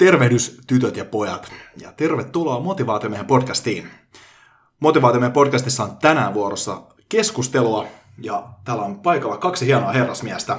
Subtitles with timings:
[0.00, 3.90] Tervehdys tytöt ja pojat ja tervetuloa Motivaatiomiehen podcastiin.
[4.80, 7.86] Motivaatiomiehen podcastissa on tänään vuorossa keskustelua
[8.22, 10.58] ja täällä on paikalla kaksi hienoa herrasmiestä.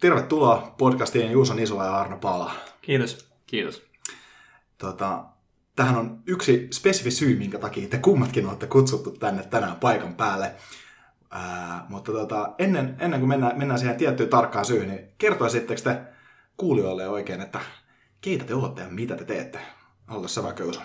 [0.00, 2.52] Tervetuloa podcastiin Juuso Nisola ja Arno Paala.
[2.82, 3.30] Kiitos.
[3.46, 3.82] Kiitos.
[4.78, 5.24] Tota,
[5.76, 10.54] tähän on yksi spesifi syy, minkä takia te kummatkin olette kutsuttu tänne tänään paikan päälle.
[11.30, 16.00] Ää, mutta tota, ennen, ennen kuin mennään, mennään siihen tiettyyn tarkkaan syyhyn, niin kertoisitteko te
[16.56, 17.60] kuulijoille oikein, että
[18.24, 19.60] keitä te olette ja mitä te teette?
[20.06, 20.80] Aloita sä vaikka Juuso.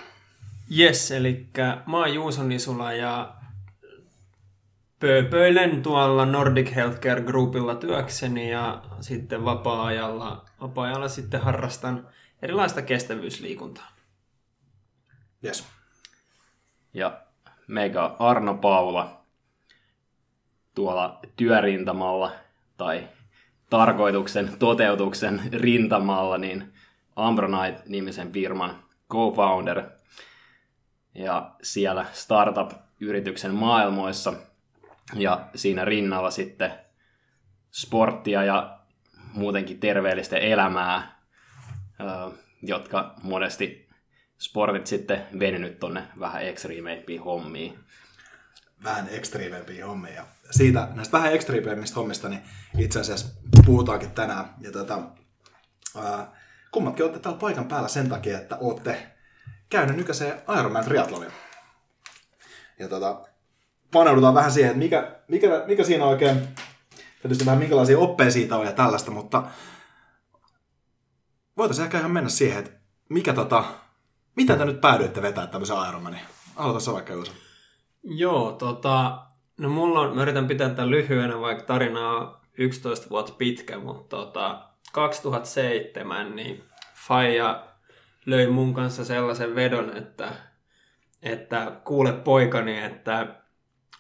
[0.77, 1.47] Yes, eli
[1.87, 3.35] mä oon Juuso Nisula ja
[4.99, 12.07] pööpöilen tuolla Nordic Healthcare Groupilla työkseni ja sitten vapaa-ajalla, vapaa-ajalla sitten harrastan
[12.41, 13.87] erilaista kestävyysliikuntaa.
[15.45, 15.67] Yes.
[16.93, 17.21] Ja
[17.67, 19.21] meikä Arno Paula
[20.75, 22.31] tuolla työrintamalla
[22.77, 23.07] tai
[23.69, 26.73] tarkoituksen toteutuksen rintamalla, niin
[27.15, 28.83] Ambronite-nimisen firman
[29.13, 29.83] co-founder
[31.15, 34.33] ja siellä startup-yrityksen maailmoissa
[35.13, 36.71] ja siinä rinnalla sitten
[37.71, 38.79] sporttia ja
[39.33, 41.19] muutenkin terveellistä elämää,
[42.61, 43.89] jotka monesti
[44.37, 47.79] sportit sitten venynyt tonne vähän ekstriimeimpiin hommiin.
[48.83, 50.15] Vähän ekstriimeimpiin hommiin.
[50.15, 52.41] Ja siitä, näistä vähän ekstriimeimmistä hommista, niin
[52.77, 54.45] itse asiassa puhutaankin tänään.
[54.61, 54.99] Ja tota,
[55.97, 56.38] ää,
[56.71, 59.07] kummatkin olette täällä paikan päällä sen takia, että olette
[59.69, 61.31] käynyt nykäiseen Ironman triathlonin.
[62.79, 63.21] Ja tota,
[63.91, 66.47] paneudutaan vähän siihen, että mikä, mikä, mikä siinä oikein,
[67.21, 69.43] tietysti vähän minkälaisia oppeja siitä on ja tällaista, mutta
[71.57, 72.71] voitaisiin ehkä ihan mennä siihen, että
[73.09, 73.63] mikä tota,
[74.35, 76.19] mitä te nyt päädyitte vetää tämmöisen Ironmanin?
[76.55, 77.31] Aloita sä vaikka Juuso.
[78.03, 79.21] Joo, tota,
[79.57, 84.17] no mulla on, mä yritän pitää tämän lyhyenä, vaikka tarina on 11 vuotta pitkä, mutta
[84.17, 86.63] tota, 2007 niin
[87.07, 87.67] Faija
[88.25, 90.31] löi mun kanssa sellaisen vedon, että,
[91.21, 93.27] että kuule poikani, että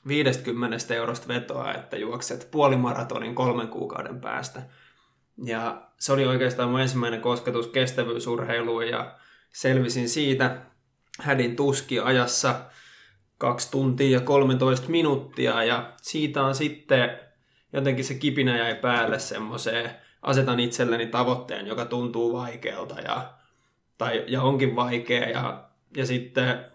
[0.07, 4.61] 50 eurosta vetoa, että juokset puolimaratonin kolmen kuukauden päästä.
[5.45, 9.15] Ja se oli oikeastaan mun ensimmäinen kosketus kestävyysurheiluun ja
[9.53, 10.61] selvisin siitä
[11.19, 12.61] hädin tuski ajassa
[13.37, 17.19] 2 tuntia ja 13 minuuttia ja siitä on sitten
[17.73, 19.91] jotenkin se kipinä jäi päälle semmoiseen
[20.21, 23.33] asetan itselleni tavoitteen, joka tuntuu vaikealta ja,
[23.97, 25.63] tai, ja onkin vaikea ja,
[25.97, 26.65] ja sitten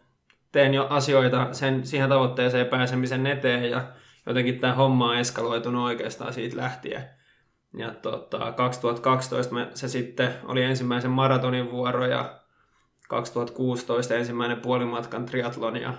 [0.52, 3.84] teen jo asioita sen, siihen tavoitteeseen pääsemisen eteen ja
[4.26, 7.08] jotenkin tämä homma on eskaloitunut oikeastaan siitä lähtien.
[7.76, 12.40] Ja tota, 2012 me, se sitten oli ensimmäisen maratonin vuoro ja
[13.08, 15.94] 2016 ensimmäinen puolimatkan triatlon ja,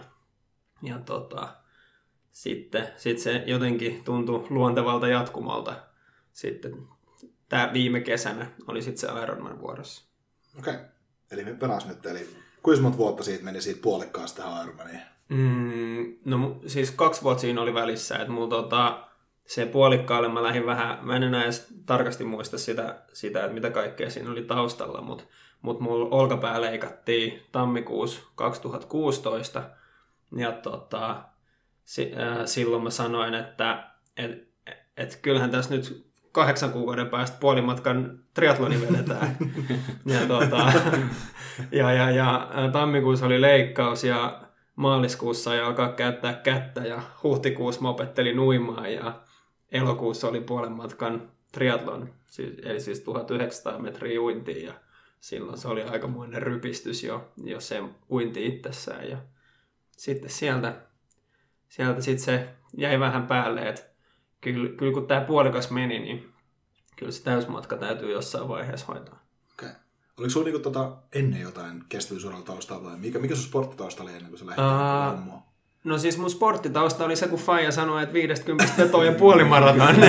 [0.82, 1.48] ja tota,
[2.32, 5.76] sitten sit se jotenkin tuntui luontevalta jatkumalta
[6.34, 6.88] sitten
[7.50, 10.06] tämä viime kesänä oli sitten se Ironman vuorossa.
[10.60, 10.86] Okei, okay.
[11.32, 12.30] eli me pelas nyt, eli
[12.64, 15.02] kuinka monta vuotta siitä meni siitä puolikkaasta tähän Ironmaniin?
[15.30, 19.08] Mm, no siis kaksi vuotta siinä oli välissä, että mulla tota,
[19.46, 23.70] se puolikkaalle mä lähdin vähän, mä en enää edes tarkasti muista sitä, sitä että mitä
[23.70, 25.24] kaikkea siinä oli taustalla, mutta
[25.62, 29.64] mut mulla olkapää leikattiin tammikuussa 2016
[30.36, 31.24] ja tota,
[31.84, 34.48] si, äh, silloin mä sanoin, että et,
[34.98, 39.38] et kyllähän tässä nyt kahdeksan kuukauden päästä puolimatkan triatloni vedetään.
[40.14, 40.74] ja, tuota,
[41.72, 44.42] ja, ja, ja tammikuussa oli leikkaus ja
[44.76, 49.22] maaliskuussa ja alkaa käyttää kättä ja huhtikuussa mä opettelin uimaan ja
[49.72, 54.74] elokuussa oli puolen matkan triatlon, siis, eli siis 1900 metriä uintia ja
[55.20, 59.18] silloin se oli aikamoinen rypistys jo, jo se uinti itsessään ja
[59.92, 60.76] sitten sieltä,
[61.70, 62.48] sieltä sitten se
[62.78, 63.95] jäi vähän päälle, että
[64.54, 66.30] kyllä, kyllä kun tämä puolikas meni, niin
[66.96, 69.20] kyllä se täysmatka täytyy jossain vaiheessa hoitaa.
[69.54, 69.70] Okei.
[69.70, 69.82] Okay.
[70.18, 74.30] Oliko sulla niinku tota ennen jotain kestävyysuralla taustaa vai mikä, mikä sun sporttitausta oli ennen
[74.30, 75.34] kuin sä lähdit Aa, uh?
[75.84, 79.96] No siis mun sporttitausta oli se, kun Faija sanoi, että 50 vetoa ja puolimaraton.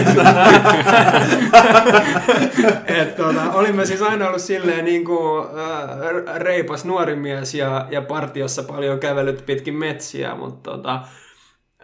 [3.00, 8.02] Et, tota, olimme siis aina ollut silleen niin kuin, äh, reipas nuori mies ja, ja
[8.02, 10.94] partiossa paljon kävellyt pitkin metsiä, mutta tota,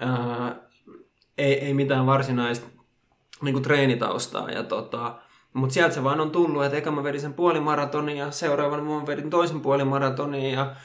[0.03, 0.55] äh,
[1.43, 2.67] ei, ei mitään varsinaista
[3.43, 4.51] niin kuin treenitaustaa.
[4.51, 5.19] Ja tota,
[5.53, 9.07] mutta sieltä se vaan on tullut, että eka mä vedin sen puolimaratonin ja seuraavana mä
[9.07, 10.77] vedin toisen puolimaratonin ja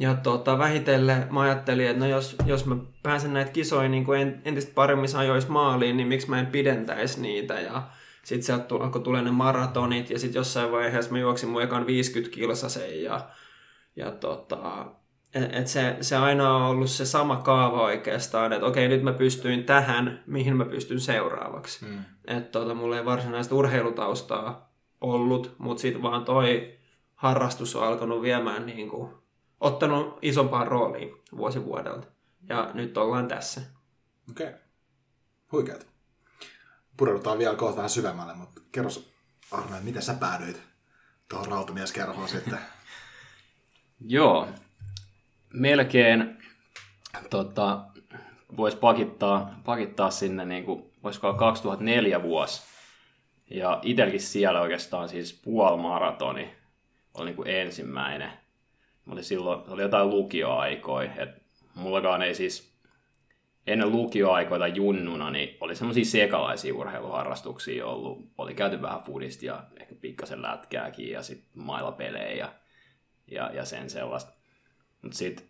[0.00, 4.40] ja tota, vähitellen mä ajattelin, että no jos, jos mä pääsen näitä kisoja niin kuin
[4.44, 7.60] entistä paremmissa ajoissa maaliin, niin miksi mä en pidentäisi niitä.
[7.60, 7.82] Ja
[8.24, 12.34] sitten sieltä alkoi tulee ne maratonit ja sitten jossain vaiheessa mä juoksin mun ekan 50
[12.34, 13.28] kilsasen ja,
[13.96, 14.86] ja tota,
[15.34, 19.12] et, et se, se aina on ollut se sama kaava oikeastaan, että okei nyt mä
[19.12, 21.84] pystyin tähän, mihin mä pystyn seuraavaksi.
[21.84, 22.04] Mm.
[22.26, 26.78] Että tota, mulla ei varsinaista urheilutaustaa ollut, mutta sitten vaan toi
[27.14, 29.10] harrastus on alkanut viemään niin kuin
[29.60, 32.06] ottanut isompaan rooliin vuosi vuodelta.
[32.48, 33.60] Ja nyt ollaan tässä.
[34.30, 34.46] Okei.
[34.46, 34.60] Okay.
[35.52, 35.86] Huikeat.
[36.96, 38.90] Pureudutaan vielä kohta vähän syvemmälle, mutta kerro
[39.50, 40.62] Arne, miten sä päädyit
[41.28, 42.58] tuohon rautamieskerhoon sitten?
[44.00, 44.48] Joo,
[45.52, 46.38] melkein
[47.30, 47.80] tota,
[48.56, 52.62] voisi pakittaa, pakittaa sinne, niin kuin, voisiko 2004 vuosi.
[53.50, 56.54] Ja itselläkin siellä oikeastaan siis puolimaratoni
[57.14, 58.30] oli niin kuin ensimmäinen
[59.08, 61.40] Mä olin silloin, oli jotain lukioaikoja, että
[61.74, 62.78] mullakaan ei siis
[63.66, 68.30] ennen lukioaikoita junnuna, niin oli semmoisia sekalaisia urheiluharrastuksia ollut.
[68.38, 72.52] Oli käyty vähän foodista ja ehkä pikkasen lätkääkin ja sitten mailapelejä ja,
[73.30, 74.32] ja, ja sen sellaista.
[75.02, 75.46] Mutta sitten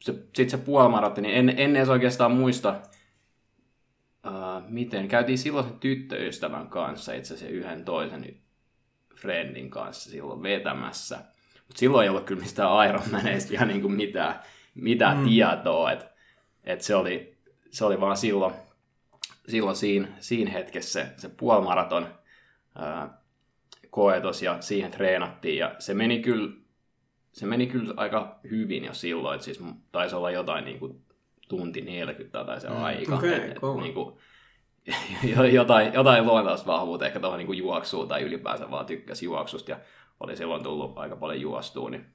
[0.00, 2.80] se, sit se puolimaratti, niin en, en edes oikeastaan muista,
[4.26, 5.08] uh, miten.
[5.08, 8.36] Käytiin silloin sen tyttöystävän kanssa, itse asiassa yhden toisen
[9.14, 11.18] friendin kanssa silloin vetämässä–
[11.66, 14.40] mutta silloin ei ollut kyllä mistään Ironmaneista ihan niin kuin mitään,
[14.74, 15.28] mitään mm.
[15.28, 16.06] tietoa, että
[16.64, 17.36] et se, oli,
[17.70, 18.54] se oli vaan silloin,
[19.48, 22.08] silloin siinä, siinä hetkessä se, se puolimaraton
[22.74, 23.18] ää,
[23.90, 26.52] koetos ja siihen treenattiin ja se meni kyllä,
[27.34, 29.60] se meni kyllä aika hyvin jo silloin, että siis
[29.92, 31.04] taisi olla jotain niin kuin
[31.48, 32.82] tunti 40 tai se mm.
[32.82, 33.14] aika.
[33.14, 33.80] Okay, et, cool.
[33.80, 34.14] niin kuin,
[35.52, 39.80] jotain, jotain luontaista vahvuutta ehkä tuohon niin juoksuun tai ylipäänsä vaan tykkäsi juoksusta ja
[40.20, 42.06] oli silloin tullut aika paljon juostua, niin,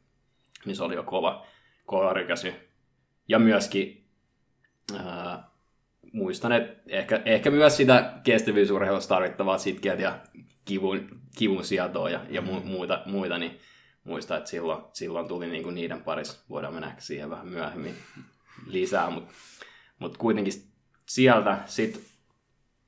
[0.66, 1.46] niin se oli jo kova,
[1.86, 2.54] kova rykäsy.
[3.28, 4.06] Ja myöskin
[4.98, 5.50] ää,
[6.14, 10.20] muistan, että ehkä, ehkä myös sitä kestävyysurheilussa tarvittavaa sitkeät ja
[10.66, 13.60] kivun, kivun sietoa ja, ja mu, muita, muita, niin
[14.04, 16.44] muistan, että silloin, silloin tuli niinku niiden parissa.
[16.50, 17.96] Voidaan mennä siihen vähän myöhemmin
[18.66, 19.34] lisää, mutta
[20.00, 20.54] mut kuitenkin
[21.06, 22.02] sieltä sitten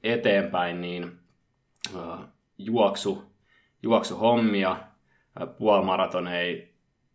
[0.04, 1.20] eteenpäin niin
[1.96, 2.26] uh,
[2.58, 3.24] juoksu,
[3.84, 4.78] juoksuhommia,
[5.58, 6.68] puolimaratoneja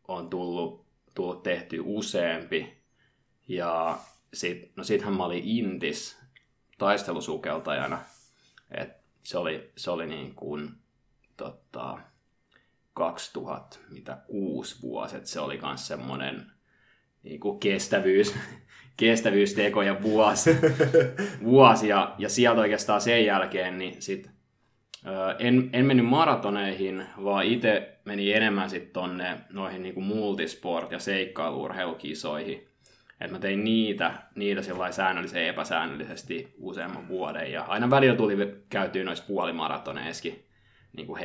[0.09, 2.83] on tullut, tullut tehty useampi.
[3.49, 3.99] Ja
[4.35, 6.19] sit, no sittenhän mä olin Intis
[6.79, 7.99] taistelusukeltajana.
[8.71, 8.91] Et
[9.23, 10.71] se oli, se oli niin kuin,
[11.37, 11.99] tota,
[12.97, 16.47] 2006 vuosi, että se oli myös semmoinen
[17.23, 18.35] niin kuin kestävyys,
[18.97, 20.57] kestävyysteko ja vuosi,
[21.45, 24.31] vuosi ja, ja sieltä oikeastaan sen jälkeen niin sit
[25.39, 32.69] en, en mennyt maratoneihin, vaan itse meni enemmän sitten tonne noihin niinku multisport- ja seikkailuurheilukisoihin.
[33.21, 37.53] Et mä tein niitä, niitä säännöllisesti ja epäsäännöllisesti useamman vuoden.
[37.53, 38.37] Ja aina välillä tuli
[38.69, 40.45] käytyä noissa puolimaratoneissakin
[40.93, 41.21] niin kuin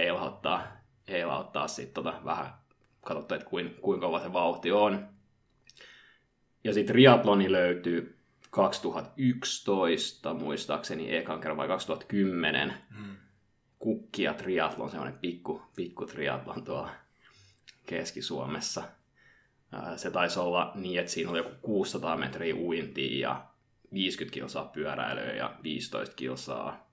[1.12, 2.54] heilauttaa sitten tota vähän
[3.02, 5.08] katsottu, että kuin, kuinka kova se vauhti on.
[6.64, 8.18] Ja sitten triatloni löytyy
[8.50, 12.74] 2011 muistaakseni ekan kerran vai 2010.
[12.98, 13.16] Hmm
[13.82, 16.90] kukkia triatlon, semmoinen pikku, pikku triatlon tuolla
[17.86, 18.84] Keski-Suomessa.
[19.96, 23.46] Se taisi olla niin, että siinä oli joku 600 metriä uintia ja
[23.94, 26.91] 50 kilsaa pyöräilyä ja 15 kilsaa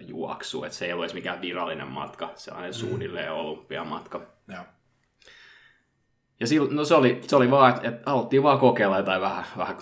[0.00, 0.64] juoksu.
[0.64, 2.74] Että se ei ollut edes mikään virallinen matka, sellainen mm.
[2.74, 4.20] suunnilleen olympiamatka.
[4.48, 4.64] Ja,
[6.40, 9.44] ja silloin, no se oli, se oli vaan, että, että haluttiin vaan kokeilla jotain vähän,
[9.56, 9.76] vähän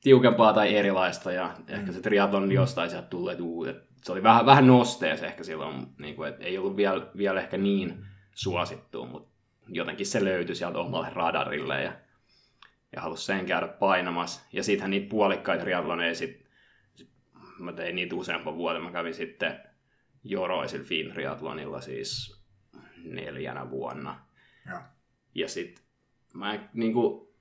[0.00, 1.74] tiukempaa tai erilaista ja mm.
[1.74, 6.16] ehkä se triatlon jostain sieltä tullut, että se oli vähän, vähän nosteessa ehkä silloin, niin
[6.16, 9.36] kuin, että ei ollut vielä, vielä ehkä niin suosittu, mutta
[9.68, 11.92] jotenkin se löytyi sieltä omalle radarille ja,
[12.92, 14.40] ja halusi sen käydä painamassa.
[14.52, 16.45] Ja sittenhän niitä puolikkaita triatloneja sit, sit
[17.58, 18.82] mä tein niitä useampan vuoden.
[18.82, 19.60] Mä kävin sitten
[20.24, 22.42] Joroisilla Fintriathlonilla siis
[23.04, 24.20] neljänä vuonna.
[24.70, 24.78] Joo.
[25.34, 25.84] Ja sitten
[26.34, 27.34] mä en, niinku,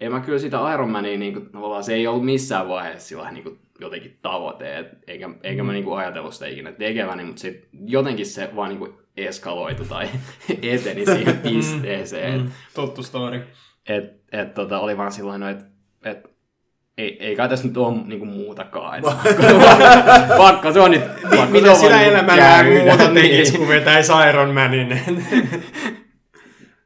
[0.00, 4.18] en mä kyllä sitä Ironmania, niinku, tavallaan se ei ollut missään vaiheessa sillä niinku, jotenkin
[4.22, 8.68] tavoite, et, eikä, eikä mä niinku ajatellut sitä ikinä tekeväni, mutta sit jotenkin se vaan
[8.68, 10.08] niinku eskaloitu tai
[10.62, 12.40] eteni siihen pisteeseen.
[12.40, 13.46] Mm, tuttu story.
[13.88, 15.64] Et, et, tota, oli vaan silloin, että
[16.04, 16.33] et,
[16.98, 18.98] ei, ei kai tässä nyt ole niinku muutakaan.
[18.98, 19.04] Et,
[20.38, 23.14] pakko se on nyt, pakko Mitä niinku elämällään käydä, muuta niin.
[23.14, 25.00] tekisi, kun vetäisi Ironmanin?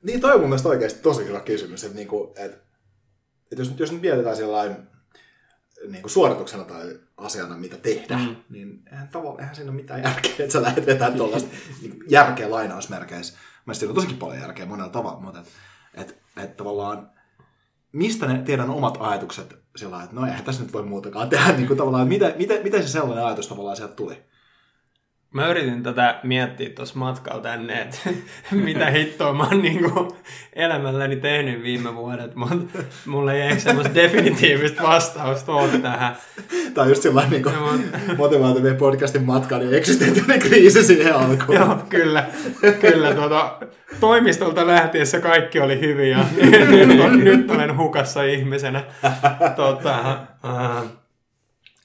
[0.02, 2.58] Niin toi on mun mielestä oikeasti tosi hyvä kysymys, että, niinku, että,
[3.52, 4.88] että jos, jos nyt mietitään sellainen
[5.88, 8.36] niin kuin suorituksena tai asiana, mitä tehdä, mm.
[8.48, 11.50] niin eihän, tavallaan, eihän siinä ole mitään järkeä, että sä lähdet vetämään tuollaista
[11.82, 13.38] niin järkeä lainausmerkeissä.
[13.66, 15.52] Mä siinä on tosikin paljon järkeä monella tavalla, mutta että
[15.94, 17.10] et, et tavallaan
[17.92, 21.66] mistä ne teidän omat ajatukset sillä että no eihän tässä nyt voi muutakaan tehdä, niin
[21.66, 24.16] kuin tavallaan, että miten, miten, miten se sellainen ajatus tavallaan sieltä tuli?
[25.34, 27.98] Mä yritin tätä miettiä tuossa matkalla tänne, että
[28.52, 30.16] mitä hittoa mä oon niinku
[30.52, 36.16] elämälläni tehnyt viime vuodet, mutta mulla ei ehkä semmoista definitiivistä vastausta ole tähän.
[36.74, 41.58] Tai just sellainen niin Joo, kuin, motivaativan podcastin matka, niin eksistentiaalinen kriisi siihen alkuun.
[41.58, 42.26] Joo, kyllä.
[42.80, 43.58] Kyllä, tuota,
[44.00, 46.24] toimistolta lähtiessä kaikki oli hyvin ja
[46.70, 48.84] nyt, on, nyt olen hukassa ihmisenä.
[49.56, 50.82] Tota, äh,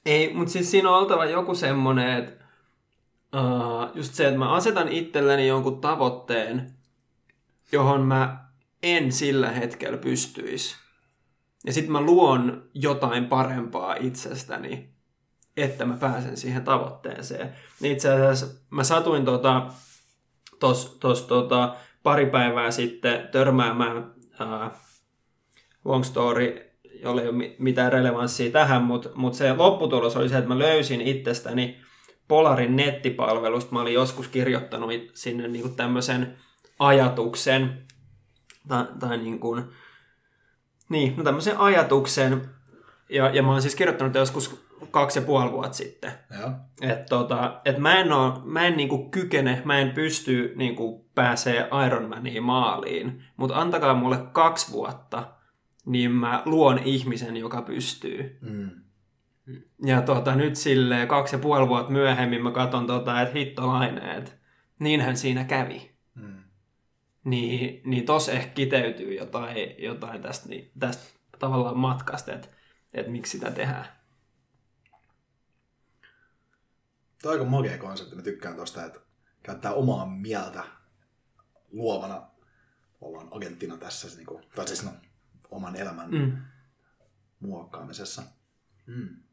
[0.06, 2.43] ei, mutta siis siinä on oltava joku semmoinen, että
[3.34, 6.72] äh, just se, että mä asetan itselleni jonkun tavoitteen,
[7.72, 8.44] johon mä
[8.82, 10.76] en sillä hetkellä pystyisi.
[11.66, 14.88] Ja sitten mä luon jotain parempaa itsestäni,
[15.56, 17.56] että mä pääsen siihen tavoitteeseen.
[17.80, 19.66] Niin itse asiassa mä satuin tota,
[20.60, 24.70] tos, tos, tota, pari päivää sitten törmäämään ää,
[25.84, 26.70] long story,
[27.02, 30.58] jolla ei ole mi- mitään relevanssia tähän, mutta mut se lopputulos oli se, että mä
[30.58, 31.83] löysin itsestäni
[32.28, 33.72] Polarin nettipalvelusta.
[33.72, 36.36] Mä olin joskus kirjoittanut it- sinne niinku tämmöisen
[36.78, 37.86] ajatuksen,
[38.68, 39.64] tai, tai niin kuin,
[40.88, 42.50] niin, no tämmöisen ajatuksen,
[43.08, 46.12] ja, ja mä oon siis kirjoittanut joskus kaksi ja puoli vuotta sitten.
[46.82, 51.68] Että tota, et mä en, oo, mä en niinku kykene, mä en pysty niinku pääsee
[51.86, 55.28] Ironmaniin maaliin, mutta antakaa mulle kaksi vuotta,
[55.86, 58.38] niin mä luon ihmisen, joka pystyy.
[58.40, 58.70] Mm.
[59.84, 64.32] Ja tota, nyt silleen kaksi ja puoli vuotta myöhemmin mä katson, tota, että hittolainen, että
[64.78, 65.94] niinhän siinä kävi.
[66.14, 66.42] Mm.
[67.24, 72.48] Niin, niin tos ehkä kiteytyy jotain, jotain tästä, niin, tästä tavallaan matkasta, että,
[72.94, 73.86] että miksi sitä tehdään.
[77.22, 78.16] Tämä on aika magea konsepti.
[78.16, 79.00] Mä tykkään tosta, että
[79.42, 80.64] käyttää omaa mieltä
[81.72, 82.22] luovana
[83.00, 84.90] ollaan agenttina tässä, niin kuin, tai siis no,
[85.50, 86.18] oman elämän mm.
[86.18, 86.36] Mm.
[87.40, 88.22] muokkaamisessa.
[88.86, 89.23] Mm.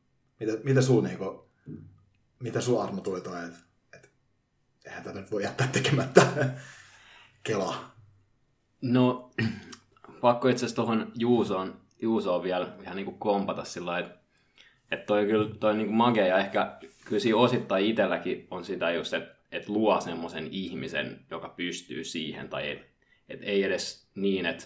[0.41, 1.39] Mitä, mitä sul, niin kuin,
[2.39, 3.59] mitä sul Armo tuli toi, että,
[3.93, 4.07] että
[4.85, 6.27] eihän tätä nyt voi jättää tekemättä
[7.43, 7.95] kelaa.
[8.81, 9.31] No,
[10.21, 15.55] pakko itse asiassa tuohon Juusoon, Juusoon vielä ihan niin kuin kompata sillä että, toi kyllä
[15.55, 19.73] toi niin kuin magea ja ehkä kyllä siinä osittain itselläkin on sitä just, että, että
[19.73, 22.87] luo semmoisen ihmisen, joka pystyy siihen, tai et,
[23.29, 24.65] et ei edes niin, että,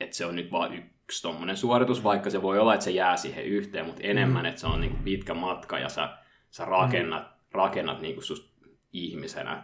[0.00, 3.16] että se on nyt vaan yksi tommonen suoritus, vaikka se voi olla, että se jää
[3.16, 6.08] siihen yhteen, mutta enemmän, että se on niin kuin pitkä matka ja sä,
[6.50, 8.52] sä rakennat, rakennat niin kuin susta
[8.92, 9.62] ihmisenä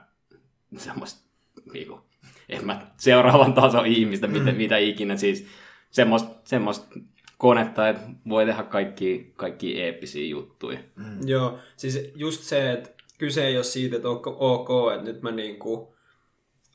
[0.77, 1.29] semmoista
[1.73, 2.01] niin kuin,
[2.49, 5.47] en mä seuraavan tason ihmistä, mitä, mitä ikinä, siis
[5.91, 6.87] semmoista, semmoista
[7.39, 10.79] konetta, että voi tehdä kaikki, kaikki eeppisiä juttuja.
[10.97, 11.29] Mm.
[11.29, 15.31] Joo, siis just se, että kyse ei ole siitä, että onko ok, että nyt mä
[15.31, 15.95] niinku,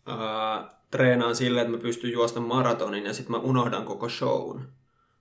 [0.05, 4.61] ää, treenaan sille, että mä pystyn juosta maratonin ja sitten mä unohdan koko shown.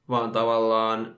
[0.09, 1.17] Vaan tavallaan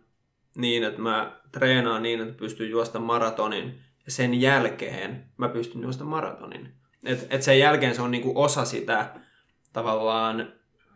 [0.56, 6.04] niin, että mä treenaan niin, että pystyn juosta maratonin ja sen jälkeen mä pystyn juosta
[6.04, 6.68] maratonin.
[7.04, 9.10] Et, et sen jälkeen se on niinku osa sitä
[9.72, 10.52] tavallaan,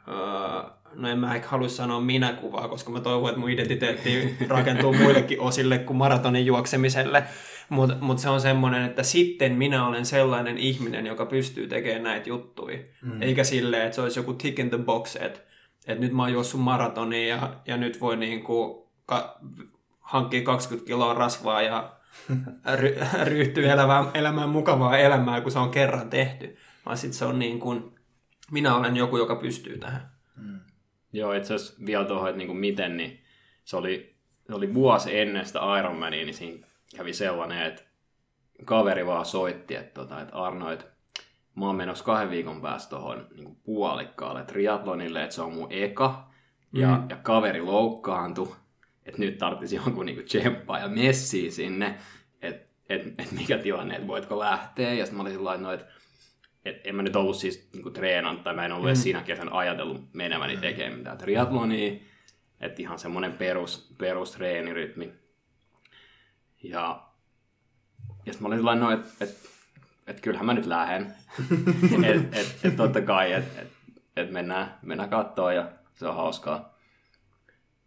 [0.06, 4.92] ää, no en mä ehkä halua sanoa minäkuvaa, koska mä toivon, että mun identiteetti rakentuu
[4.92, 7.24] muillekin osille kuin maratonin juoksemiselle.
[7.68, 12.28] Mutta mut se on semmoinen, että sitten minä olen sellainen ihminen, joka pystyy tekemään näitä
[12.28, 12.78] juttuja.
[13.02, 13.22] Mm.
[13.22, 15.40] Eikä silleen, että se olisi joku tick in the box, että,
[15.86, 19.40] että nyt mä oon juossut maratonia ja, ja nyt voi niinku ka-
[20.00, 21.92] hankkia 20 kiloa rasvaa ja
[22.80, 26.56] ry- ryhtyä elämään, elämään mukavaa elämää, kun se on kerran tehty.
[26.86, 27.94] Vaan sitten se on niin kuin,
[28.50, 30.10] minä olen joku, joka pystyy tähän.
[31.12, 33.20] Joo, itse asiassa vielä tuohon, että niinku miten, niin
[33.64, 37.82] se oli, se oli vuosi ennen sitä Ironmania, niin siinä kävi sellainen, että
[38.64, 40.84] kaveri vaan soitti, että, tota, että Arno, että
[41.54, 46.28] mä oon menossa kahden viikon päästä tuohon niin puolikkaalle triatlonille, että se on mun eka,
[46.72, 47.10] ja, Mm.
[47.10, 48.54] ja kaveri loukkaantui,
[49.06, 51.94] että nyt tarvitsisi jonkun niin tsemppaa ja messiä sinne,
[52.42, 54.94] että et, et mikä tilanne, että voitko lähteä.
[54.94, 55.86] Ja sitten mä olin sillä no, että
[56.64, 58.88] et en mä nyt ollut siis niin treenannut tai mä en ollut mm.
[58.88, 61.92] edes siinä kesän ajatellut meneväni tekemään mitään triatlonia.
[62.60, 65.12] Että ihan semmoinen perus, perustreenirytmi.
[66.62, 67.02] Ja,
[68.26, 69.38] ja sitten mä olin sellainen, no, että et,
[70.06, 71.14] et kyllähän mä nyt lähden.
[72.04, 73.68] että et, et totta kai, että et,
[74.16, 76.78] et mennään, mennään kattoon ja se on hauskaa.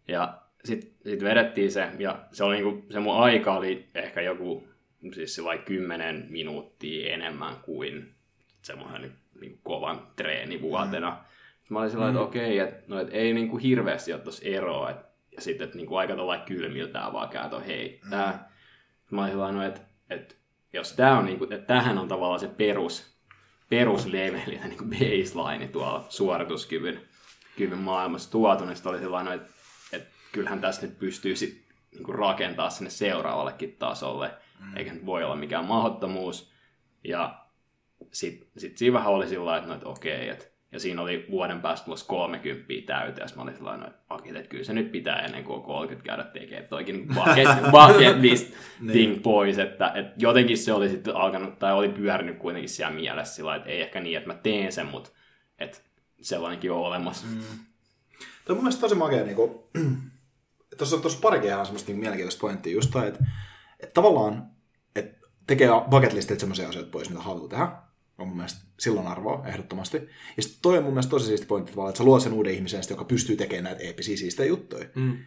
[0.08, 4.68] Ja sitten sit vedettiin se, ja se, oli niinku, se mun aika oli ehkä joku
[5.14, 8.14] siis se kymmenen minuuttia enemmän kuin
[8.62, 11.10] semmoinen niinku kovan treenivuotena.
[11.10, 11.16] Mm.
[11.74, 12.22] Mä olin sellainen, mm.
[12.22, 14.96] että okei, okay, että no, et ei niinku hirveästi ole tuossa eroa, et,
[15.36, 18.32] ja sitten että niinku aika tuolla kylmiltään vaan käytö heittää.
[18.32, 18.51] Mm.
[19.12, 20.34] Mä olin no, että, että
[20.72, 23.16] jos tämä on niinku, että tähän on tavallaan se perus,
[23.68, 27.00] perusleveli, niin baseline tuolla suorituskyvyn
[27.56, 29.50] kyvyn maailmassa tuotu, niin oli sellainen, että,
[29.92, 34.76] että kyllähän tässä nyt pystyy sit, niin rakentaa sinne seuraavallekin tasolle, mm.
[34.76, 36.52] eikä nyt voi olla mikään mahdottomuus.
[37.04, 37.44] Ja
[38.12, 41.60] sitten sit siinä vähän oli sillä että, no, että okei, että ja siinä oli vuoden
[41.60, 45.20] päästä plus 30 täyteen, ja mä olin sellainen, että, okay, että kyllä se nyt pitää
[45.20, 48.54] ennen kuin on 30 käydä tekemään toikin niin bucket, bucket list
[48.92, 53.34] thing pois, että, että jotenkin se oli sitten alkanut, tai oli pyörinyt kuitenkin siellä mielessä
[53.34, 55.10] sillä että ei ehkä niin, että mä teen sen, mutta
[55.58, 55.78] että
[56.20, 57.26] sellainenkin on olemassa.
[57.26, 57.40] Mm.
[58.44, 59.50] Tuo on mun mielestä tosi makea, niin kuin,
[60.78, 63.24] tuossa, tuossa parikin ihan semmoista niin mielenkiintoista pointtia just toi, että,
[63.80, 64.46] että tavallaan
[64.96, 67.72] että tekee bucket listit semmoisia asioita pois, mitä haluaa tehdä,
[68.22, 69.96] on mun mielestä silloin arvoa, ehdottomasti.
[70.36, 72.82] Ja sitten toi on mun mielestä tosi siisti pointti, että sä luot sen uuden ihmisen,
[72.90, 74.86] joka pystyy tekemään näitä eeppisiä siistejä juttuja.
[74.94, 75.18] Mm.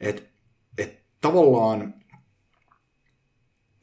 [0.00, 0.30] Et,
[0.78, 1.94] et tavallaan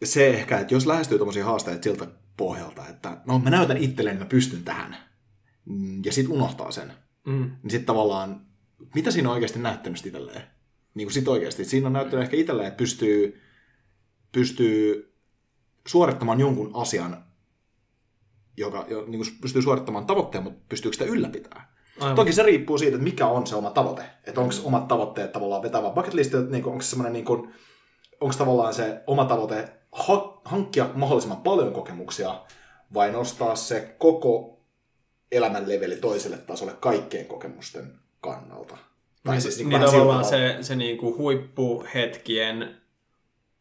[0.03, 4.25] se ehkä, että jos lähestyy tommosia haasteita siltä pohjalta, että no mä näytän itselleen, että
[4.25, 4.97] mä pystyn tähän,
[5.65, 6.93] mm, ja sitten unohtaa sen,
[7.25, 7.51] mm.
[7.63, 8.45] niin sitten tavallaan,
[8.95, 10.43] mitä siinä on oikeasti näyttänyt itselleen?
[10.93, 11.65] Niin kuin sit oikeasti.
[11.65, 13.41] Siinä on näyttänyt ehkä itselleen, että pystyy,
[14.31, 15.13] pystyy
[15.87, 17.25] suorittamaan jonkun asian
[18.59, 21.67] joka jo, niin kuin pystyy suorittamaan tavoitteen, mutta pystyykö sitä ylläpitämään.
[21.99, 22.15] Aivan.
[22.15, 24.03] Toki se riippuu siitä, että mikä on se oma tavoite.
[24.23, 27.53] Että onko omat tavoitteet tavallaan vetävä bucket list, niin onko se semmoinen niin kuin,
[28.21, 32.41] onko tavallaan se oma tavoite ha- hankkia mahdollisimman paljon kokemuksia
[32.93, 34.59] vai nostaa se koko
[35.31, 38.77] elämän leveli toiselle tasolle kaikkien kokemusten kannalta.
[39.23, 42.81] Tai niin, siis niin, niin tavallaan se, se niin kuin huippuhetkien,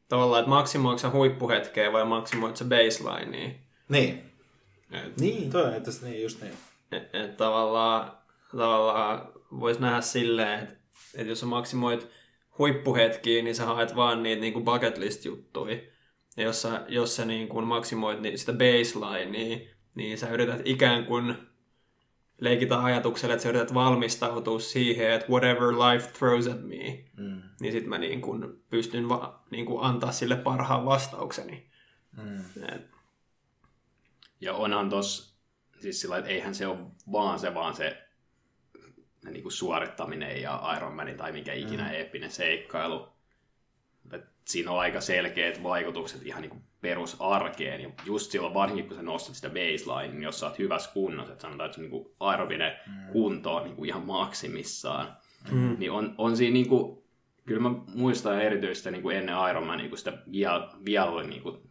[0.08, 3.30] tavallaan, että maksimoiko huippuhetkeä vai maksimoiko se baseline?
[3.30, 4.27] Niin, niin.
[4.92, 6.54] Et, niin, toi että niin, just niin.
[6.92, 8.12] Et, et tavallaan,
[8.56, 10.74] tavallaan voisi nähdä silleen, että
[11.14, 12.08] et jos sä maksimoit
[12.58, 15.76] huippuhetkiä, niin sä haet vaan niitä niinku bucket list juttuja.
[16.36, 21.04] Ja jos sä, jos sä niinku maksimoit niin sitä baseline, niin, niin sä yrität ikään
[21.04, 21.34] kuin
[22.40, 27.42] leikitä ajatukselle, että sä yrität valmistautua siihen, että whatever life throws at me, mm.
[27.60, 31.70] niin sit mä niin kuin pystyn va, niin kuin antaa sille parhaan vastaukseni.
[32.16, 32.38] Mm.
[32.74, 32.97] Et,
[34.40, 35.38] ja onhan tos,
[35.80, 36.78] siis sillä että eihän se ole
[37.12, 38.08] vaan se, vaan se
[39.30, 41.92] niin kuin suorittaminen ja Ironman tai mikä ikinä mm.
[41.92, 43.08] eeppinen seikkailu.
[44.12, 47.80] Et siinä on aika selkeät vaikutukset ihan niin kuin perusarkeen.
[47.80, 51.32] Ja just silloin varsinkin, kun sä nostat sitä baseline, niin jos sä oot hyvässä kunnossa,
[51.32, 53.12] että sanotaan, että se niin aerobinen mm.
[53.12, 55.16] kunto on niin kuin ihan maksimissaan,
[55.50, 55.76] mm.
[55.78, 57.02] niin on, on siinä niin kuin,
[57.46, 61.70] kyllä mä muistan erityisesti niin kuin ennen Ironman niin kuin sitä vielä, vielä niin kuin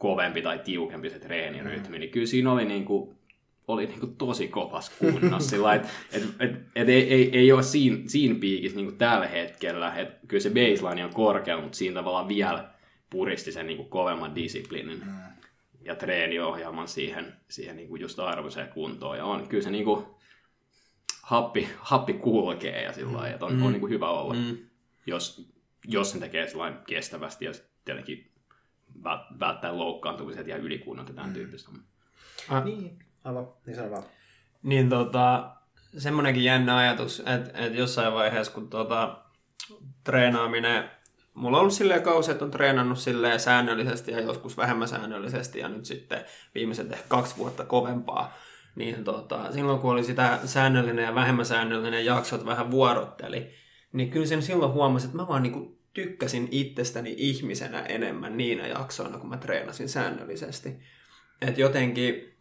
[0.00, 2.00] kovempi tai tiukempi se treenirytmi, mm.
[2.00, 3.14] niin kyllä siinä oli niin kuin,
[3.68, 5.50] oli niin kuin tosi kovas kunnossa.
[5.50, 5.82] sillä et,
[6.12, 9.94] et, et, et ei, ei, ei ole siinä, siinä piikissä niin kuin tällä hetkellä.
[9.94, 12.70] Et kyllä se baseline on korkea, mutta siinä tavallaan vielä
[13.10, 15.12] puristi sen niin kuin kovemman disiplinin mm.
[15.84, 19.18] ja treeniohjelman siihen, siihen niin kuin just arvoiseen kuntoon.
[19.18, 20.04] Ja on kyllä se niin kuin,
[21.22, 23.24] happi, happi kulkee ja sillä mm.
[23.24, 23.62] että on, mm.
[23.62, 24.58] on niin kuin hyvä olla, mm.
[25.06, 25.52] jos,
[25.88, 26.46] jos sen tekee
[26.86, 27.52] kestävästi ja
[27.84, 28.29] tietenkin
[29.40, 31.34] välttää loukkaantumiset ja ylikunnat ja tämän mm.
[31.34, 31.70] tyyppistä.
[32.48, 32.64] Ah.
[32.64, 34.02] Niin, aivan, niin selvä.
[34.62, 35.50] Niin tota,
[35.98, 39.18] semmoinenkin jännä ajatus, että, että jossain vaiheessa, kun tota,
[40.04, 40.90] treenaaminen,
[41.34, 45.68] mulla on ollut silleen kausi, että on treenannut silleen säännöllisesti ja joskus vähemmän säännöllisesti ja
[45.68, 48.34] nyt sitten viimeiset ehkä kaksi vuotta kovempaa,
[48.76, 53.50] niin tota, silloin kun oli sitä säännöllinen ja vähemmän säännöllinen jaksot vähän vuorotteli,
[53.92, 59.18] niin kyllä sen silloin huomasin, että mä vaan niinku tykkäsin itsestäni ihmisenä enemmän niinä jaksoina,
[59.18, 60.78] kun mä treenasin säännöllisesti.
[61.42, 62.34] Et jotenkin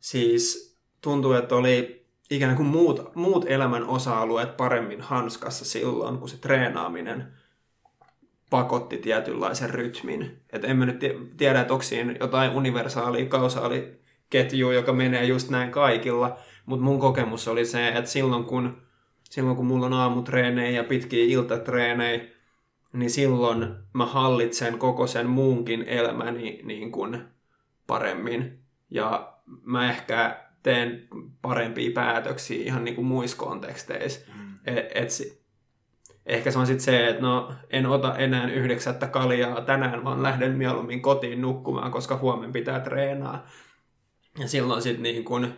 [0.00, 6.36] siis tuntuu, että oli ikään kuin muut, muut elämän osa-alueet paremmin hanskassa silloin, kun se
[6.36, 7.32] treenaaminen
[8.50, 10.42] pakotti tietynlaisen rytmin.
[10.52, 11.00] Et en mä nyt
[11.36, 17.48] tiedä, että onko siinä jotain universaalia, kausaaliketjua, joka menee just näin kaikilla, mutta mun kokemus
[17.48, 18.85] oli se, että silloin kun
[19.30, 22.24] silloin kun mulla on aamutreenejä ja pitkiä iltatreenejä,
[22.92, 27.24] niin silloin mä hallitsen koko sen muunkin elämäni niin kuin
[27.86, 28.58] paremmin.
[28.90, 31.08] Ja mä ehkä teen
[31.42, 34.20] parempia päätöksiä ihan niin kuin muissa konteksteissa.
[34.34, 34.54] Mm.
[34.66, 35.10] Et, et,
[36.26, 40.52] ehkä se on sitten se, että no en ota enää yhdeksättä kaljaa tänään, vaan lähden
[40.52, 43.46] mieluummin kotiin nukkumaan, koska huomenna pitää treenaa.
[44.38, 45.54] Ja silloin sitten niin kun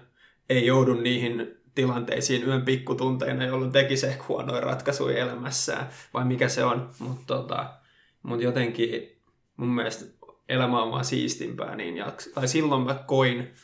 [0.48, 6.64] ei joudu niihin tilanteisiin yön pikkutunteina, jolloin tekisi ehkä huonoja ratkaisuja elämässään, vai mikä se
[6.64, 6.90] on.
[6.98, 7.74] Mutta tota,
[8.22, 9.20] mut jotenkin
[9.56, 10.04] mun mielestä
[10.48, 13.54] elämä on vaan siistimpää, niin jaks- tai silloin mä koin,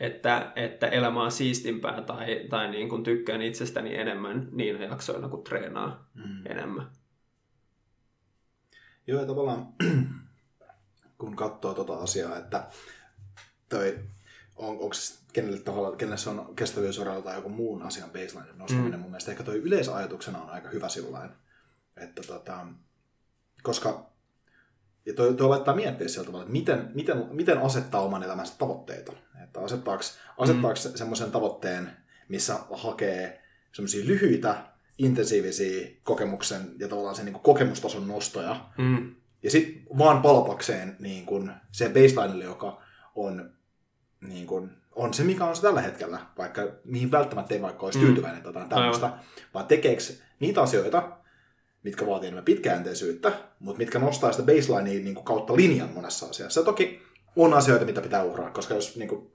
[0.00, 5.44] että, että elämä on siistimpää tai, tai niin kuin tykkään itsestäni enemmän niinä jaksoina, kun
[5.44, 6.46] treenaa mm.
[6.46, 6.90] enemmän.
[9.06, 9.66] Joo, ja tavallaan
[11.18, 12.68] kun katsoo tota asiaa, että
[13.68, 13.98] toi,
[14.56, 18.92] on, onko se kenelle, taholla, kenelle se on kestävyysuralla tai joku muun asian baseline nostaminen,
[18.92, 19.00] mm.
[19.00, 21.30] mun mielestä ehkä toi yleisajatuksena on aika hyvä sillain,
[21.96, 22.66] että tota,
[23.62, 24.08] koska
[25.06, 29.12] ja toi, toi laittaa miettiä sieltä tavalla, että miten, miten, miten asettaa oman elämänsä tavoitteita.
[29.44, 30.02] Että asettaako,
[30.38, 30.96] asettaako mm.
[30.96, 31.90] semmoisen tavoitteen,
[32.28, 34.64] missä hakee semmoisia lyhyitä,
[34.98, 38.70] intensiivisiä kokemuksen ja tavallaan sen niin kuin kokemustason nostoja.
[38.78, 39.14] Mm.
[39.42, 42.82] Ja sitten vaan palatakseen niin kuin sen baselinelle, joka
[43.14, 43.50] on,
[44.20, 47.98] niin kuin, on se, mikä on se tällä hetkellä, vaikka mihin välttämättä ei vaikka olisi
[47.98, 48.04] mm.
[48.04, 48.52] tyytyväinen mm.
[48.52, 49.10] tai tämmöistä,
[49.54, 50.02] vaan tekeekö
[50.40, 51.18] niitä asioita,
[51.82, 56.60] mitkä vaatii enemmän pitkäjänteisyyttä, mutta mitkä nostaa sitä baselinea niin kuin kautta linjan monessa asiassa.
[56.60, 57.02] Ja toki
[57.36, 59.30] on asioita, mitä pitää uhraa, koska jos niin kuin,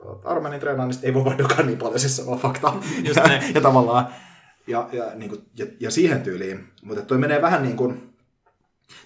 [0.60, 2.74] treenaa, niin ei voi vaihdokaa niin paljon, siis se on fakta.
[3.04, 4.14] Just ja, ja, tavallaan,
[4.66, 6.68] ja, ja, niin kuin, ja, ja siihen tyyliin.
[6.82, 8.14] Mutta toi menee vähän niin kuin,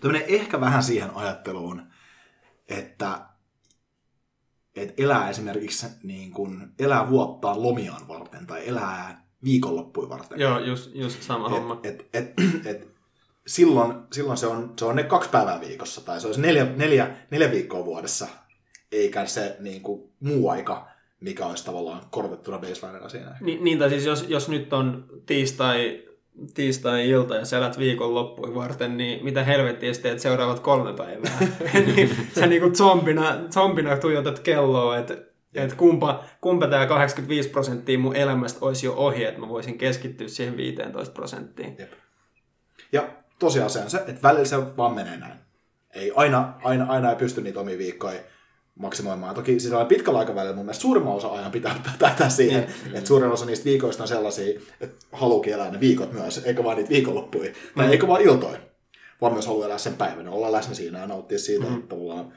[0.00, 1.82] toi menee ehkä vähän siihen ajatteluun,
[2.68, 3.27] että
[4.82, 10.40] et elää esimerkiksi niin kuin, elää vuottaan lomiaan varten tai elää viikonloppuja varten.
[10.40, 11.80] Joo, just, just sama et, homma.
[11.82, 12.32] Et, et,
[12.70, 12.88] et,
[13.46, 17.16] silloin, silloin se, on, se on ne kaksi päivää viikossa tai se olisi neljä, neljä,
[17.30, 18.28] neljä viikkoa vuodessa,
[18.92, 20.88] eikä se niin kuin, muu aika,
[21.20, 23.36] mikä olisi tavallaan korvettuna baselinena siinä.
[23.40, 26.07] Niin, niin tai siis jos, jos nyt on tiistai,
[26.54, 31.38] tiistai-ilta ja sä elät viikonloppuun varten, niin mitä helvettiä sä teet seuraavat kolme päivää?
[31.86, 35.16] niin, sä niin kuin zombina, zombina tuijotat kelloa, että
[35.54, 40.28] et kumpa, kumpa tämä 85 prosenttia mun elämästä olisi jo ohi, että mä voisin keskittyä
[40.28, 41.76] siihen 15 prosenttiin.
[41.78, 41.92] Jep.
[42.92, 45.38] Ja tosiasia on se, että välillä se vaan menee näin.
[45.94, 48.20] Ei, aina, aina, aina ei pysty niitä omia viikkoja
[48.78, 49.34] maksimoimaan.
[49.34, 52.94] Toki siis pitkällä aikavälillä mun mielestä suurimman osa ajan pitää päättää siihen, mm.
[52.94, 56.76] että suurin osa niistä viikoista on sellaisia, että haluukin elää ne viikot myös, eikä vaan
[56.76, 57.54] niitä viikonloppuja, mm.
[57.76, 58.58] tai eikä vaan iltoja,
[59.20, 61.74] vaan myös haluaa elää sen päivän, olla läsnä siinä ja nauttia siitä, mm.
[61.74, 62.32] että tavallaan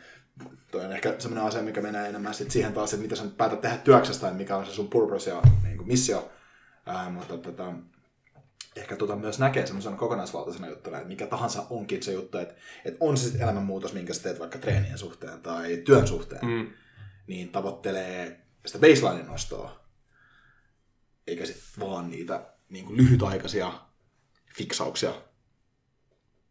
[0.71, 3.61] toi on ehkä semmoinen asia, mikä menee enemmän sit siihen taas, että mitä sä päätät
[3.61, 6.31] tehdä työksestä tai mikä on se sun purpose ja niin kuin missio.
[6.85, 7.73] Ää, mutta tota,
[8.75, 12.55] ehkä tota myös näkee semmoisena kokonaisvaltaisena juttuna, että mikä tahansa onkin se juttu, että,
[12.85, 16.67] että on se sitten elämänmuutos, minkä sä teet vaikka treenien suhteen tai työn suhteen, mm.
[17.27, 19.79] niin tavoittelee sitä baseline nostoa,
[21.27, 23.73] eikä sitten vaan niitä niin kuin lyhytaikaisia
[24.55, 25.13] fiksauksia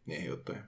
[0.06, 0.64] niihin juttuihin.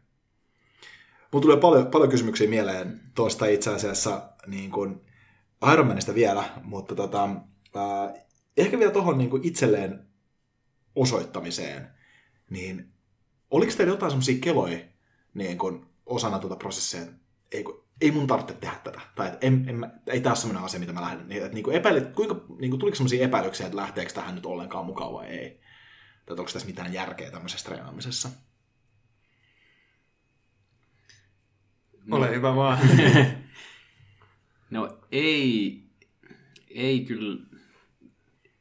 [1.33, 5.01] Mulla tulee paljon, paljon kysymyksiä mieleen tuosta itse asiassa niin kuin
[5.73, 7.25] Ironmanista vielä, mutta tota,
[7.77, 8.23] äh,
[8.57, 10.12] ehkä vielä tuohon niin itselleen
[10.95, 11.91] osoittamiseen,
[12.51, 12.93] niin
[13.51, 14.79] oliko teillä jotain semmoisia keloja
[15.35, 17.01] niin kun osana tuota prosessia,
[17.53, 17.65] ei,
[18.01, 20.93] ei mun tarvitse tehdä tätä, tai että en, en, ei tämä ole semmoinen asia, mitä
[20.93, 24.13] mä lähden, niin, että niin kuin epäilit, kuinka, niin kuin, tuliko semmoisia epäilyksiä, että lähteekö
[24.13, 25.61] tähän nyt ollenkaan mukaan vai ei,
[26.27, 28.29] tai onko tässä mitään järkeä tämmöisessä treenaamisessa?
[32.11, 32.33] Ole no.
[32.33, 32.79] hyvä vaan.
[34.71, 35.83] no ei,
[36.71, 37.47] ei kyllä,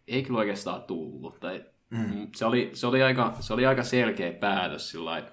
[0.08, 1.40] ei kyllä oikeastaan tullut.
[1.40, 2.28] Tai Mm.
[2.36, 5.24] Se, oli, se, oli aika, se oli aika selkeä päätös sillä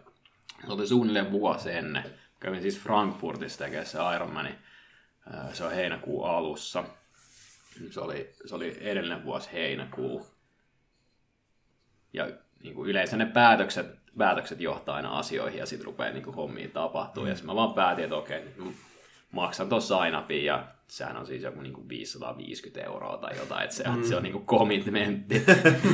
[0.67, 2.05] se oli suunnilleen vuosi ennen.
[2.41, 4.55] Kävin siis Frankfurtissa tekemään se Ironmani.
[5.53, 6.85] Se on heinäkuun alussa.
[7.91, 10.27] Se oli, se oli edellinen vuosi heinäkuu.
[12.13, 12.29] Ja
[12.63, 13.87] niin kuin yleensä ne päätökset,
[14.19, 17.25] päätökset johtaa aina asioihin ja sitten rupeaa niin kuin hommia tapahtuu.
[17.25, 17.29] Mm.
[17.31, 18.55] Ja mä vaan päätin, että okei,
[19.33, 23.85] maksan tuossa aina ja sehän on siis joku niinku 550 euroa tai jotain, että se,
[23.89, 24.03] mm.
[24.03, 25.45] se on niinku commitmentti.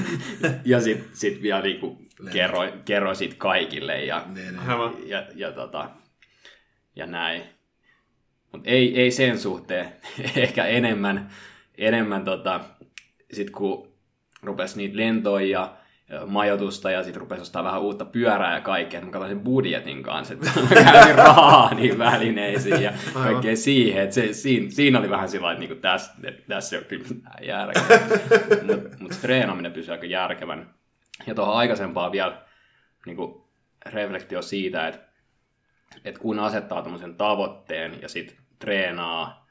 [0.64, 4.59] ja sitten sit vielä niinku kerro, kerro sit kaikille ja, ne, ne.
[4.66, 5.90] ja, ja, ja, tota,
[6.97, 7.42] ja näin.
[8.53, 9.92] Mutta ei, ei sen suhteen,
[10.37, 11.31] ehkä enemmän,
[11.79, 12.61] enemmän tota,
[13.33, 13.94] sit kun
[14.42, 15.77] rupesi niitä lentoja ja
[16.27, 19.01] majoitusta ja sitten rupesi ostaa vähän uutta pyörää ja kaikkea.
[19.01, 24.03] Mä katsoin sen budjetin kanssa, että mä käytin rahaa niin välineisiin ja kaikkea siihen.
[24.03, 26.12] Että se, siinä, siinä, oli vähän sillä että niinku tässä,
[26.49, 27.99] tässä ei ole kyllä järkevää.
[28.67, 30.75] Mutta mut treenaaminen pysyy aika järkevän.
[31.27, 32.43] Ja tuohon aikaisempaan vielä
[33.07, 33.45] niin kuin
[33.87, 35.01] reflektio siitä, että,
[36.05, 39.49] että kun asettaa tämmöisen tavoitteen ja sitten treenaa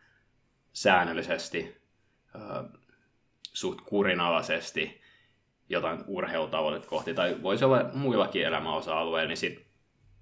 [0.73, 1.77] säännöllisesti,
[2.35, 2.65] äh,
[3.53, 5.02] suht kurinalaisesti
[5.69, 9.65] jotain urheilutavoitetta kohti, tai voisi olla muillakin elämäosa-alueilla, niin sit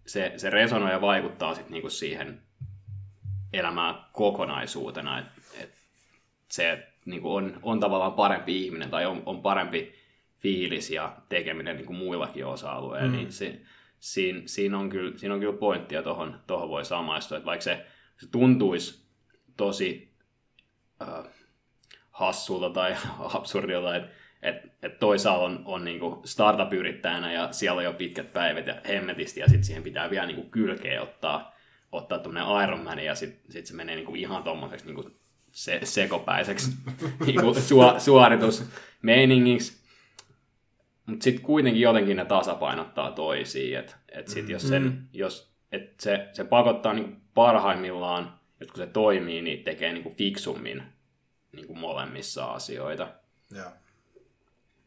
[0.05, 2.41] se, se resonoi ja vaikuttaa sit niinku siihen
[3.53, 5.73] elämään kokonaisuutena, että et
[6.47, 9.93] se niinku on, on tavallaan parempi ihminen tai on, on parempi
[10.37, 13.15] fiilis ja tekeminen niinku muillakin osa-alueilla, mm.
[13.15, 13.61] niin se,
[13.99, 17.85] siinä, siinä, on kyllä, siinä on kyllä pointtia tuohon tohon voi samaistua, että vaikka se,
[18.17, 19.05] se tuntuisi
[19.57, 20.13] tosi
[21.01, 21.25] äh,
[22.11, 24.09] hassulta tai absurdilta, että
[24.41, 29.39] et, et toisaalla on, on niinku startup-yrittäjänä ja siellä on jo pitkät päivät ja hemmetisti
[29.39, 31.55] ja sitten siihen pitää vielä niinku kylkeä ottaa,
[31.91, 35.09] ottaa tuommoinen Ironman ja sitten sit se menee niinku ihan tuommoiseksi niinku
[35.51, 36.71] se, sekopäiseksi
[37.25, 39.81] niinku su, suoritusmeiningiksi.
[41.05, 45.07] Mutta sitten kuitenkin jotenkin ne tasapainottaa toisiin, että et sit jos, sen, mm.
[45.13, 50.83] jos et se, se pakottaa niinku parhaimmillaan, että kun se toimii, niin tekee niinku fiksummin
[51.51, 53.07] niinku molemmissa asioita.
[53.55, 53.71] Joo.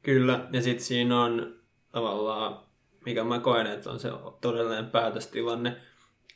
[0.04, 1.60] Kyllä, ja sitten siinä on
[1.92, 2.58] tavallaan,
[3.06, 4.08] mikä mä koen, että on se
[4.40, 5.76] todellinen päätöstilanne,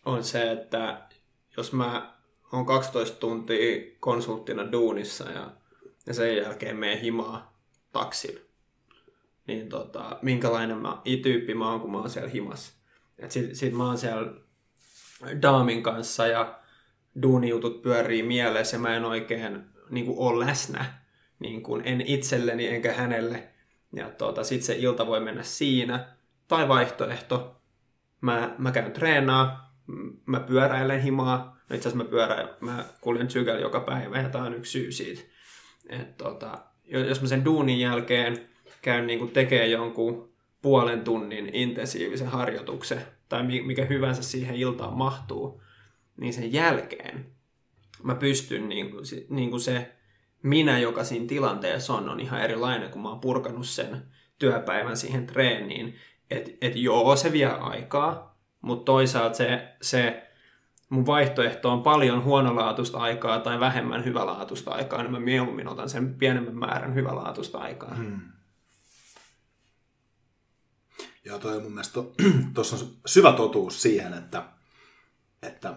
[0.04, 1.08] on se, että
[1.56, 2.14] jos mä
[2.52, 5.50] oon 12 tuntia konsulttina duunissa ja,
[6.06, 7.60] ja sen jälkeen menen himaa
[7.92, 8.40] taksilla,
[9.46, 12.72] niin tota, minkälainen mä, tyyppi mä oon, kun mä oon siellä himassa.
[13.18, 14.32] Et sit, sit mä oon siellä
[15.42, 16.58] daamin kanssa ja
[17.22, 20.84] duunijutut pyörii mielessä ja mä en oikein niin kuin, ole läsnä,
[21.38, 23.48] niin kuin, en itselleni enkä hänelle.
[23.92, 26.16] Ja tuota, sitten se ilta voi mennä siinä.
[26.48, 27.60] Tai vaihtoehto,
[28.20, 29.74] mä, mä käyn treenaa,
[30.26, 31.58] mä pyöräilen himaa.
[31.68, 34.92] No itse asiassa mä pyöräilen, mä kuljen sykellä joka päivä ja tämä on yksi syy
[34.92, 35.20] siitä.
[35.88, 38.48] Et tuota, jos mä sen duunin jälkeen
[38.82, 45.62] käyn niin tekee jonkun puolen tunnin intensiivisen harjoituksen, tai mikä hyvänsä siihen iltaan mahtuu,
[46.16, 47.26] niin sen jälkeen
[48.02, 49.97] mä pystyn niin kuin, niin kuin se
[50.42, 54.02] minä, joka siinä tilanteessa on, on ihan erilainen, kun mä oon purkanut sen
[54.38, 55.96] työpäivän siihen treeniin.
[56.30, 60.28] Että et joo, se vie aikaa, mutta toisaalta se, se
[60.88, 66.14] mun vaihtoehto on paljon huonolaatuista aikaa tai vähemmän hyvälaatuista aikaa, niin mä mieluummin otan sen
[66.14, 67.94] pienemmän määrän hyvälaatuista aikaa.
[67.94, 68.20] Hmm.
[71.24, 72.00] Joo, toi on mun mielestä,
[72.54, 74.44] tuossa on syvä totuus siihen, että,
[75.42, 75.74] että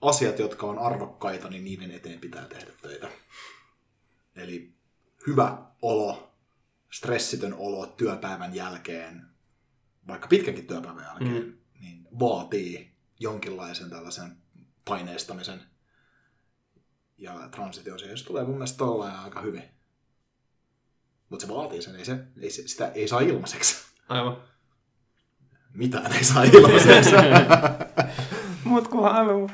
[0.00, 3.08] asiat, jotka on arvokkaita, niin niiden eteen pitää tehdä töitä.
[4.36, 4.74] Eli
[5.26, 6.34] hyvä olo,
[6.92, 9.26] stressitön olo työpäivän jälkeen,
[10.06, 11.58] vaikka pitkänkin työpäivän jälkeen, mm.
[11.80, 14.36] niin vaatii jonkinlaisen tällaisen
[14.84, 15.60] paineistamisen.
[17.18, 19.62] Ja transitio siihen se tulee mun mielestä tollaan aika hyvin.
[21.28, 23.76] Mutta se vaatii sen, ei se, ei se, sitä ei saa ilmaiseksi.
[24.08, 24.36] Aivan.
[25.74, 27.10] Mitään ei saa ilmaiseksi.
[28.64, 29.50] Mut kun haluu.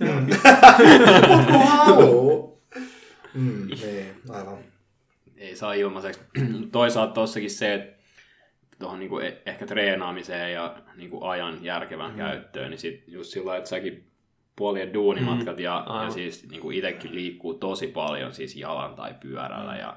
[1.28, 2.49] Mut kun haluu.
[3.34, 4.58] Mm, ei, aivan.
[5.36, 6.20] Ei saa ilmaiseksi.
[6.72, 8.00] Toisaalta tossakin se, että
[8.78, 12.16] tuohon niinku e- ehkä treenaamiseen ja niinku ajan järkevän mm.
[12.16, 14.10] käyttöön, niin sit just sillä että säkin
[14.56, 15.62] puolien duunimatkat mm.
[15.62, 19.96] ja, ja siis niinku itsekin liikkuu tosi paljon siis jalan tai pyörällä ja,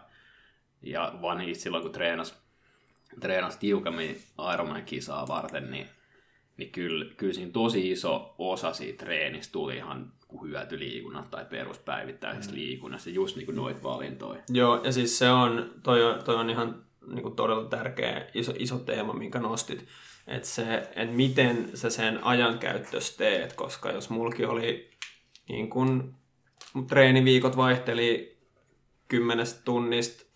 [0.82, 2.44] ja vanhin silloin kun treenas,
[3.20, 4.18] treenas tiukemmin
[4.54, 5.90] Ironman-kisaa varten, niin,
[6.58, 12.60] niin kyllä, kyllä siinä tosi iso osa siitä treenistä tuli ihan hyötyliikunnasta tai peruspäivittäisestä mm.
[12.60, 14.42] liikunnasta, just niin kuin noit valintoja.
[14.50, 18.54] Joo, ja siis se on, toi on, toi on ihan niin kuin todella tärkeä iso,
[18.60, 19.86] iso teema, minkä nostit.
[20.28, 24.90] Että se, että miten sä sen ajankäyttössä teet, koska jos mulki oli
[25.50, 26.16] niin kun,
[26.88, 28.38] treeniviikot vaihteli
[29.08, 30.33] kymmenestä tunnista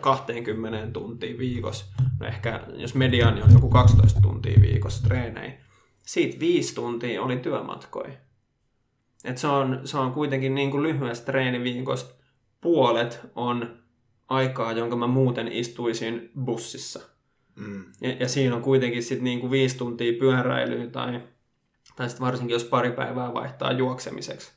[0.00, 1.84] 20 tuntia viikossa,
[2.20, 5.52] no ehkä jos mediaani on joku 12 tuntia viikossa treenei,
[6.02, 8.12] siitä viisi tuntia oli työmatkoja.
[9.24, 12.14] Et se, on, se on kuitenkin niin kuin lyhyestä treeniviikosta
[12.60, 13.78] puolet on
[14.28, 17.00] aikaa, jonka mä muuten istuisin bussissa.
[17.56, 17.84] Mm.
[18.00, 21.20] Ja, ja siinä on kuitenkin sitten niin kuin viisi tuntia pyöräilyä tai,
[21.96, 24.52] tai sitten varsinkin jos pari päivää vaihtaa juoksemiseksi,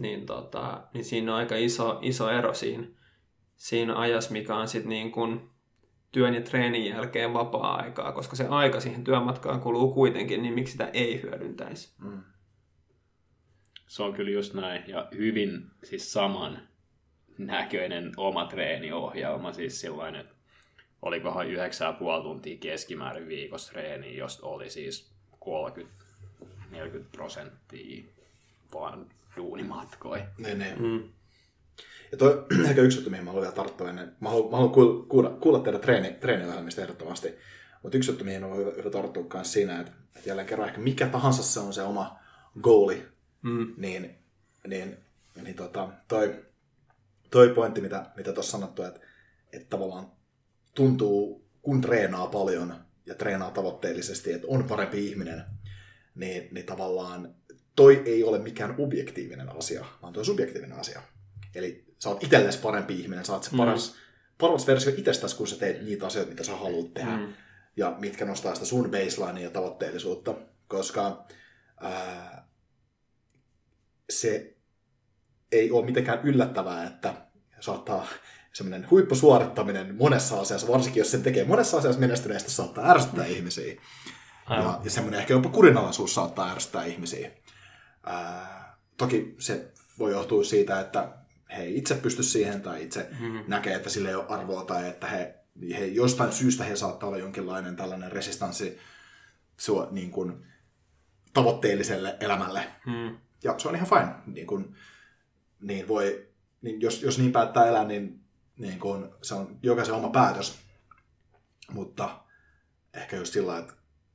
[0.00, 2.86] niin, tota, niin siinä on aika iso, iso ero siinä,
[3.62, 5.50] siinä ajassa, mikä on sitten niin kuin
[6.12, 10.90] työn ja treenin jälkeen vapaa-aikaa, koska se aika siihen työmatkaan kuluu kuitenkin, niin miksi sitä
[10.92, 11.94] ei hyödyntäisi.
[11.98, 12.22] Mm.
[13.86, 14.82] Se on kyllä just näin.
[14.86, 16.68] Ja hyvin siis saman
[17.38, 19.52] näköinen oma treeniohjelma.
[19.52, 20.34] Siis sellainen, että
[21.02, 21.52] olikohan 9,5
[22.22, 25.12] tuntia keskimäärin viikossa treeni, josta oli siis
[25.44, 26.76] 30-40
[27.12, 28.04] prosenttia
[28.74, 30.26] vaan duunimatkoja.
[30.38, 30.76] Ne, ne.
[30.78, 31.12] Mm.
[32.12, 34.16] Ja toi ehkä yksi juttu, mihin mä haluan vielä tarttua ennen.
[34.20, 37.34] Mä haluan, mä haluan kuulla, kuulla, kuulla teidän treeni, treeniohjelmista ehdottomasti.
[37.82, 40.80] Mutta yksi juttu, mihin on hyvä, hyvä tarttua myös siinä, että, että jälleen kerran ehkä
[40.80, 42.18] mikä tahansa se on se oma
[42.60, 43.74] goali, Mm.
[43.76, 44.18] niin,
[44.66, 44.96] niin,
[45.42, 46.44] niin tota, toi,
[47.30, 49.00] toi pointti, mitä, mitä tuossa sanottu, että,
[49.52, 50.12] että tavallaan
[50.74, 52.74] tuntuu, kun treenaa paljon
[53.06, 55.44] ja treenaa tavoitteellisesti, että on parempi ihminen,
[56.14, 57.34] niin, niin tavallaan
[57.76, 61.02] toi ei ole mikään objektiivinen asia, vaan toi on subjektiivinen asia.
[61.54, 63.98] Eli sä oot itsellesi parempi ihminen, sä oot se paras, mm.
[64.38, 67.32] paras versio itsestäsi, kun sä teet niitä asioita, mitä sä haluat tehdä, mm.
[67.76, 70.34] ja mitkä nostaa sitä sun baselinea ja tavoitteellisuutta,
[70.68, 71.26] koska
[71.80, 72.48] ää,
[74.10, 74.56] se
[75.52, 77.14] ei ole mitenkään yllättävää, että
[77.60, 78.06] saattaa
[78.52, 83.74] semmoinen huippusuorittaminen monessa asiassa, varsinkin jos sen tekee monessa asiassa menestyneestä, saattaa ärsyttää ihmisiä.
[84.50, 87.30] Ja, ja semmoinen ehkä jopa kurinalaisuus saattaa ärsyttää ihmisiä.
[88.06, 91.21] Ää, toki se voi johtua siitä, että
[91.56, 93.44] he itse pysty siihen tai itse mm-hmm.
[93.46, 95.34] näkee, että sille ei ole arvoa tai että he,
[95.78, 98.78] he jostain syystä he saattaa olla jonkinlainen tällainen resistanssi
[99.56, 100.46] sua, niin kuin,
[101.32, 102.66] tavoitteelliselle elämälle.
[102.86, 103.18] Mm.
[103.44, 104.14] Ja se on ihan fine.
[104.26, 104.76] Niin, kuin,
[105.60, 106.28] niin voi,
[106.62, 108.20] niin jos, jos niin päättää elää, niin,
[108.56, 110.58] niin kuin, se on jokaisen oma päätös.
[111.70, 112.20] Mutta
[112.94, 113.74] ehkä just sillä että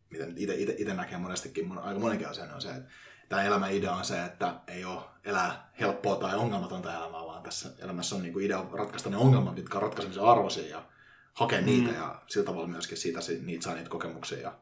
[0.09, 2.89] miten itse näkee monestikin, mon, aika monenkin asian on se, että
[3.29, 7.69] tämä elämän idea on se, että ei ole elää helppoa tai ongelmatonta elämää, vaan tässä
[7.79, 10.85] elämässä on niin kuin idea ratkaista ne ongelmat, mitkä on ratkaisemisen arvoisia ja
[11.33, 11.65] hakea mm.
[11.65, 14.59] niitä ja sillä tavalla myöskin siitä niitä saa niitä kokemuksia ja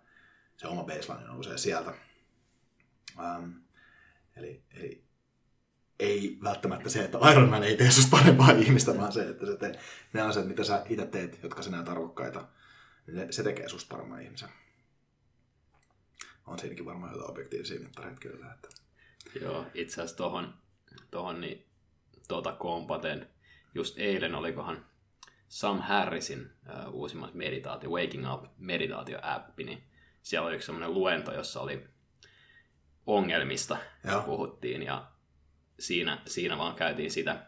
[0.57, 1.93] se oma baseline nousee sieltä.
[3.19, 3.53] Um,
[4.35, 5.05] eli, eli
[5.99, 9.57] ei välttämättä se, että Iron Man ei tee susta parempaa ihmistä, vaan se, että se
[9.57, 9.79] te,
[10.13, 12.47] ne asiat, mitä sä itse teet, jotka sä näet arvokkaita,
[13.07, 14.49] niin se tekee susta paremman ihmisen.
[16.47, 18.53] On siinäkin varmaan jotain objektiivisia mittareita kyllä.
[18.53, 18.69] Että...
[19.41, 20.53] Joo, itse asiassa tohon,
[21.11, 21.65] tohon niin,
[22.27, 23.29] tuota kompaten,
[23.75, 24.85] just eilen olikohan
[25.47, 29.83] Sam Harrisin uh, uusimmat meditaatio, Waking Up meditaatio-appi, niin
[30.21, 31.87] siellä oli yksi semmoinen luento, jossa oli
[33.05, 34.21] ongelmista Joo.
[34.21, 35.07] puhuttiin ja
[35.79, 37.45] siinä, siinä vaan käytiin sitä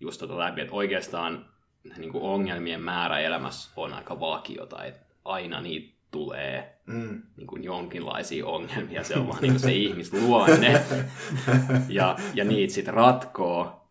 [0.00, 1.50] just tota läpi, että oikeastaan
[1.96, 7.22] niin kuin ongelmien määrä elämässä on aika vakiota, että aina niitä tulee Mm.
[7.36, 10.72] niin kuin jonkinlaisia ongelmia, se on vaan niin kuin se ihmisluonne
[11.88, 13.88] ja, ja niitä sitten ratkoo,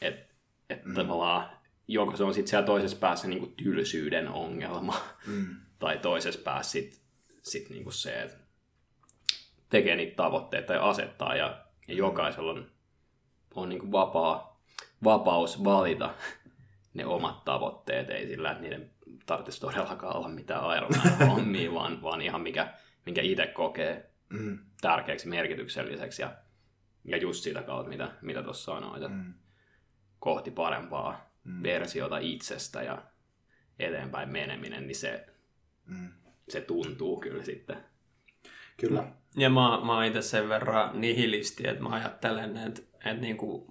[0.00, 0.34] että
[0.70, 0.94] et mm.
[0.94, 1.50] tavallaan
[1.88, 4.94] joko se on sitten siellä toisessa päässä niin kuin tylsyyden ongelma
[5.26, 5.56] Mm.
[5.78, 7.00] tai toisessa päässä sitten
[7.42, 8.36] sit niin kuin se, että
[9.70, 12.70] tekee niitä tavoitteita ja asettaa ja, ja jokaisella on,
[13.54, 14.62] on niin kuin vapaa,
[15.04, 16.14] vapaus valita
[16.94, 18.90] ne omat tavoitteet, ei sillä, että niiden
[19.26, 20.90] tarvitsisi todellakaan olla mitään Iron
[21.28, 22.74] hommia, vaan, vaan ihan mikä,
[23.06, 24.58] minkä itse kokee Mm.
[24.80, 26.34] tärkeäksi, merkitykselliseksi ja,
[27.04, 29.34] ja just sitä kautta, mitä, mitä tuossa sanoit, että Mm.
[30.18, 31.62] kohti parempaa mm.
[31.62, 33.02] versiota itsestä ja
[33.78, 35.26] eteenpäin meneminen, niin se,
[35.86, 36.08] Mm.
[36.48, 37.76] se tuntuu kyllä sitten.
[38.76, 39.12] Kyllä.
[39.36, 43.66] Ja mä, mä oon itse sen verran nihilisti, että mä ajattelen, että, että niinku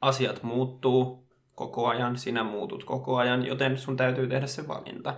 [0.00, 1.25] asiat muuttuu
[1.56, 5.16] koko ajan, sinä muutut koko ajan, joten sun täytyy tehdä se valinta.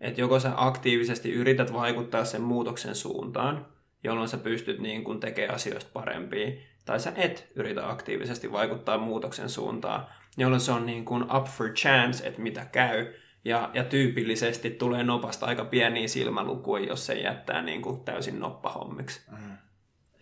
[0.00, 3.66] Että joko sä aktiivisesti yrität vaikuttaa sen muutoksen suuntaan,
[4.04, 6.52] jolloin sä pystyt niin kun tekemään asioista parempia,
[6.84, 11.68] tai sä et yritä aktiivisesti vaikuttaa muutoksen suuntaan, jolloin se on niin kuin up for
[11.68, 17.62] chance, että mitä käy, ja, ja tyypillisesti tulee nopasta aika pieniä silmälukuja, jos se jättää
[17.62, 19.20] niin kuin täysin noppahommiksi.
[19.30, 19.56] Mm.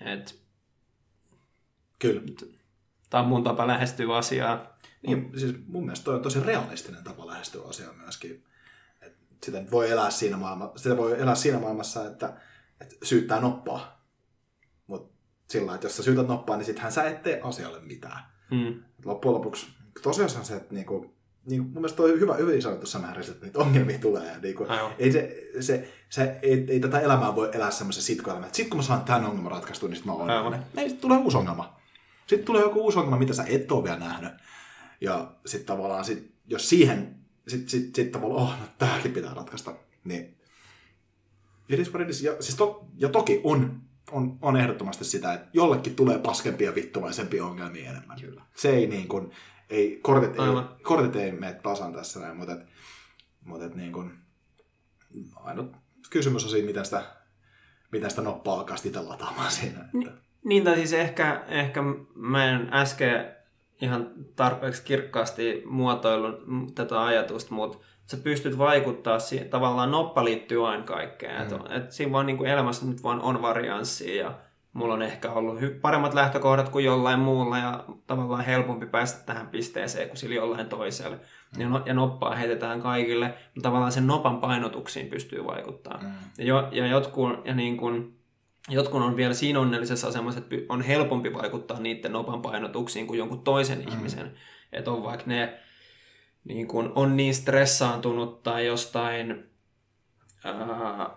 [0.01, 0.41] Et,
[1.99, 2.23] Kyllä.
[3.11, 4.74] tämä on mun tapa lähestyä asiaa.
[5.07, 8.45] Niin, siis mun mielestä toi on tosi realistinen tapa lähestyä asiaa myöskin.
[9.03, 12.37] Et sitä voi elää siinä maailmassa, sitä voi elää siinä maailmassa, että,
[12.81, 14.07] että syyttää noppaa.
[14.87, 15.15] Mutta
[15.49, 18.19] sillä että jos sä syytät noppaa, niin sittenhän sä et tee asialle mitään.
[18.51, 18.83] Mm.
[19.05, 19.67] Loppujen lopuksi
[20.03, 21.15] tosiaan on se, että niinku,
[21.47, 24.33] niin mun mielestä toi hyvä, hyvin sanottu määrässä, että niitä ongelmia tulee.
[24.33, 24.67] Ja niinku,
[24.99, 28.77] ei, se, se, se, ei, ei, tätä elämää voi elää semmoisessa sitkoelämää, että sit kun
[28.77, 30.63] mä saan tämän ongelman ratkaistua, niin sit mä oon onnellinen.
[30.77, 31.81] Ei, sit tulee uusi ongelma.
[32.27, 34.33] Sitten tulee joku uusi ongelma, mitä sä et ole vielä nähnyt.
[35.01, 37.17] Ja sitten tavallaan, sit, jos siihen,
[37.49, 39.75] sitten sit, sit tavallaan, oh, no tämäkin pitää ratkaista,
[40.05, 40.39] niin
[41.69, 42.23] it is what it is.
[42.23, 43.81] Ja, siis to, ja toki on,
[44.11, 48.21] on, on ehdottomasti sitä, että jollekin tulee paskempia vittumaisempia ongelmia enemmän.
[48.21, 48.43] Kyllä.
[48.57, 49.31] Se ei niin kuin,
[49.71, 52.67] ei, kortit, ei, kortit ei mene tasan tässä näin, mutta, et,
[53.45, 54.13] mutta et niin kuin,
[55.37, 55.77] ainut
[56.11, 57.05] kysymys on siinä, miten sitä,
[57.93, 59.81] miten sitä noppaa alkaa sitten lataamaan siinä.
[59.81, 61.81] Että, Niin, tai siis ehkä, ehkä
[62.15, 63.35] mä en äsken
[63.81, 66.45] ihan tarpeeksi kirkkaasti muotoillut
[66.75, 71.51] tätä ajatusta, mutta sä pystyt vaikuttaa siihen, tavallaan noppa liittyy aina kaikkeen.
[71.51, 71.55] Mm.
[71.55, 74.35] Et, et siinä vaan niin kuin elämässä nyt vaan on varianssia ja
[74.73, 79.47] mulla on ehkä ollut hy- paremmat lähtökohdat kuin jollain muulla ja tavallaan helpompi päästä tähän
[79.47, 81.17] pisteeseen kuin sillä jollain toisella.
[81.59, 85.99] Ja, no, ja noppaa heitetään kaikille, mutta tavallaan sen nopan painotuksiin pystyy vaikuttaa.
[86.03, 86.09] Mm.
[86.39, 88.15] Ja, jo, ja, jotkun, ja niin kun,
[88.69, 93.45] jotkun on vielä siinä onnellisessa asemassa, että on helpompi vaikuttaa niiden nopan painotuksiin kuin jonkun
[93.45, 93.89] toisen mm.
[93.89, 94.35] ihmisen.
[94.73, 95.59] Että on vaikka ne
[96.45, 99.45] niin kun on niin stressaantunut tai jostain
[100.45, 101.11] ää,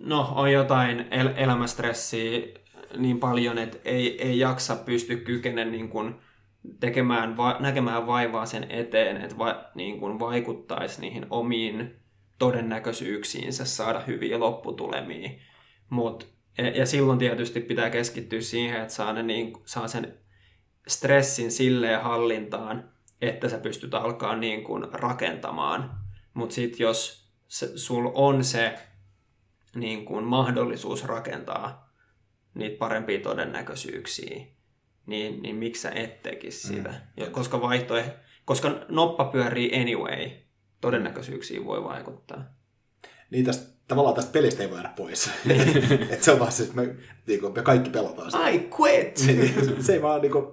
[0.00, 2.40] no, on jotain el- elämästressiä
[2.96, 6.14] niin paljon, että ei, ei jaksa pysty kykenen niin kuin
[6.80, 11.96] tekemään, va- näkemään vaivaa sen eteen, että va- niin kuin vaikuttaisi niihin omiin
[12.38, 15.30] todennäköisyyksiinsä saada hyviä lopputulemia.
[15.92, 16.28] Mut,
[16.58, 20.18] ja, ja silloin tietysti pitää keskittyä siihen, että saa, ne niin, saa sen
[20.88, 25.98] stressin silleen hallintaan, että sä pystyt alkaa niin kuin rakentamaan.
[26.34, 28.78] Mutta sitten jos se, sul on se
[29.74, 31.92] niin kuin mahdollisuus rakentaa
[32.54, 34.46] niitä parempia todennäköisyyksiä,
[35.06, 36.88] niin, niin miksi sä et tekisi sitä?
[36.88, 37.24] Mm.
[37.24, 40.30] Ja koska vaihtoehto, koska noppa pyörii anyway,
[40.80, 42.44] todennäköisyyksiin voi vaikuttaa.
[43.30, 45.30] Niin tästä, tavallaan tästä pelistä ei voi jäädä pois.
[46.10, 48.48] Et se on vaan se, että me, niin kuin, me kaikki pelataan sitä.
[48.48, 49.20] I quit!
[49.26, 50.46] Niin, se ei vaan niin kuin,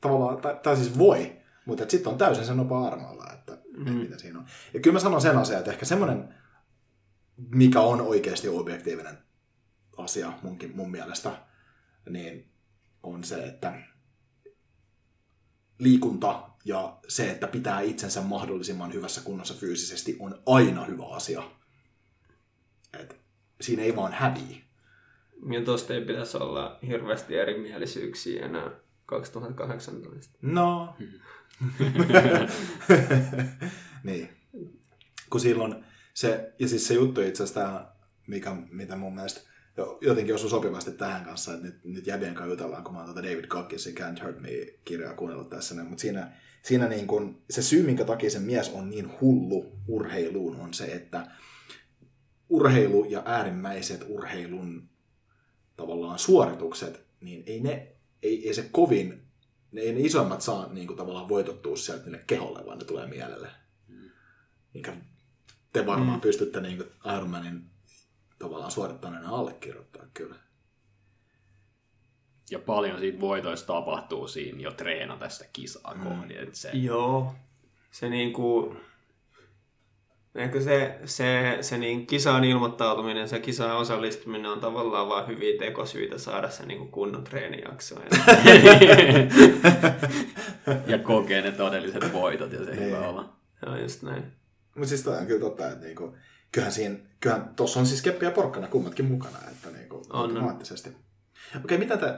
[0.00, 3.92] tavallaan, tai, tai siis voi, mutta sitten on täysin se nopa armoilla, että mm.
[3.92, 4.46] mitä siinä on.
[4.74, 6.34] Ja kyllä mä sanon sen asian, että ehkä semmoinen
[7.36, 9.18] mikä on oikeasti objektiivinen
[9.96, 11.42] asia munkin, mun mielestä,
[12.10, 12.50] niin
[13.02, 13.82] on se, että
[15.78, 21.42] liikunta ja se, että pitää itsensä mahdollisimman hyvässä kunnossa fyysisesti, on aina hyvä asia.
[23.00, 23.16] Et
[23.60, 24.56] siinä ei vaan häviä.
[25.52, 28.70] Ja tosta ei pitäisi olla hirveästi erimielisyyksiä enää
[29.06, 30.38] 2018.
[30.42, 30.96] No.
[34.04, 34.28] niin.
[35.30, 35.84] Kun silloin
[36.14, 37.86] se, ja siis se juttu itse asiassa,
[38.26, 39.40] mikä, mitä mun mielestä
[40.00, 43.22] jotenkin osui sopivasti tähän kanssa, että nyt, nyt jäbien kanssa jutellaan, kun mä oon tuota
[43.22, 46.32] David Gockisin Can't Hurt Me-kirjaa kuunnellut tässä, mutta siinä,
[46.62, 50.84] siinä niin kun, se syy, minkä takia se mies on niin hullu urheiluun, on se,
[50.84, 51.26] että
[52.48, 54.88] urheilu ja äärimmäiset urheilun
[55.76, 57.92] tavallaan suoritukset, niin ei ne,
[58.22, 59.22] ei, ei se kovin,
[59.72, 63.06] ne, ei ne isoimmat saa niin kuin, tavallaan voitottua sieltä niille keholle, vaan ne tulee
[63.06, 63.48] mielelle.
[63.88, 64.10] Mm.
[64.74, 64.96] Minkä
[65.72, 66.20] te varmaan mm.
[66.20, 67.70] pystytte niin kuin Ironmanin
[68.38, 70.36] tavallaan suorittaneena allekirjoittaa kyllä.
[72.50, 76.02] Ja paljon siitä voitoista tapahtuu siinä jo treena tästä kisaa mm.
[76.02, 76.38] kohdin.
[76.38, 76.70] Että se...
[76.70, 77.34] Joo.
[77.90, 78.76] Se niinku...
[80.36, 86.18] Ehkä se, se, se niin kisaan ilmoittautuminen, se kisaan osallistuminen on tavallaan vain hyviä tekosyitä
[86.18, 87.94] saada se niin kunnon treenijakso.
[90.86, 92.82] ja kokee ne todelliset voitot ja se niin.
[92.82, 93.36] hyvä olla.
[93.66, 94.32] Joo, just näin.
[94.74, 96.16] Mutta siis toi on kyllä totta, että niinku,
[96.52, 100.88] kyllähän siinä, kyllähän tuossa on siis keppi ja porkkana kummatkin mukana, että niinku, on, automaattisesti.
[100.88, 102.14] Okei, okay, mitä te,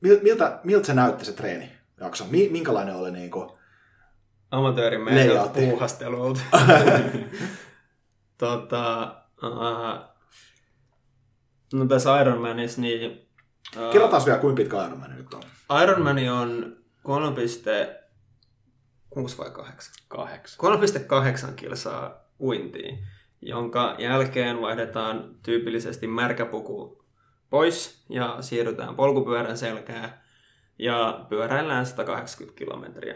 [0.00, 2.24] miltä, miltä se näytti se treeni jakso?
[2.30, 3.57] Minkälainen oli niinku,
[4.50, 6.40] Amatöörimäiseltä puuhastelulta.
[8.38, 10.08] tota, uh,
[11.72, 13.28] no tässä Ironmanissa niin...
[13.76, 15.42] Uh, Kerrotaan vielä, kuinka pitkä Ironman nyt on.
[15.82, 16.76] Ironman on
[19.10, 19.94] 6 vai 8?
[20.08, 20.58] 8.
[21.48, 22.98] 3,8 kilsaa uintiin,
[23.42, 27.04] jonka jälkeen vaihdetaan tyypillisesti märkäpuku
[27.50, 30.24] pois ja siirrytään polkupyörän selkää
[30.78, 33.14] ja pyöräillään 180 kilometriä.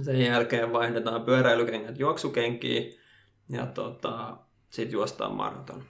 [0.00, 3.00] Sen jälkeen vaihdetaan pyöräilykengät juoksukenkiin
[3.48, 4.36] ja tota,
[4.68, 5.84] sitten juostaan maraton.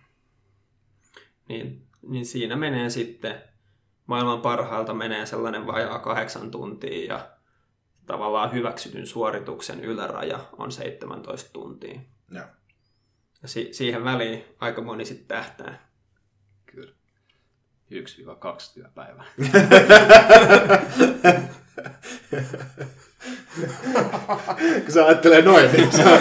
[1.49, 3.43] Niin, niin siinä menee sitten,
[4.07, 7.31] maailman parhaalta menee sellainen vajaa kahdeksan tuntia ja
[8.07, 12.01] tavallaan hyväksytyn suorituksen yläraja on 17 tuntia.
[12.31, 12.49] Ja,
[13.43, 15.89] ja si- siihen väliin aika moni sitten tähtää.
[16.67, 16.93] Kyllä.
[17.91, 17.95] 1-2
[18.75, 19.25] työpäivää.
[24.85, 26.21] Kun se ajattelee noin, niin se on...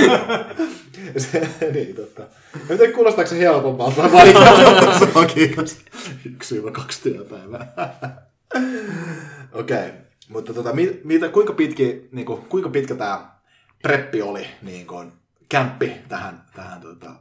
[1.18, 2.24] se, niin, totta.
[2.70, 5.18] En tiedä, kuulostaako se helpommalta vai vaikeammalta
[6.26, 7.74] Yksi 2 työpäivää.
[9.54, 9.78] Okei.
[9.78, 9.92] Okay.
[10.30, 10.74] Mutta tota,
[11.04, 13.32] mitä, kuinka, pitki, niin kuin, kuinka pitkä tämä
[13.82, 15.12] preppi oli, niin kuin,
[15.50, 17.12] kämppi tähän, tähän tota,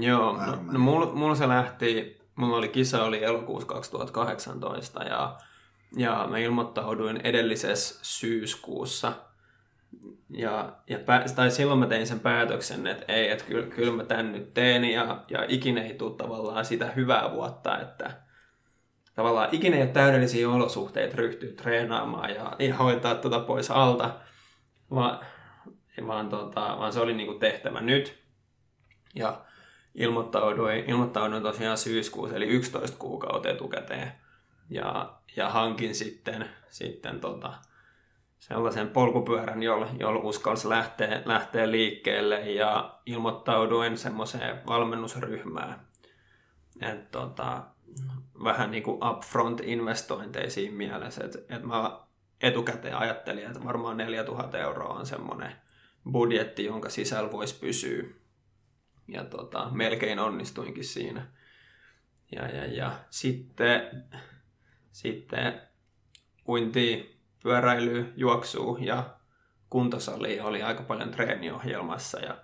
[0.00, 5.38] Joo, no, no mulla, mulla se lähti, mulla oli kisa oli elokuussa 2018 ja,
[5.96, 9.12] ja mä ilmoittauduin edellisessä syyskuussa.
[10.30, 14.04] Ja, ja pä, tai silloin mä tein sen päätöksen, että ei, että kyllä, kyllä mä
[14.04, 18.10] tän nyt teen ja, ja ikinä ei tule tavallaan sitä hyvää vuotta, että,
[19.14, 24.10] tavallaan ikinä ei ole täydellisiä olosuhteita ryhtyä treenaamaan ja, ja hoitaa tuota pois alta,
[24.90, 25.26] vaan,
[26.06, 28.18] vaan, tota, vaan se oli niinku tehtävä nyt.
[29.14, 29.40] Ja,
[29.94, 34.12] ilmoittauduin, ilmoittauduin tosiaan syyskuussa, eli 11 kuukautta etukäteen.
[34.70, 37.54] Ja, ja hankin sitten, sitten tota,
[38.38, 45.86] sellaisen polkupyörän, jolla, jolla uskalsi lähteä, lähteä liikkeelle ja ilmoittauduin semmoiseen valmennusryhmään.
[46.80, 47.64] Et, tota,
[48.44, 52.00] vähän niin kuin upfront investointeisiin mielessä, että et mä
[52.42, 55.52] etukäteen ajattelin, että varmaan 4000 euroa on semmoinen
[56.12, 58.04] budjetti, jonka sisällä voisi pysyä.
[59.08, 61.26] Ja tota, melkein onnistuinkin siinä.
[62.32, 64.04] Ja, ja, ja sitten,
[64.96, 65.60] sitten
[66.48, 69.04] uinti, pyöräily, juoksu ja
[69.70, 72.20] kuntosali oli aika paljon treeniohjelmassa.
[72.20, 72.36] Ja,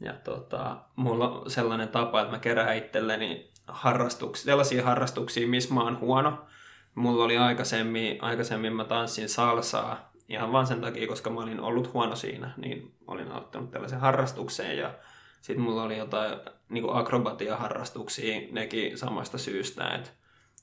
[0.00, 5.82] ja tota, mulla on sellainen tapa, että mä kerään itselleni harrastuksia, sellaisia harrastuksia, missä mä
[5.82, 6.46] oon huono.
[6.94, 11.92] Mulla oli aikaisemmin, aikaisemmin mä tanssin salsaa ihan vaan sen takia, koska mä olin ollut
[11.92, 14.94] huono siinä, niin olin aloittanut tällaisen harrastukseen ja
[15.40, 20.10] sitten mulla oli jotain niin akrobatia-harrastuksia nekin samasta syystä, että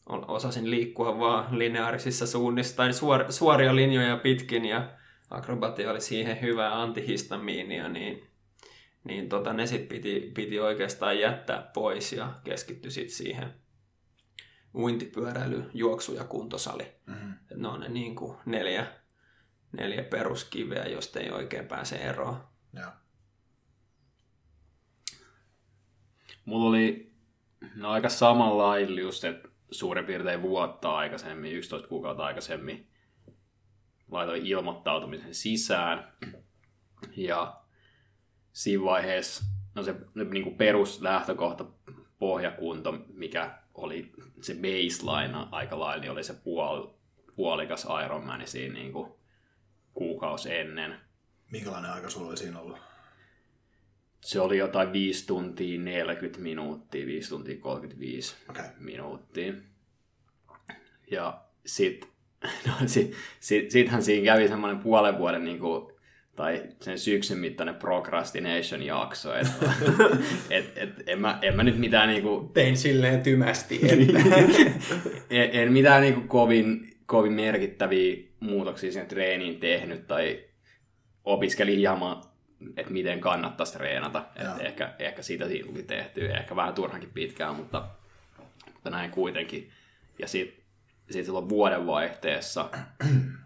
[0.10, 4.89] osasin liikkua vaan lineaarisissa suunnissa tai suor, suoria linjoja pitkin ja
[5.30, 8.28] akrobatia oli siihen hyvää antihistamiinia, niin,
[9.04, 13.54] niin tota, ne sitten piti, piti oikeastaan jättää pois ja keskitty sitten siihen
[14.76, 16.95] uintipyöräily, juoksu ja kuntosali.
[17.06, 17.34] Mm-hmm.
[17.56, 18.88] ne on ne niin kuin neljä,
[19.72, 22.38] neljä peruskiveä, josta ei oikein pääse eroon.
[22.74, 22.91] Joo.
[26.45, 27.14] Mulla oli
[27.76, 32.88] no, aika samanlailla just, että suurin piirtein vuotta aikaisemmin, 11 kuukautta aikaisemmin,
[34.11, 36.13] laitoin ilmoittautumisen sisään.
[37.17, 37.61] Ja
[38.51, 39.43] siinä vaiheessa
[39.76, 41.65] no se niin kuin peruslähtökohta,
[42.19, 44.11] pohjakunto, mikä oli
[44.41, 46.88] se baseline aika lailla, niin oli se puol,
[47.36, 49.13] puolikas Ironman siinä niin kuin
[49.93, 50.99] kuukausi ennen.
[51.51, 52.92] Minkälainen aika sulla oli siinä ollut?
[54.24, 58.65] Se oli jotain 5 tuntia 40 minuuttia, 5 tuntia 35 okay.
[58.80, 59.53] minuuttia.
[61.11, 62.07] Ja sit,
[62.67, 65.93] no, sit, sit, sittenhän siinä kävi semmoinen puolen vuoden niin kuin,
[66.36, 69.36] tai sen syksyn mittainen procrastination-jakso.
[69.36, 69.47] Et,
[70.49, 72.51] et, et, en, mä, en mä nyt mitään niinku...
[72.53, 73.80] Tein silleen tymästi.
[73.89, 74.19] Että...
[75.30, 80.43] en, en mitään niinku kovin, kovin merkittäviä muutoksia siihen treeniin tehnyt tai
[81.24, 82.32] opiskelin hieman,
[82.78, 84.26] että miten kannattaisi treenata.
[84.36, 87.88] Et ehkä, ehkä siitä tuli tehty, ehkä vähän turhankin pitkään, mutta,
[88.74, 89.72] mutta näin kuitenkin.
[90.20, 90.64] Ja sitten
[91.09, 92.70] sit silloin vuodenvaihteessa,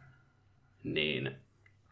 [0.84, 1.32] niin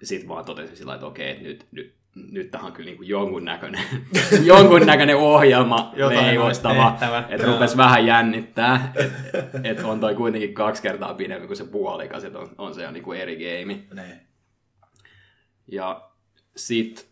[0.03, 3.84] sitten vaan totesin sillä että okei, että nyt, nyt, nyt tähän on kyllä niin jonkunnäköinen,
[4.43, 6.97] jonkunnäköinen ohjelma leivostava,
[7.30, 12.23] että rupesi vähän jännittää, että et on toi kuitenkin kaksi kertaa pidempi kuin se puolikas,
[12.23, 13.80] että on, on se jo niin kuin eri game.
[13.93, 14.21] Ne.
[15.67, 16.09] Ja
[16.55, 17.05] sitten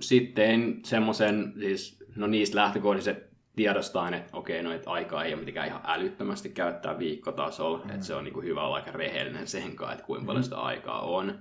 [0.00, 3.14] sit tein semmoisen, siis no niistä lähtökohdista
[3.56, 7.90] tiedostain, että okei, no, että aikaa ei ole mitenkään ihan älyttömästi käyttää viikkotasolla, mm.
[7.90, 10.56] että se on niin kuin hyvä olla aika rehellinen sen kanssa, että kuinka paljon sitä
[10.56, 11.40] aikaa on.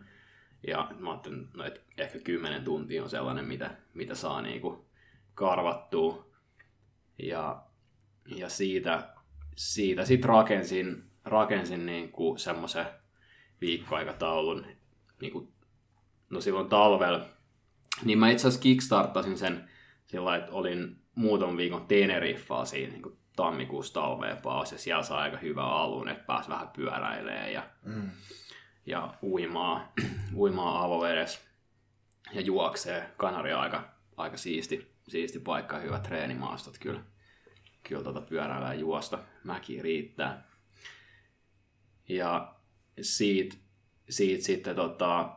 [0.68, 4.86] Ja mä ajattelin, no, että ehkä 10 tuntia on sellainen, mitä, mitä saa niinku
[5.34, 6.28] karvattua.
[7.24, 7.64] Ja,
[8.36, 9.14] ja siitä,
[9.56, 12.86] siitä sitten rakensin, rakensin niinku semmoisen
[13.62, 14.66] viikkoaikataulun.
[15.22, 15.52] Niinku,
[16.30, 17.26] no silloin talvella,
[18.06, 19.70] niin mä itse asiassa kickstarttasin sen
[20.06, 25.38] sillä että olin muutaman viikon Teneriffaa siinä niin tammikuussa talveen paas, ja siellä saa aika
[25.38, 28.10] hyvä alun, että pääsi vähän pyöräilemään ja mm
[28.88, 29.94] ja uimaa,
[30.36, 31.40] uimaa avovedessä
[32.34, 33.10] ja juoksee.
[33.18, 37.04] Kanaria aika, aika siisti, siisti paikka, hyvä treenimaastot kyllä.
[37.84, 39.20] Kyllä tuota pyöräillä ja juosta.
[39.44, 40.48] Mäki riittää.
[42.10, 42.56] Ja
[43.02, 43.58] siitä,
[44.10, 45.37] siitä sitten tota,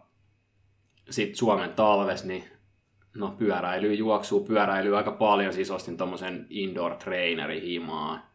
[1.11, 2.45] sit Suomen talves, niin
[3.17, 5.53] no pyöräilyy, juoksuu, pyöräilyy aika paljon.
[5.53, 8.31] Siis ostin tommosen indoor traineri himaa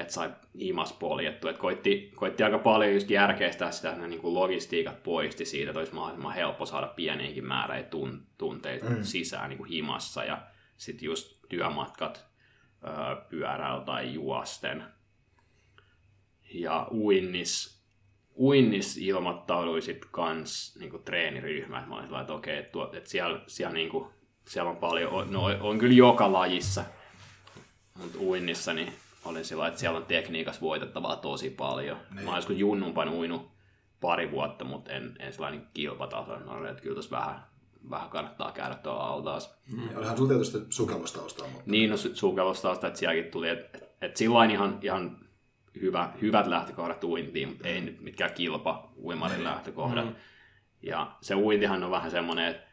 [0.00, 1.48] että sai himas poljettu.
[1.48, 5.70] Että koitti, koitti aika paljon just järkeistää sitä, että ne niin kuin logistiikat poisti siitä,
[5.70, 9.02] että olisi mahdollisimman helppo saada pieniinkin määrä tun, tunteita mm.
[9.02, 10.42] sisään niin kuin himassa ja
[10.76, 12.26] sitten just työmatkat
[13.28, 14.84] pyörällä tai juosten.
[16.54, 17.77] Ja uinnis,
[18.38, 21.84] uinnis ilmoittaudui sitten kans niinku treeniryhmä.
[21.86, 24.12] Mä olin sellainen, että okei, että, tuo, että siellä, siellä, niinku,
[24.48, 26.84] siellä on paljon, no on kyllä joka lajissa,
[27.98, 28.92] mutta uinnissa niin
[29.24, 31.96] olin sillä että siellä on tekniikassa voitettavaa tosi paljon.
[32.14, 32.24] Niin.
[32.24, 33.50] Mä olisin junnumpan uinut
[34.00, 36.38] pari vuotta, mutta en, en sellainen kilpataso.
[36.38, 37.44] No, että kyllä tässä vähän,
[37.90, 39.58] vähän kannattaa käydä tuolla altaas.
[39.72, 39.96] Mm.
[39.96, 41.48] Olihan sinulla tietysti sukellustaustaa.
[41.48, 41.70] Mutta...
[41.70, 45.27] Niin, no sukellustaustaa, että sielläkin tuli, että et, et sillä ihan, ihan
[45.80, 49.44] hyvä, hyvät lähtökohdat uintiin, mutta ei nyt mitkään kilpa uimarin niin.
[49.44, 50.06] lähtökohdat.
[50.06, 50.14] Mm.
[50.82, 52.68] Ja se uintihan on vähän semmoinen, että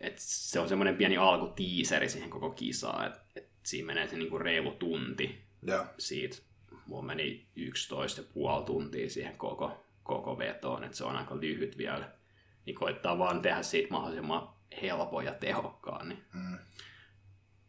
[0.00, 4.38] et se on semmoinen pieni alkutiiseri siihen koko kisaan, että et siinä menee se niinku
[4.38, 5.84] reilu tunti Joo.
[5.98, 6.36] siitä.
[6.86, 12.08] Mulla meni 11 puoli tuntia siihen koko, koko vetoon, että se on aika lyhyt vielä.
[12.66, 14.48] Niin koittaa vaan tehdä siitä mahdollisimman
[14.82, 16.08] helpon ja tehokkaan.
[16.08, 16.58] Niin, Mm.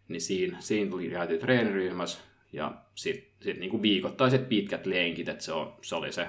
[0.08, 2.20] niin siinä, siinä tuli käyty treeniryhmässä
[2.54, 6.28] ja sitten sit niinku viikoittaiset pitkät lenkit, että se, on, se oli se,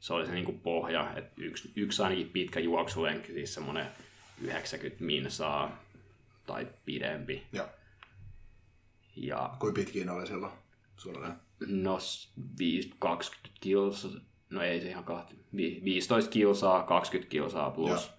[0.00, 1.12] se, oli se niinku pohja.
[1.16, 3.86] Et yksi, yksi ainakin pitkä juoksulenkki, siis semmoinen
[4.42, 5.84] 90 minsaa
[6.46, 7.42] tai pidempi.
[7.52, 7.66] Joo.
[9.16, 10.52] Ja Kuinka pitkiä ne oli silloin
[10.96, 11.34] suunnilleen?
[11.66, 14.10] No, s- viis- 20 kilsaa,
[14.50, 18.10] no ei se ihan kahti, vi- 15 kilsaa, 20 kilsaa plus.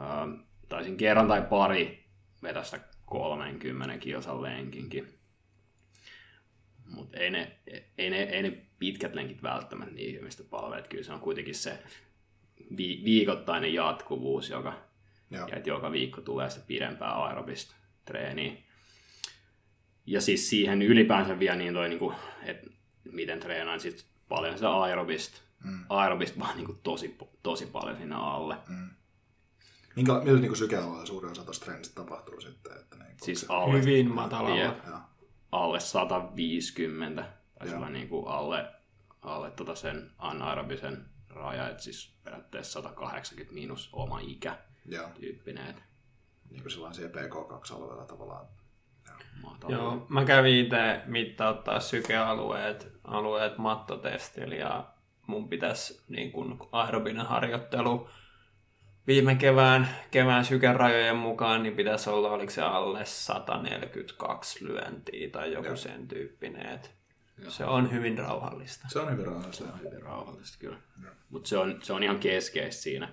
[0.00, 2.04] Ähm, taisin kerran tai pari
[2.42, 5.19] vetästä 30 kilsan lenkinkin.
[6.94, 7.58] Mutta ei ne,
[7.98, 10.78] ei, ne, ei ne pitkät lenkit välttämättä niin ihmistä palvele.
[10.78, 11.78] että Kyllä se on kuitenkin se
[12.76, 14.72] vi- viikoittainen jatkuvuus, joka,
[15.30, 15.48] Joo.
[15.48, 17.74] ja että joka viikko tulee sitä pidempää aerobista
[18.04, 18.52] treeniä.
[20.06, 22.70] Ja siis siihen ylipäänsä vielä niin toi, niinku, että
[23.12, 25.84] miten treenaan sit paljon sitä aerobista, Mm.
[25.88, 28.56] aerobista vaan niinku tosi, tosi paljon siinä alle.
[29.96, 32.72] Minkä, millä niin sykealueella suurin osa tuosta treenistä tapahtuu sitten?
[32.78, 35.04] Että niin, Siis alle, Hyvin matalalla.
[35.52, 37.24] Alle 150,
[37.58, 38.66] tai sillä niinku alle,
[39.22, 45.08] alle tota sen anaerobisen raja, että siis periaatteessa 180 miinus oma ikä Joo.
[45.20, 45.74] tyyppinen.
[46.50, 48.46] Niin kuin siellä PK2-alueella tavallaan.
[49.42, 49.76] mahtavaa.
[49.76, 54.84] Joo, mä kävin itse mittauttaa sykealueet alueet mattotestillä ja
[55.26, 58.08] mun pitäisi niin kun aerobinen harjoittelu
[59.10, 65.66] viime kevään, kevään sykerajojen mukaan, niin pitäisi olla, oliko se alle 142 lyöntiä tai joku
[65.66, 65.76] Joo.
[65.76, 66.66] sen tyyppinen.
[66.66, 66.90] Et
[67.48, 68.86] se on hyvin rauhallista.
[68.88, 69.64] Se on hyvin rauhallista.
[69.84, 70.76] hyvin rauhallista kyllä.
[71.30, 73.08] Mutta se on, se on ihan keskeistä siinä.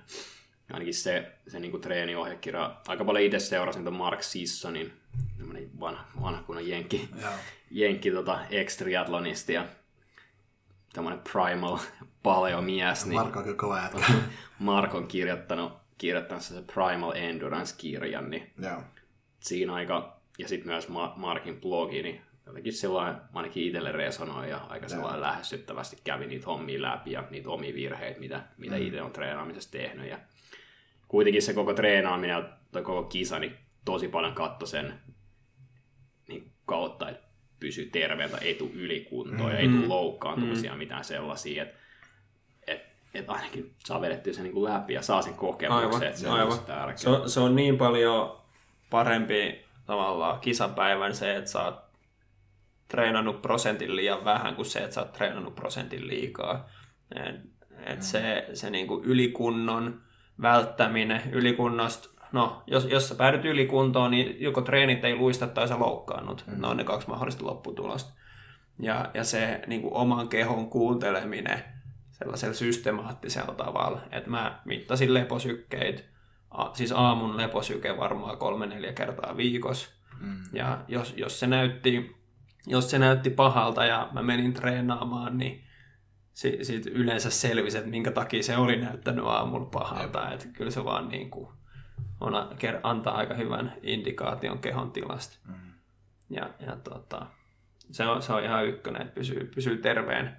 [0.74, 2.76] Ainakin se, se niinku treeniohjekirja.
[2.88, 4.94] Aika paljon itse seurasin ton Mark Sissonin,
[5.80, 7.32] vanha, vanha kunnon jenkki, Joo.
[7.72, 9.66] jenkki tota, ex-triatlonisti ja
[10.94, 11.78] tämmönen primal
[12.24, 13.06] paleo-mies.
[13.06, 14.14] Niin Marko on kyllä kova jätkä.
[14.60, 18.84] Mark on kirjoittanut, kirjoittanut se Primal Endurance-kirjan, niin Joo.
[19.40, 24.58] siinä aika, ja sitten myös Ma- Markin blogi, niin jotenkin sellainen, ainakin itselle resonoi ja
[24.58, 28.82] aika sellainen lähestyttävästi kävi niitä hommia läpi ja niitä omia virheitä, mitä, mitä mm.
[28.82, 30.10] itse on treenaamisessa tehnyt.
[30.10, 30.20] Ja
[31.08, 34.94] kuitenkin se koko treenaaminen ja toi koko kisa, niin tosi paljon katto sen
[36.28, 37.28] niin kautta, että
[37.60, 41.78] pysyy terveeltä, ei tule ylikuntoa ja ei tule loukkaantumisia, mitään sellaisia, että
[43.14, 46.20] et, et ainakin saa vedettyä sen niin kuin läpi ja saa sen kokemuksen, Aivan, että
[46.20, 46.50] se on aivan.
[46.50, 46.98] tosi tärkeää.
[46.98, 48.38] Se on, se on niin paljon
[48.90, 51.88] parempi tavallaan kisapäivän se, että sä oot
[52.88, 56.70] treenannut prosentin liian vähän kuin se, että sä oot treenannut prosentin liikaa.
[57.16, 57.36] Et,
[57.86, 60.02] et se, se niinku ylikunnon
[60.42, 65.80] välttäminen, ylikunnosta, no jos, jos sä päädyt ylikuntoon, niin joko treenit ei luista tai sä
[65.80, 66.44] loukkaannut.
[66.48, 66.62] Mm.
[66.62, 68.14] Ne on ne kaksi mahdollista lopputulosta.
[68.80, 71.64] Ja, ja se niinku oman kehon kuunteleminen
[72.20, 76.04] sellaisella systemaattisella tavalla, että mä mittasin leposykkeitä,
[76.52, 79.90] a, siis aamun leposyke varmaan kolme-neljä kertaa viikossa.
[80.20, 80.42] Mm.
[80.54, 82.16] Ja jos, jos, se näytti,
[82.68, 85.64] jos se näytti pahalta ja mä menin treenaamaan, niin
[86.34, 90.32] si, siitä yleensä selvisi, että minkä takia se oli näyttänyt aamulla pahalta.
[90.32, 91.50] Että kyllä se vaan niin kuin
[92.22, 92.34] on,
[92.84, 95.38] antaa aika hyvän indikaation kehon tilasta.
[95.48, 95.54] Mm.
[96.30, 97.28] Ja, ja tota,
[97.92, 100.38] se, on, se on ihan ykkönen, että pysyy, pysyy terveen,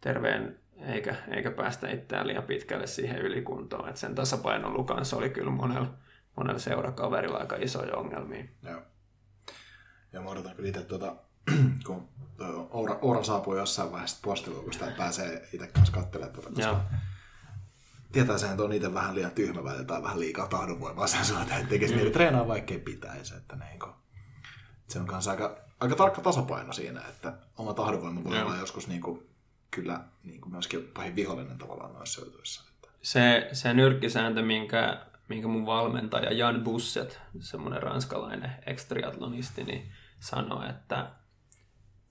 [0.00, 3.88] terveen eikä, eikä päästä itseään liian pitkälle siihen ylikuntoon.
[3.88, 5.94] Et sen tasapainolun kanssa oli kyllä monella,
[6.36, 8.44] monella seurakaverilla aika isoja ongelmia.
[8.62, 8.82] Joo.
[10.12, 11.16] Ja mä odotan kyllä itse tuota,
[11.86, 12.08] kun
[12.70, 16.80] Oura, Oura saapuu jossain vaiheessa postiluukusta ja pääsee itse kanssa katselemaan tuota, koska Joo.
[18.12, 21.60] tietää sen, että on itse vähän liian tyhmä välillä tai vähän liikaa tahdonvoimaa sen suhteen,
[21.60, 23.34] että tekisi mieli treenaa vaikkei pitäisi.
[23.36, 23.92] Että niin kuin,
[24.88, 28.46] se on kanssa aika, aika tarkka tasapaino siinä, että oma tahdonvoima voi Joo.
[28.46, 29.29] olla joskus niin kuin,
[29.70, 32.64] kyllä niin kuin myöskin pahin vihollinen tavallaan noissa jutuissa.
[32.74, 40.68] Että, Se, se nyrkkisääntö, minkä, minkä mun valmentaja Jan Busset, semmoinen ranskalainen ekstriatlonisti, niin sanoi,
[40.70, 41.10] että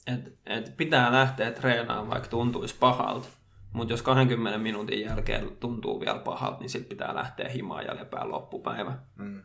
[0.08, 3.28] et, et pitää lähteä treenaamaan, vaikka tuntuisi pahalta.
[3.74, 8.30] Mutta jos 20 minuutin jälkeen tuntuu vielä pahalta, niin sitten pitää lähteä himaan ja lepää
[8.30, 8.98] loppupäivä.
[9.16, 9.42] mm,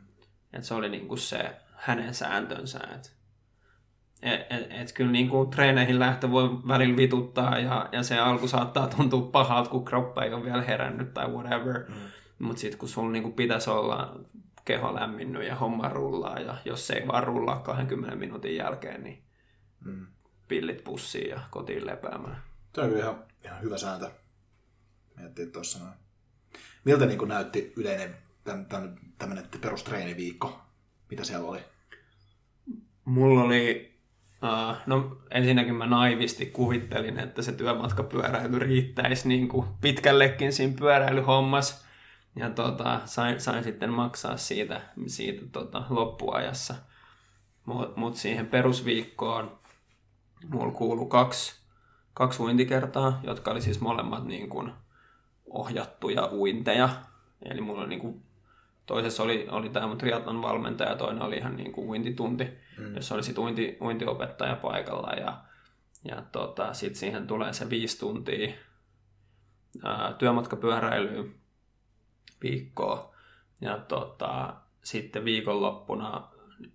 [0.52, 2.80] Et se oli niinku se hänen sääntönsä.
[2.94, 3.13] Et,
[4.24, 8.86] et, et, et kyllä niinku treeneihin lähtö voi välillä vituttaa ja, ja se alku saattaa
[8.86, 11.84] tuntua pahalta, kun kroppa ei ole vielä herännyt tai whatever.
[11.88, 11.94] Mm.
[12.38, 14.20] Mutta sitten kun sulla niinku pitäisi olla
[14.64, 19.24] keho lämminnyt ja homma rullaa ja jos se ei vaan rullaa 20 minuutin jälkeen, niin
[19.84, 20.06] mm.
[20.48, 22.42] pillit pussiin ja kotiin lepäämään.
[22.74, 24.10] Se on kyllä ihan, ihan hyvä sääntö.
[25.16, 25.94] Miettii tuossa noin.
[26.84, 30.64] Miltä niin kuin näytti yleinen täm, täm, tämmöinen perustreeniviikko
[31.10, 31.60] mitä siellä oli?
[33.04, 33.93] Mulla oli,
[34.44, 41.84] uh, no ensinnäkin mä naivisti kuvittelin, että se työmatkapyöräily riittäisi niin kuin pitkällekin siinä pyöräilyhommassa.
[42.36, 46.74] Ja tota, sain, sain sitten maksaa siitä, siitä tota, loppuajassa.
[47.64, 49.58] Mutta mut siihen perusviikkoon
[50.48, 51.54] mulla kuului kaksi,
[52.14, 54.72] kaksi uintikertaa, jotka oli siis molemmat niin kuin
[55.46, 56.88] ohjattuja uinteja.
[57.42, 58.22] Eli mulla oli niin kuin,
[58.86, 62.94] toisessa oli, oli tämä mun triatlon valmentaja ja toinen oli ihan niin kuin uintitunti, mm.
[62.94, 65.12] jossa oli sit uinti, uintiopettaja paikalla.
[65.12, 65.42] Ja,
[66.08, 68.54] ja tota, sitten siihen tulee se viisi tuntia
[69.84, 71.24] ää, työmatkapyöräilyä
[72.42, 73.14] viikkoa.
[73.60, 76.28] Ja tota, sitten viikonloppuna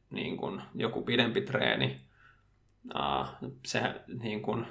[0.09, 2.01] niin kun joku pidempi treeni.
[2.95, 3.81] Uh, se
[4.23, 4.65] niin kun,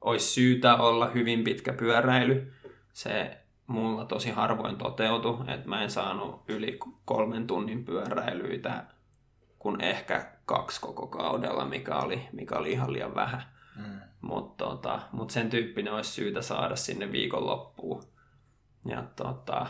[0.00, 2.52] olisi syytä olla hyvin pitkä pyöräily.
[2.92, 3.37] Se
[3.68, 8.84] mulla tosi harvoin toteutui, että mä en saanut yli kolmen tunnin pyöräilyitä
[9.58, 13.42] kun ehkä kaksi koko kaudella, mikä oli, mikä oli ihan liian vähän.
[13.76, 14.00] Mm.
[14.20, 18.02] Mutta tota, mut sen tyyppinen olisi syytä saada sinne viikonloppuun.
[18.84, 19.66] Ja tota,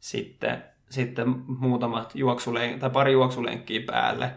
[0.00, 4.32] sitten, sitten muutamat juoksulen, tai pari juoksulenkkiä päälle,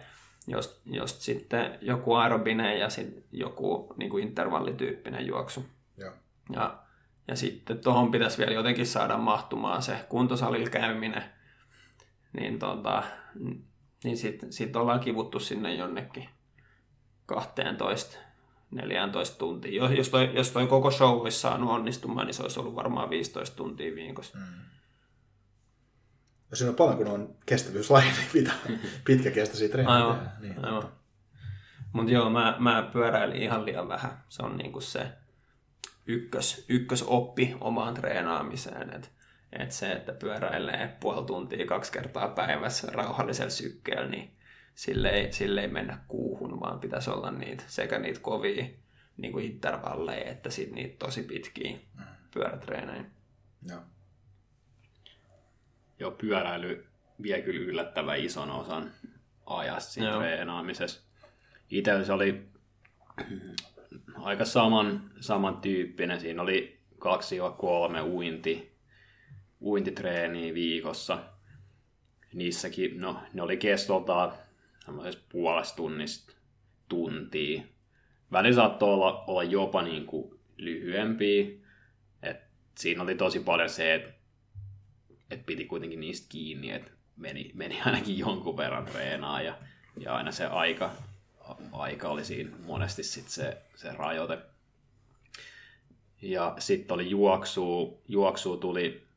[0.48, 5.66] jos, jos sitten joku aerobinen ja sitten joku niin kuin intervallityyppinen juoksu.
[5.98, 6.14] Joo.
[6.54, 6.84] Ja,
[7.28, 11.24] ja sitten tuohon pitäisi vielä jotenkin saada mahtumaan se kuntosalilla käyminen.
[12.34, 13.04] Niin, tota,
[14.04, 16.30] niin sitten sit ollaan kivuttu sinne jonnekin
[17.26, 18.18] 12
[18.72, 19.90] 14 tuntia.
[19.90, 23.56] Jos toi, jos toi koko show olisi saanut onnistumaan, niin se olisi ollut varmaan 15
[23.56, 24.38] tuntia viikossa.
[24.38, 24.44] Mm.
[26.52, 28.56] Ja siinä on paljon, kun on kestävyyslaji, niin pitää
[29.08, 29.96] pitkäkestoisia treenejä.
[29.96, 30.92] Aivan, niin, aivan.
[31.94, 34.24] Mutta joo, mä, mä pyöräilin ihan liian vähän.
[34.30, 35.12] Se on niinku se
[36.08, 38.94] ykkös, ykkösoppi omaan treenaamiseen.
[38.94, 39.12] Et,
[39.60, 44.32] et se, että pyöräilee puoli tuntia kaksi kertaa päivässä rauhallisella sykkeellä, niin
[44.76, 48.66] sille ei, sille ei mennä kuuhun, vaan pitäisi olla niitä, sekä niitä kovia
[49.18, 52.04] niin kuin intervalleja, että sit niitä tosi pitkiä mm.
[52.34, 53.06] pyörätreenejä.
[53.70, 53.82] Joo.
[56.00, 56.88] Joo, pyöräily
[57.22, 58.92] vie kyllä yllättävän ison osan
[59.46, 61.02] ajasta siinä treenaamisessa.
[61.70, 62.50] Itse se oli
[64.16, 66.20] aika saman, samantyyppinen.
[66.20, 66.80] Siinä oli
[68.02, 68.72] 2-3 uinti,
[69.62, 71.20] uintitreeniä viikossa.
[72.34, 74.34] Niissäkin, no ne oli kestoltaan
[74.86, 76.34] semmoisessa puolesta tunnista
[76.90, 77.62] tuntia.
[78.32, 81.46] Välillä saattoi olla, olla jopa niin kuin lyhyempiä.
[82.24, 82.38] Et
[82.78, 84.10] siinä oli tosi paljon se, että
[85.32, 89.58] et piti kuitenkin niistä kiinni, että meni, meni ainakin jonkun verran treenaa ja,
[90.00, 90.92] ja aina se aika,
[91.72, 94.38] aika oli siinä monesti sit se, se rajoite.
[96.22, 99.08] Ja sitten oli juoksu, juoksu tuli,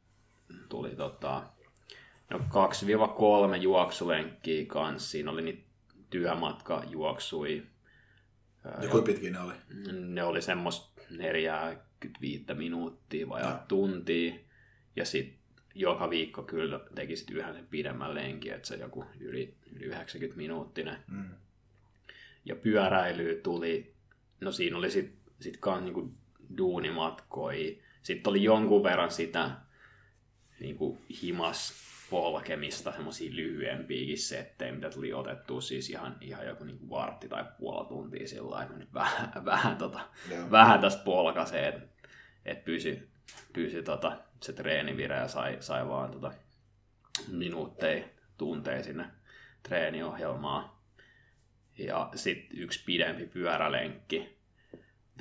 [0.69, 1.43] tuli tota,
[2.31, 5.11] no 2-3 juoksulenkkiä kanssa.
[5.11, 5.63] Siinä oli niitä
[6.11, 7.67] työmatkajuoksui.
[8.65, 9.55] Ja kuinka pitkiä ne oli?
[9.93, 14.35] Ne oli semmoista 45 minuuttia vai tuntia.
[14.97, 15.41] Ja sitten
[15.75, 20.97] joka viikko kyllä tekisit yhden sen pidemmän lenkin, että se joku yli, yli 90 minuuttinen.
[21.09, 21.31] Mm.
[22.45, 23.95] Ja pyöräily tuli,
[24.41, 26.15] no siinä oli sitten sit kans niinku
[26.59, 27.83] duunimatkoi.
[28.03, 29.51] Sitten oli jonkun verran sitä
[30.61, 31.73] niinku himas
[32.11, 37.89] polkemista, semmoisia lyhyempiäkin settejä, mitä tuli otettua siis ihan, ihan joku niinku vartti tai puoli
[37.89, 40.01] tuntia sillä että nyt vähän, vähän, tota,
[40.51, 41.81] vähän tästä polkasee, että
[42.45, 43.09] et pysy,
[43.53, 46.33] pysy tota, se treenivire ja sai, sai vaan tota
[47.29, 48.05] minuutteja,
[48.37, 49.07] tunteja sinne
[49.63, 50.80] treeniohjelmaan.
[51.87, 54.37] Ja sitten yksi pidempi pyörälenkki.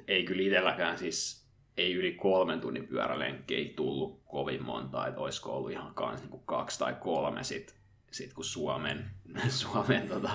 [0.08, 1.48] Ei kyllä itselläkään siis,
[1.78, 6.30] ei yli kolmen tunnin pyörälenkki ei tullut kovin monta, että olisiko ollut ihan kans niin
[6.30, 7.76] kuin kaksi tai kolme sit,
[8.12, 9.10] sit kun Suomen,
[9.50, 10.30] Suomen tota,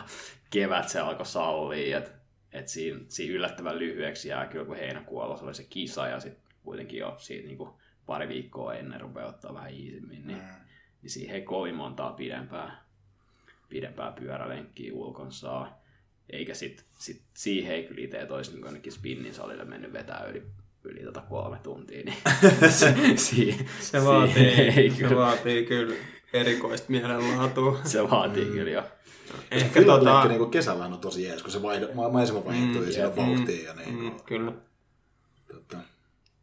[0.51, 2.11] kevät se alkoi sallia, että
[2.53, 6.45] et siinä, siinä yllättävän lyhyeksi jää kyllä, kun heinäkuulla se oli se kisa ja sitten
[6.65, 7.71] kuitenkin jo siitä niin kuin
[8.07, 10.49] pari viikkoa ennen rupeaa ottaa vähän iisimmin, niin, mm.
[11.03, 12.85] niin siihen ei kovin montaa pidempää,
[13.69, 15.84] pidempää pyörälenkkiä ulkon saa.
[16.31, 20.43] Eikä sit, sit siihen ei kyllä itse olisi niin jonnekin spinnin salille mennyt vetää yli,
[20.85, 22.03] yli tota kolme tuntia.
[22.05, 22.17] Niin
[22.71, 24.47] se, si, se, vaatii,
[24.77, 25.17] ei se kyllä.
[25.17, 25.95] vaatii kyllä
[26.33, 27.81] erikoista mielenlaatua.
[27.85, 28.53] se vaatii mm.
[28.53, 28.83] kyllä jo.
[29.51, 30.29] Ehkä tota...
[30.29, 31.59] niin kesällä on tosi jees, kun se
[32.13, 33.73] maisema vaihtuu mm, ja siinä on vauhtia.
[33.73, 34.53] Mm, ja niin mm, kyllä.
[35.53, 35.79] Totta.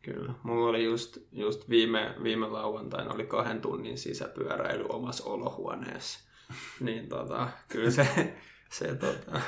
[0.02, 0.34] Kyllä.
[0.44, 6.20] Mulla oli just, just viime, viime lauantaina oli kahden tunnin sisäpyöräily omassa olohuoneessa.
[6.80, 8.34] niin tota, kyllä se,
[8.72, 9.42] se, tota,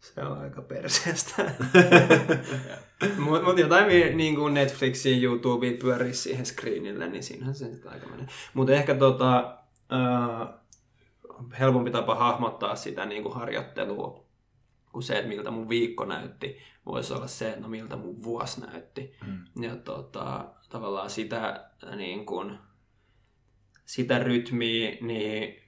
[0.00, 1.42] se on aika perseestä.
[3.18, 8.06] Mutta mut jotain niin kuin Netflixin, YouTubeen pyörii siihen screenille, niin siinähän se sitten aika
[8.06, 8.26] menee.
[8.54, 9.58] Mutta ehkä tota,
[9.92, 10.48] äh,
[11.58, 14.26] helpompi tapa hahmottaa sitä niin kuin harjoittelua
[14.96, 16.56] kuin se, että miltä mun viikko näytti.
[16.86, 19.16] Voisi olla se, että no miltä mun vuosi näytti.
[19.26, 19.62] Mm.
[19.62, 22.58] Ja tota, tavallaan sitä, niin kuin,
[23.84, 25.62] sitä rytmiä, niin,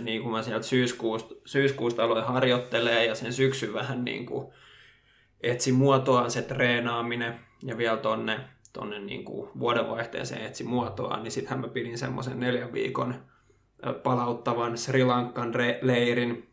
[0.00, 4.52] niin kuin mä sieltä syyskuusta, syyskuusta aloin harjoittelee ja sen syksyn vähän niin kuin
[5.40, 8.40] etsi muotoaan se treenaaminen ja vielä tonne,
[8.72, 13.14] tonne niin kuin vuodenvaihteeseen etsi muotoaan, niin sittenhän mä pidin semmoisen neljän viikon
[14.02, 16.48] palauttavan Sri Lankan leirin,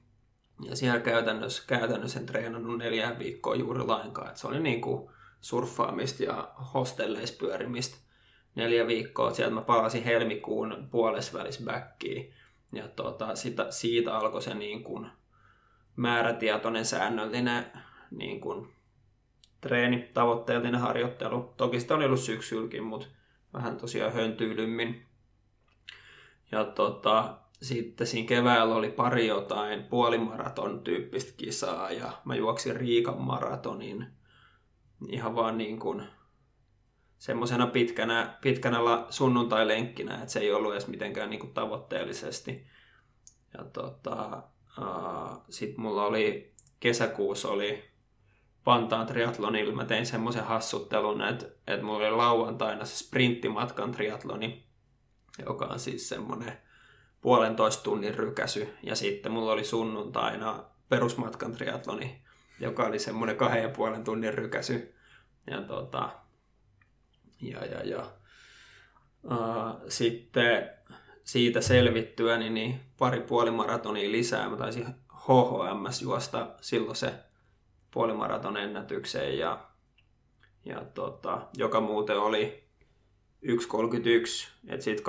[0.69, 4.29] ja siellä käytännössä, käytännössä en treenannut neljä viikkoa juuri lainkaan.
[4.29, 5.09] Et se oli niin kuin
[5.41, 7.97] surffaamista ja hostelleissa pyörimistä
[8.55, 9.33] neljä viikkoa.
[9.33, 12.33] Sieltä mä palasin helmikuun puolesvälis backiin.
[12.73, 15.07] Ja tota, siitä, siitä alkoi se niin kuin
[15.95, 17.65] määrätietoinen säännöllinen
[18.11, 18.73] niin kuin
[19.61, 21.53] treeni, tavoitteellinen harjoittelu.
[21.57, 23.07] Toki sitä oli ollut syksylläkin, mutta
[23.53, 25.05] vähän tosiaan höntyilymmin.
[26.51, 33.21] Ja tota, sitten siinä keväällä oli pari jotain puolimaraton tyyppistä kisaa ja mä juoksin Riikan
[33.21, 34.07] maratonin
[35.07, 36.03] ihan vaan niin kuin
[37.21, 38.77] semmoisena pitkänä, pitkänä
[39.09, 42.67] sunnuntai-lenkkinä, että se ei ollut edes mitenkään niin kuin tavoitteellisesti.
[43.57, 44.43] Ja tota,
[45.49, 47.83] sitten mulla oli kesäkuussa oli
[48.63, 49.73] Pantaan triathlonilla.
[49.73, 54.65] Mä tein semmoisen hassuttelun, että, että mulla oli lauantaina se sprinttimatkan triathloni,
[55.45, 56.57] joka on siis semmoinen
[57.21, 58.73] puolentoista tunnin rykäsy.
[58.83, 62.21] Ja sitten mulla oli sunnuntaina perusmatkan triatloni,
[62.59, 64.95] joka oli semmoinen kahden ja puolen tunnin rykäsy.
[65.47, 66.20] Ja, tota,
[67.41, 68.11] ja, ja, ja.
[69.23, 70.69] Uh, sitten
[71.23, 74.49] siitä selvittyä niin, niin pari puolimaratonia lisää.
[74.49, 77.13] Mä taisin HHMS juosta silloin se
[77.91, 79.59] puolimaraton ennätykseen ja,
[80.65, 82.63] ja tota, joka muuten oli
[83.45, 83.51] 1.31,
[84.67, 85.03] että siitä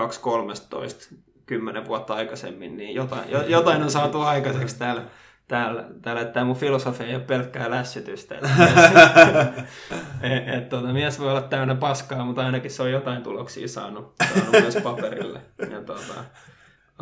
[1.13, 1.17] 2.13
[1.47, 5.05] kymmenen vuotta aikaisemmin, niin jotain, jotain on saatu aikaiseksi täällä.
[5.53, 8.35] Täällä, täällä tämä mun filosofia ei ole pelkkää lässytystä.
[10.23, 14.15] et, et, tuota, mies voi olla täynnä paskaa, mutta ainakin se on jotain tuloksia saanut,
[14.35, 15.41] saanut myös paperille.
[15.71, 16.25] Ja, tuota,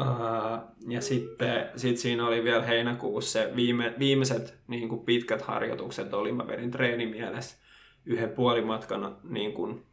[0.00, 6.14] uh, ja sitten sit siinä oli vielä heinäkuussa se viime, viimeiset niin kuin pitkät harjoitukset
[6.14, 7.56] oli, mä vedin treenimielessä
[8.04, 9.86] yhden puolimatkan, niin kuin,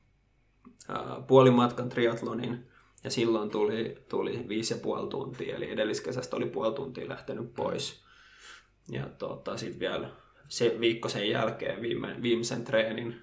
[0.90, 2.68] uh, puolimatkan triatlonin
[3.04, 8.07] ja silloin tuli, tuli viisi ja puoli tuntia, eli edelliskesästä oli puoli tuntia lähtenyt pois.
[8.92, 10.10] Ja tota, sitten vielä
[10.48, 13.22] se viikko sen jälkeen viime, viimeisen treenin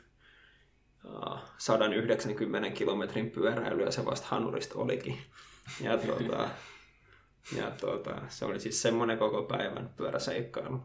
[1.05, 5.19] uh, 190 kilometrin pyöräily ja se vasta hanurista olikin.
[5.81, 6.49] Ja, tota,
[7.57, 10.81] ja tota, se oli siis semmoinen koko päivän pyöräseikkailu.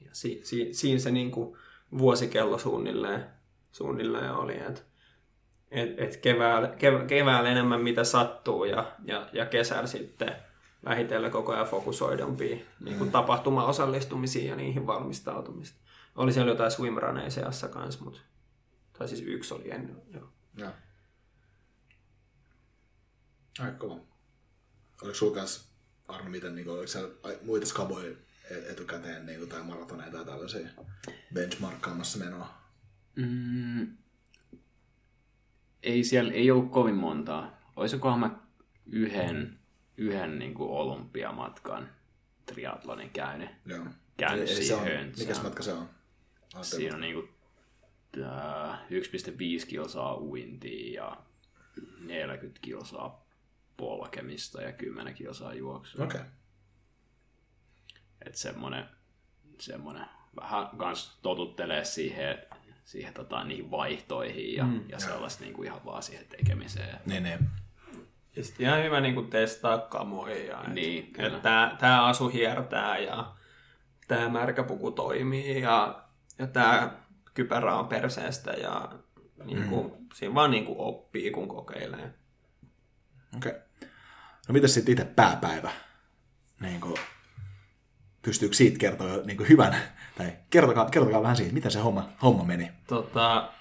[0.00, 1.58] Ja si, si, siinä se niin kuin
[1.98, 3.26] vuosikello suunnilleen,
[3.72, 4.82] suunnilleen oli, että
[5.70, 10.36] et, et keväällä, kev, keväällä enemmän mitä sattuu ja, ja, ja kesällä sitten
[10.84, 13.12] vähitellen koko ajan fokusoidumpiin niin kuin mm.
[13.12, 15.78] tapahtuma-osallistumisiin ja niihin valmistautumista.
[16.16, 18.20] Oli siellä jotain swimruneja seassa kanssa, mutta
[18.98, 20.02] tai siis yksi oli ennen.
[20.14, 20.28] Joo.
[20.56, 20.72] Ja.
[23.58, 24.00] Aika kova.
[25.02, 25.72] Oliko sulla kanssa,
[26.08, 28.10] Arno, miten, niin kuin, oliko siellä muita skaboja
[28.50, 30.68] e-, etukäteen niin kuin, tai maratoneita tai tällaisia
[31.34, 32.62] benchmarkkaamassa menoa?
[33.16, 33.96] Mm,
[35.82, 37.58] ei siellä ei ollut kovin montaa.
[37.76, 38.38] Olisikohan mä
[38.86, 39.58] yhden,
[40.02, 41.90] yhden niin kuin olympiamatkan
[42.46, 43.50] triatlonin käynyt.
[43.66, 43.84] Joo.
[44.16, 45.78] Käynyt eli, siihen se on, Mikäs matka se on?
[46.54, 46.64] Ajattelin.
[46.64, 47.28] Siinä on niin kuin,
[49.60, 51.16] 1,5 kilsaa uintia ja
[52.00, 53.26] 40 kilsaa
[53.76, 56.04] polkemista ja 10 kilsaa juoksua.
[56.04, 56.20] Okei.
[56.20, 56.32] Okay.
[58.26, 58.84] Että semmonen,
[59.58, 62.38] semmonen vähän kans totuttelee siihen,
[62.84, 66.98] siihen tota, niihin vaihtoihin ja, mm, ja sellaista niin kuin ihan vaan siihen tekemiseen.
[67.06, 67.38] Ne, ne.
[68.36, 70.44] Ja sitten ihan hyvä niin kuin testaa kamoja.
[70.44, 73.34] Ja niin, että, tämä asu hiertää ja
[74.08, 76.04] tämä märkäpuku toimii ja,
[76.38, 76.90] ja tämä
[77.34, 78.88] kypärä on perseestä ja
[79.44, 80.06] niin kuin, mm.
[80.14, 82.14] siinä vaan niin kuin oppii, kun kokeilee.
[83.36, 83.52] Okei.
[83.52, 83.88] Okay.
[84.48, 85.70] No mitäs sitten itse pääpäivä?
[86.60, 86.96] Niin kuin,
[88.22, 89.76] pystyykö siitä kertoa niin kuin hyvän,
[90.18, 92.70] tai kertokaa, kertokaa vähän siitä, miten se homma, homma meni.
[92.86, 93.52] Tota,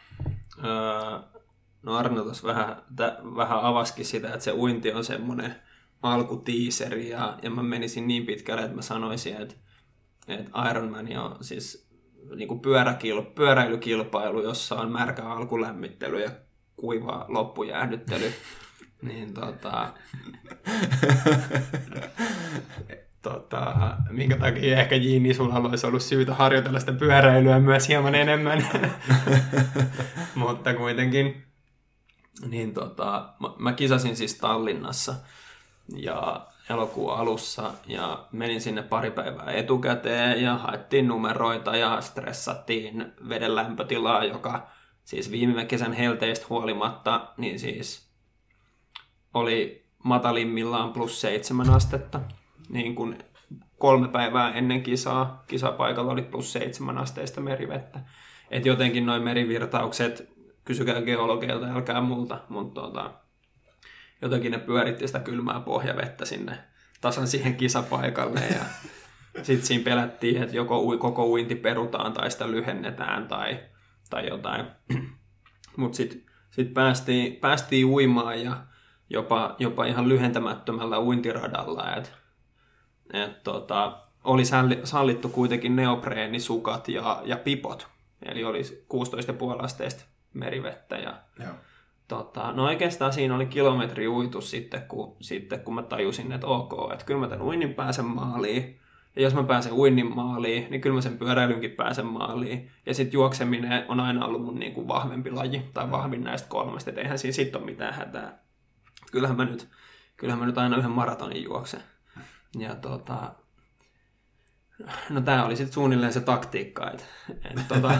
[0.63, 1.30] öö,
[1.83, 5.55] no Arno tuossa vähän, tä, vähän avaskin sitä, että se uinti on semmoinen
[6.01, 9.55] alkutiiseri, ja, ja mä menisin niin pitkälle, että mä sanoisin, että,
[10.27, 11.91] että Ironman on siis
[12.35, 16.31] niin kuin pyöräkil, pyöräilykilpailu, jossa on märkä alkulämmittely ja
[16.75, 18.33] kuiva loppujäähdyttely.
[19.07, 19.93] niin tota,
[23.21, 28.65] tota, minkä takia ehkä Jini sulla olisi ollut syytä harjoitella sitä pyöräilyä myös hieman enemmän.
[30.35, 31.43] Mutta kuitenkin,
[32.49, 35.15] niin tota, mä, mä kisasin siis Tallinnassa
[35.95, 43.55] ja elokuun alussa ja menin sinne pari päivää etukäteen ja haettiin numeroita ja stressattiin veden
[43.55, 44.67] lämpötilaa, joka
[45.03, 48.11] siis viime kesän helteistä huolimatta, niin siis
[49.33, 52.21] oli matalimmillaan plus seitsemän astetta.
[52.69, 53.17] Niin kuin
[53.77, 57.99] kolme päivää ennen kisaa, kisapaikalla oli plus seitsemän asteista merivettä.
[58.51, 60.29] Et jotenkin noin merivirtaukset,
[60.65, 63.11] kysykää geologeilta, älkää multa, mutta tota,
[64.21, 66.57] jotenkin ne pyöritti sitä kylmää pohjavettä sinne
[67.01, 68.61] tasan siihen kisapaikalle ja
[69.43, 73.59] sitten siinä pelättiin, että joko koko uinti perutaan tai sitä lyhennetään tai,
[74.09, 74.65] tai jotain.
[75.77, 78.57] Mutta sitten sit päästiin, päästiin uimaan ja
[79.09, 81.95] jopa, jopa ihan lyhentämättömällä uintiradalla.
[81.95, 82.13] Et,
[83.13, 84.43] et tota, oli
[84.83, 87.87] sallittu kuitenkin neopreenisukat ja, ja pipot.
[88.25, 90.03] Eli oli 16,5 asteista
[90.33, 90.95] merivettä.
[90.95, 91.53] Ja, Joo.
[92.07, 96.91] tota, no oikeastaan siinä oli kilometri uitu sitten, kun, sitten, kun mä tajusin, että ok,
[96.93, 98.79] että kyllä mä tämän uinnin pääsen maaliin.
[99.15, 102.71] Ja jos mä pääsen uinnin maaliin, niin kyllä mä sen pyöräilynkin pääsen maaliin.
[102.85, 106.89] Ja sitten juokseminen on aina ollut mun niin kuin vahvempi laji, tai vahvin näistä kolmesta,
[106.89, 108.39] että eihän siinä sitten ole mitään hätää.
[109.11, 109.67] Kyllähän mä nyt,
[110.17, 111.81] kyllähän mä nyt aina yhden maratonin juoksen.
[112.59, 113.33] Ja tota,
[115.09, 117.91] No tämä oli sitten suunnilleen se taktiikka, että et, tota,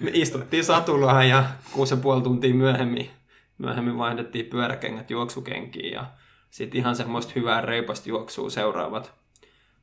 [0.00, 3.10] me istuttiin satulaan ja kuusi ja puoli tuntia myöhemmin,
[3.58, 6.06] myöhemmin vaihdettiin pyöräkengät juoksukenkiin ja
[6.50, 9.14] sitten ihan semmoista hyvää reipasta juoksua seuraavat,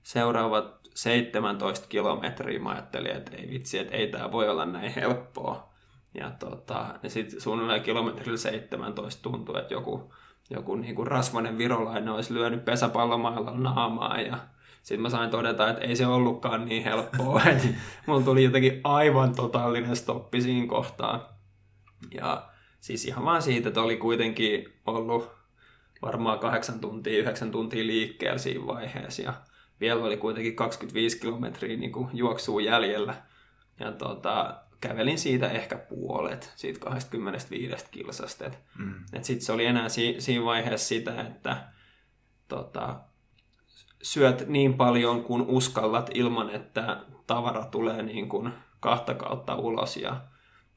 [0.03, 2.59] seuraavat 17 kilometriä.
[2.59, 5.75] Mä ajattelin, että ei vitsi, että ei tämä voi olla näin helppoa.
[6.13, 10.13] Ja, tota, ja sitten suunnilleen kilometrillä 17 tuntui, että joku,
[10.49, 14.37] joku niinku rasvainen virolainen olisi lyönyt pesäpallomailla naamaa ja
[14.85, 17.41] sitten mä sain todeta, että ei se ollutkaan niin helppoa.
[17.51, 17.67] että
[18.05, 21.39] mulla tuli jotenkin aivan totaalinen stoppi siinä kohtaa.
[22.11, 25.31] Ja siis ihan vaan siitä, että oli kuitenkin ollut
[26.01, 29.21] varmaan kahdeksan tuntia, yhdeksän tuntia liikkeellä siinä vaiheessa.
[29.21, 29.33] Ja
[29.79, 33.15] vielä oli kuitenkin 25 kilometriä niin kuin juoksua jäljellä.
[33.79, 38.45] Ja tota, kävelin siitä ehkä puolet, siitä 25 kilsasta.
[38.79, 38.93] Mm.
[39.21, 41.57] Sitten se oli enää si- siinä vaiheessa sitä, että
[42.47, 42.99] tota,
[44.05, 50.21] syöt niin paljon kuin uskallat ilman, että tavara tulee niin kuin kahta kautta ulos ja,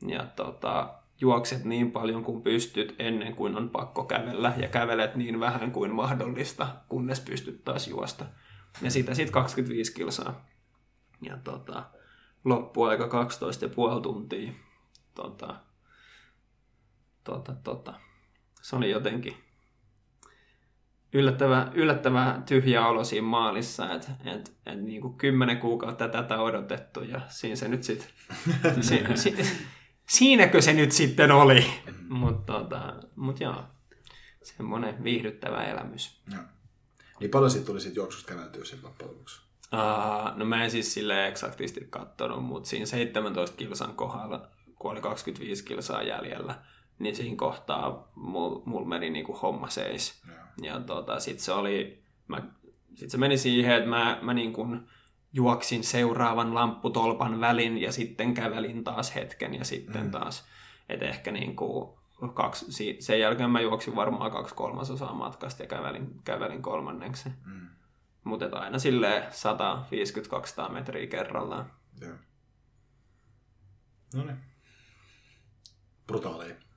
[0.07, 5.41] ja tota, juokset niin paljon kuin pystyt ennen kuin on pakko kävellä ja kävelet niin
[5.41, 8.25] vähän kuin mahdollista, kunnes pystyt taas juosta.
[8.83, 10.47] Ja siitä sitten 25 kilsaa.
[11.23, 11.83] Ja tota,
[12.45, 14.53] loppuaika 12,5 tuntia.
[15.15, 15.55] Tota,
[17.25, 17.95] tota, tota.
[18.63, 19.48] Se oli jotenkin
[21.13, 27.03] yllättävä, yllättävä tyhjä olo siinä maalissa, että et, et niin kuin kymmenen kuukautta tätä odotettu
[27.03, 28.09] ja siinä se nyt sitten,
[28.81, 29.37] si, si,
[30.09, 31.67] siinäkö se nyt sitten oli,
[32.09, 33.65] mutta tota, mut joo,
[34.43, 36.23] semmoinen viihdyttävä elämys.
[36.33, 36.43] Joo.
[37.21, 39.41] Niin paljon siitä tuli siitä juoksusta käveltyä sen loppujen lopuksi?
[39.73, 44.49] Uh, no mä en siis sille eksaktisti katsonut, mutta siinä 17 kilsan kohdalla,
[44.79, 46.63] kun oli 25 kilsaa jäljellä,
[46.99, 50.23] niin siinä kohtaa mulla mul meni niinku homma seis.
[50.63, 52.43] Ja tota, sit se oli, mä,
[52.95, 54.89] sit se meni siihen, että mä, mä niin kuin
[55.33, 60.11] juoksin seuraavan lampputolpan välin ja sitten kävelin taas hetken ja sitten mm.
[60.11, 60.49] taas,
[60.89, 61.99] että ehkä niin kuin
[62.35, 67.29] kaksi, sen jälkeen mä juoksin varmaan kaksi kolmasosaa matkasta ja kävelin, kävelin kolmanneksi.
[67.45, 67.69] Mm.
[68.25, 69.23] Mutta aina silleen
[70.69, 71.73] 150-200 metriä kerrallaan.
[72.01, 72.17] Joo.
[74.15, 74.39] No niin.
[76.07, 76.68] Brutaaleja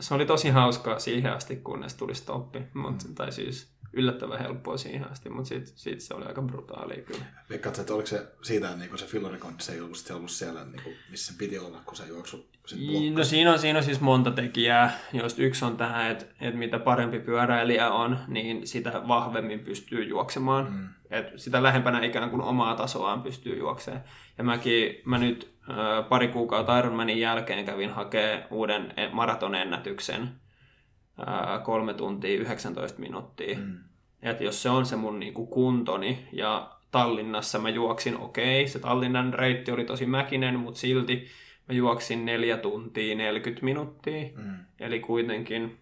[0.00, 2.62] se oli tosi hauskaa siihen asti, kunnes tuli stoppi.
[2.74, 3.14] Mut, mm.
[3.14, 7.24] Tai siis yllättävän helppoa siihen asti, mutta sitten sit se oli aika brutaalia kyllä.
[7.50, 10.90] Veikkaatko, että oliko se siitä, että niinku se fillarikontti ei ollut, se ollut siellä, niinku,
[11.10, 12.50] missä se piti olla, kun se juoksu
[13.14, 16.78] No siinä on, siinä on siis monta tekijää, joista yksi on tämä, että, että mitä
[16.78, 20.72] parempi pyöräilijä on, niin sitä vahvemmin pystyy juoksemaan.
[20.72, 20.88] Mm.
[21.10, 24.04] Et sitä lähempänä ikään kuin omaa tasoaan pystyy juoksemaan.
[24.38, 25.50] Ja mäkin, mä nyt
[26.08, 29.08] pari kuukautta Ironmanin jälkeen kävin hakea uuden e-
[31.62, 33.58] kolme tuntia 19 minuuttia.
[33.58, 33.78] Mm.
[34.22, 38.78] Et jos se on se mun niinku kuntoni ja Tallinnassa mä juoksin, okei, okay, se
[38.78, 41.26] Tallinnan reitti oli tosi mäkinen, mutta silti
[41.68, 44.28] mä juoksin neljä tuntia 40 minuuttia.
[44.36, 44.54] Mm.
[44.80, 45.78] Eli kuitenkin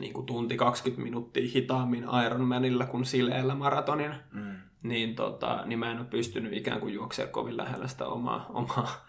[0.00, 4.14] niin kuin tunti 20 minuuttia hitaammin Ironmanilla kuin sileellä maratonin.
[4.32, 8.46] Mm niin, tota, niin mä en ole pystynyt ikään kuin juoksemaan kovin lähellä sitä omaa,
[8.48, 9.06] omaa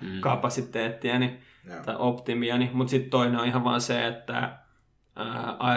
[0.00, 0.20] mm.
[0.20, 1.38] kapasiteettiani
[1.84, 2.70] tai optimiani.
[2.72, 4.58] Mutta sitten toinen on ihan vaan se, että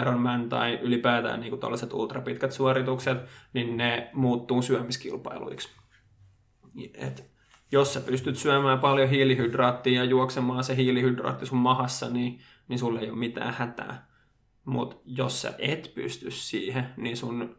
[0.00, 3.18] Ironman tai ylipäätään niin tällaiset ultrapitkät suoritukset,
[3.52, 5.68] niin ne muuttuu syömiskilpailuiksi.
[6.94, 7.30] Et
[7.72, 13.00] jos sä pystyt syömään paljon hiilihydraattia ja juoksemaan se hiilihydraatti sun mahassa, niin, niin sulle
[13.00, 14.08] ei ole mitään hätää.
[14.64, 17.56] mutta jos sä et pysty siihen, niin sun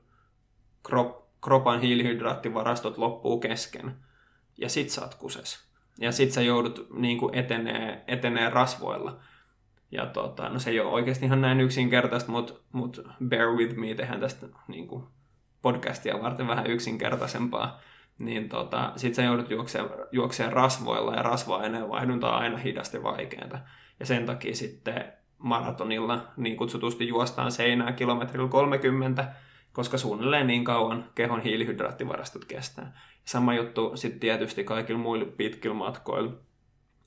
[0.84, 3.96] krop, kropan hiilihydraattivarastot loppuu kesken.
[4.58, 5.70] Ja sit sä oot kuses.
[6.00, 9.20] Ja sit sä joudut niin etenee, etenee rasvoilla.
[9.92, 13.94] Ja tota, no se ei ole oikeasti ihan näin yksinkertaista, mutta mut bear with me,
[13.94, 15.04] tehdään tästä niin kuin
[15.62, 17.80] podcastia varten vähän yksinkertaisempaa.
[18.20, 23.60] Niin tota, sit sä joudut juoksemaan, juoksemaan rasvoilla ja rasva-aineen vaihdunta on aina hidasti vaikeaa.
[24.00, 29.34] Ja sen takia sitten maratonilla niin kutsutusti juostaan seinää kilometrillä 30,
[29.74, 33.00] koska suunnilleen niin kauan kehon hiilihydraattivarastot kestää.
[33.26, 36.34] Sama juttu sitten tietysti kaikilla muilla pitkillä matkoilla.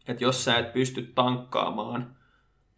[0.08, 2.16] Että jos sä et pysty tankkaamaan,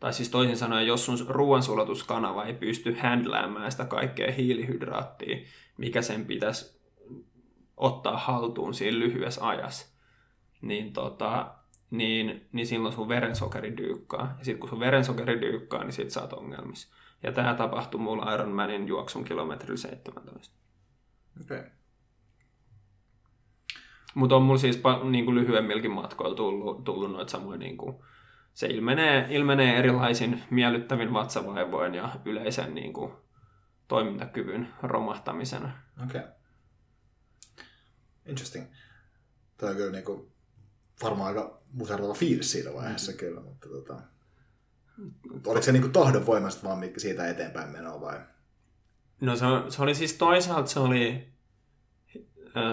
[0.05, 5.39] tai siis toisin sanoen, jos sun ruoansulatuskanava ei pysty händläämään sitä kaikkea hiilihydraattia,
[5.77, 6.81] mikä sen pitäisi
[7.77, 9.87] ottaa haltuun siinä lyhyessä ajassa,
[10.61, 11.55] niin, tota,
[11.91, 14.35] niin, niin silloin sun verensokeri dyykkaa.
[14.39, 16.95] Ja sitten kun sun verensokeri dyykkaa, niin sit sä oot ongelmissa.
[17.23, 20.57] Ja tämä tapahtui mulla Ironmanin juoksun kilometrillä 17.
[21.41, 21.59] Okei.
[21.59, 21.71] Okay.
[24.15, 27.97] Mutta on mulla siis niin kuin lyhyemmilläkin matkoilla tullut, tullut noita samoja, niin kuin,
[28.55, 33.13] se ilmenee, ilmenee erilaisin miellyttävin vatsavaivoin ja yleisen niin kuin,
[33.89, 35.73] toimintakyvyn romahtamisena.
[36.05, 36.21] Okei.
[36.21, 36.33] Okay.
[38.27, 38.67] Interesting.
[39.57, 40.33] Tämä on kyllä niin kuin,
[41.03, 43.19] varmaan aika musertava fiilis siinä vaiheessa mm.
[43.19, 44.01] kyllä, mutta tota,
[45.47, 48.21] oliko se niin kuin tahdonvoimasta vaan siitä eteenpäin menoa vai?
[49.21, 51.34] No se, se oli siis toisaalta se oli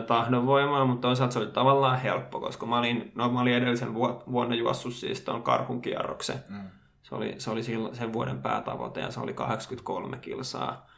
[0.07, 3.93] tahdonvoimaa, mutta toisaalta se oli tavallaan helppo, koska mä olin, no, mä olin edellisen
[4.31, 6.39] vuonna juossut siis tuon karhun kierroksen.
[6.49, 6.61] Mm.
[7.03, 10.89] Se oli, se oli silloin sen vuoden päätavoite ja se oli 83 kilsaa.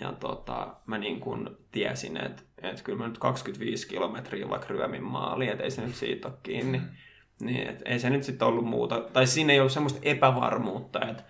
[0.00, 5.04] Ja tota, mä niin kun tiesin, että, että kyllä mä nyt 25 kilometriä vaikka ryömin
[5.04, 6.78] maaliin, että ei se nyt siitä ole kiinni.
[6.78, 6.88] Mm.
[7.40, 11.22] Niin, että ei se nyt sitten ollut muuta, tai siinä ei ollut semmoista epävarmuutta, että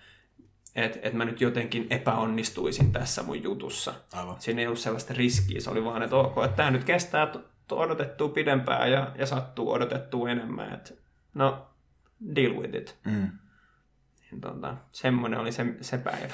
[0.75, 3.93] että et mä nyt jotenkin epäonnistuisin tässä mun jutussa.
[4.13, 4.41] Aivan.
[4.41, 7.31] Siinä ei ollut sellaista riskiä, se oli vaan, että ok, että tämä nyt kestää
[7.71, 10.93] odotettua pidempään ja, ja sattuu odotettua enemmän, että
[11.33, 11.67] no,
[12.35, 12.99] deal with it.
[13.05, 13.31] Mm.
[14.21, 16.33] Niin, tota, semmoinen oli se, se päivä.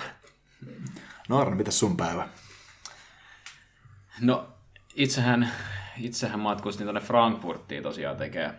[1.29, 2.27] No Arne, mitäs sun päivä?
[4.21, 4.47] No,
[4.95, 5.51] itsehän,
[5.97, 8.53] itsehän matkustin tuonne Frankfurtiin tosiaan tekee,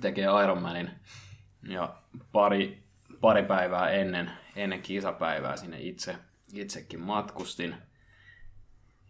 [0.00, 0.90] tekee Ironmanin
[1.62, 1.94] ja
[2.32, 2.82] pari,
[3.20, 6.16] pari päivää ennen, ennen kisapäivää sinne itse,
[6.52, 7.74] itsekin matkustin.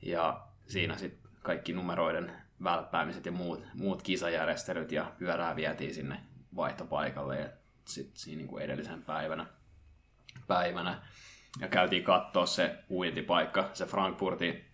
[0.03, 2.33] Ja siinä sitten kaikki numeroiden
[2.63, 6.21] välppäämiset ja muut, muut kisajärjestelyt ja pyörää vietiin sinne
[6.57, 7.49] vaihtopaikalle ja
[7.85, 9.47] sitten siinä niin kuin edellisen päivänä,
[10.47, 11.03] päivänä
[11.61, 13.71] ja käytiin katsoa se uintipaikka.
[13.73, 14.65] Se Frankfurtin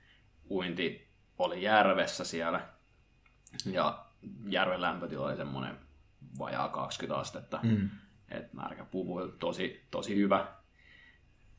[0.50, 1.08] uinti
[1.38, 2.68] oli järvessä siellä
[3.72, 4.06] ja
[4.48, 5.76] järven lämpötila oli semmoinen
[6.38, 7.60] vajaa 20 astetta.
[7.62, 7.90] Mm.
[8.28, 10.57] Et märkä puvu tosi, tosi hyvä,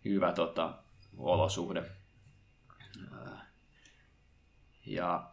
[0.05, 0.73] hyvä tota,
[1.17, 1.83] olosuhde.
[4.85, 5.23] Ja,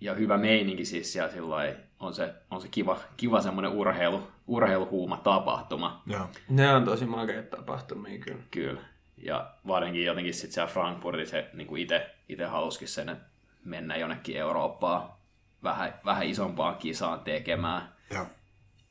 [0.00, 5.16] ja hyvä meininki siis siellä sillai, on se, on se kiva, kiva semmoinen urheilu, urheiluhuuma
[5.16, 6.02] tapahtuma.
[6.06, 6.28] Joo.
[6.48, 8.42] Ne on tosi makeita tapahtumia kyllä.
[8.50, 8.80] Kyllä.
[9.16, 11.76] Ja varsinkin jotenkin sitten siellä Frankfurtissa se niin
[12.28, 13.24] itse halusikin sen, että
[13.64, 15.10] mennä jonnekin Eurooppaan
[15.62, 17.92] vähän, vähän isompaan kisaan tekemään.
[18.10, 18.26] Joo.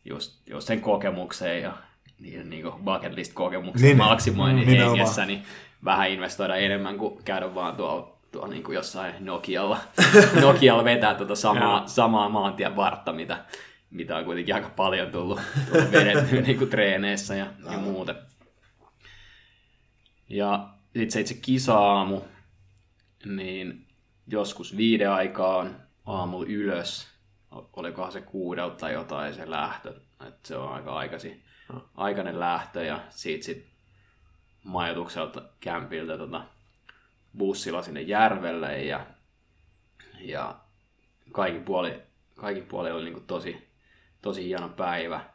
[0.06, 1.78] Just, just sen kokemukseen ja
[2.20, 5.44] niin, niin kuin bucket list kokemuksen niin, maksimoinnin niin, hengessä, niin
[5.86, 9.80] vähän investoida enemmän kuin käydä vaan tuolla tuo niin kuin jossain Nokialla,
[10.42, 13.46] Nokialla vetää tuota samaa, samaa maantien vartta, mitä,
[13.90, 15.40] mitä on kuitenkin aika paljon tullut,
[15.72, 18.16] tullut vedettyä niin kuin treeneissä ja, ja muuten.
[20.30, 22.22] Ja sitten se itse kisa-aamu,
[23.26, 23.88] niin
[24.28, 25.76] joskus viiden aikaan
[26.06, 27.08] aamulla ylös,
[27.52, 31.44] olikohan se kuudelta tai jotain se lähtö, että se on aika aikaisin,
[31.96, 33.70] aikainen lähtö ja siitä sitten
[34.64, 36.46] majoitukselta kämpiltä tota,
[37.38, 39.06] bussilla sinne järvelle ja,
[40.20, 40.60] ja
[41.32, 42.02] kaikki puoli,
[42.36, 43.70] kaikki puoli oli niinku tosi,
[44.22, 45.30] tosi hieno päivä.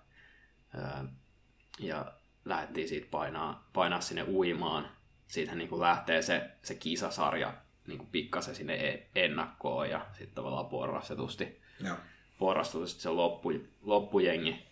[1.79, 2.13] Ja
[2.45, 4.89] lähdettiin siitä painaa, painaa sinne uimaan.
[5.27, 7.55] Siitähän niin kuin lähtee se, se kisasarja
[7.87, 11.97] niin kuin pikkasen sinne e-, ennakkoon ja sitten tavallaan porrastetusti, Joo.
[12.39, 13.53] porrastetusti se loppu,
[13.83, 14.67] loppujengi.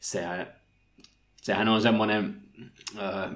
[0.00, 0.54] Sehän,
[1.42, 2.36] sehän on semmoinen,
[2.98, 3.30] äh,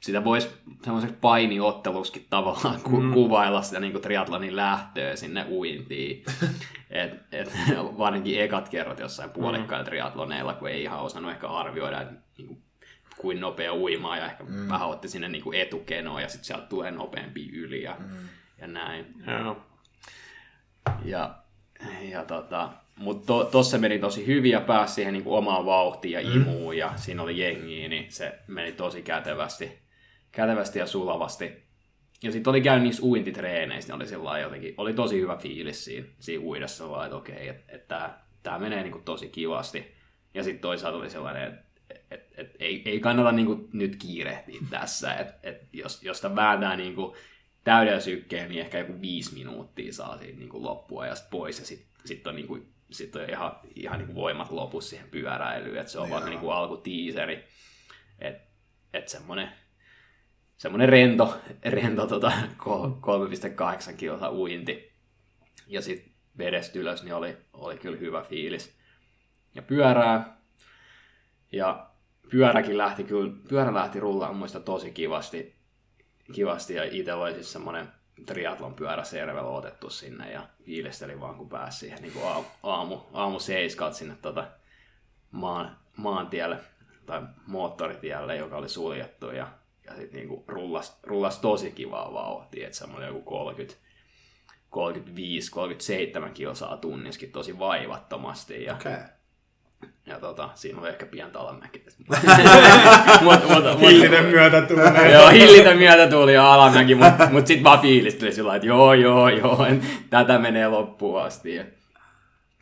[0.00, 0.48] sitä voisi
[0.84, 3.12] semmoiseksi painiotteluskin tavallaan ku, mm.
[3.12, 6.24] kuvailla sitä niin triatlonin lähtöä sinne uintiin.
[6.90, 7.52] et, et,
[7.98, 9.88] varsinkin ekat kerrat jossain puolikkailla mm.
[9.88, 12.62] triatloneilla, kun ei ihan osannut ehkä arvioida, että niin kuin
[13.16, 14.68] kuin nopea uimaa ja ehkä mm.
[14.68, 18.28] vähän otti sinne niin kuin etukenoa ja sitten sieltä tulee nopeampi yli ja, mm.
[18.60, 19.14] ja näin.
[19.28, 19.56] Yeah.
[21.04, 21.34] Ja,
[22.02, 26.20] ja tota, mutta to, meni tosi hyvin ja pääsi siihen niin kuin omaan vauhtiin ja
[26.20, 26.36] mm.
[26.36, 29.78] imuun ja siinä oli jengiä, niin se meni tosi kätevästi,
[30.32, 31.66] kätevästi ja sulavasti.
[32.22, 36.06] Ja sitten oli käynyt niissä uintitreeneissä, niin oli sillä jotenkin, oli tosi hyvä fiilis siinä,
[36.18, 39.94] siinä uidessa, vaan että okei, että et, tämä tää menee niinku tosi kivasti.
[40.34, 41.66] Ja sitten toisaalta oli sellainen, että
[42.10, 46.76] et, et, ei, ei kannata niinku nyt kiirehtiä tässä, että et jos, jos sitä vääntää
[46.76, 47.16] niinku
[47.64, 52.26] täydellä sykkeen, niin ehkä joku viisi minuuttia saa siitä niinku loppuajasta pois, ja sitten sit
[52.26, 52.58] on, niinku,
[52.90, 57.44] sit on ihan, ihan niinku voimat lopussa siihen pyöräilyyn, että se on vaan niinku alkutiiseri,
[58.18, 58.46] että
[58.92, 59.52] et semmoinen
[60.56, 64.92] semmoinen rento, rento tota, 3,8 kilsa uinti.
[65.66, 68.78] Ja sitten vedestä ylös, niin oli, oli kyllä hyvä fiilis.
[69.54, 70.36] Ja pyörää.
[71.52, 71.90] Ja
[72.30, 75.56] pyöräkin lähti kyllä, pyörä lähti rullaan muista tosi kivasti.
[76.32, 77.88] kivasti ja itsellä oli siis semmoinen
[78.26, 79.02] triatlon pyörä
[79.42, 82.24] otettu sinne ja fiilisteli vaan kun pääsi siihen niin kuin
[82.62, 84.46] aamu, aamu seiskat sinne tota
[85.30, 86.58] maan, maantielle
[87.06, 89.48] tai moottoritielle, joka oli suljettu ja
[89.86, 93.74] ja sitten niinku rullas, rullas tosi kivaa vauhtia, että semmoinen joku 30,
[96.28, 98.64] 35-37 kilsaa tunniskin tosi vaivattomasti.
[98.64, 98.92] Ja, Okei.
[100.06, 101.82] Ja tota, siinä oli ehkä pientä alamäkeä.
[103.80, 105.12] Hillinen myötä tulee.
[105.12, 109.28] joo, hillitön myötä tuli ja alamäki, mutta mut sitten vaan fiilisteli sillä että joo, joo,
[109.28, 111.54] joo, en, tätä menee loppuun asti.
[111.54, 111.64] Ja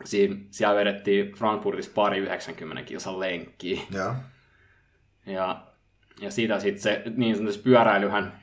[0.04, 3.80] siinä, siellä vedettiin Frankfurtissa pari 90 kilsan lenkkiä.
[3.90, 4.14] Joo.
[5.26, 5.66] Ja,
[6.20, 8.42] ja siitä sitten se niin sanotusti pyöräilyhän,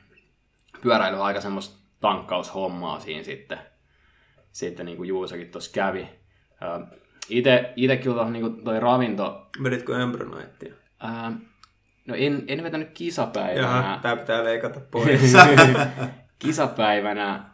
[0.82, 3.58] pyöräily on aika semmoista tankkaushommaa siinä sitten,
[4.52, 6.08] sitten niin kuin Juusakin tuossa kävi.
[7.28, 10.74] Ite, ite kyllä niin kuin toi ravinto, Veditkö Embronoittia?
[11.00, 11.32] ää,
[12.06, 15.32] no en, en vetänyt Jaha, kisapäivänä, tää pitää leikata pois.
[16.38, 17.44] kisapäivänä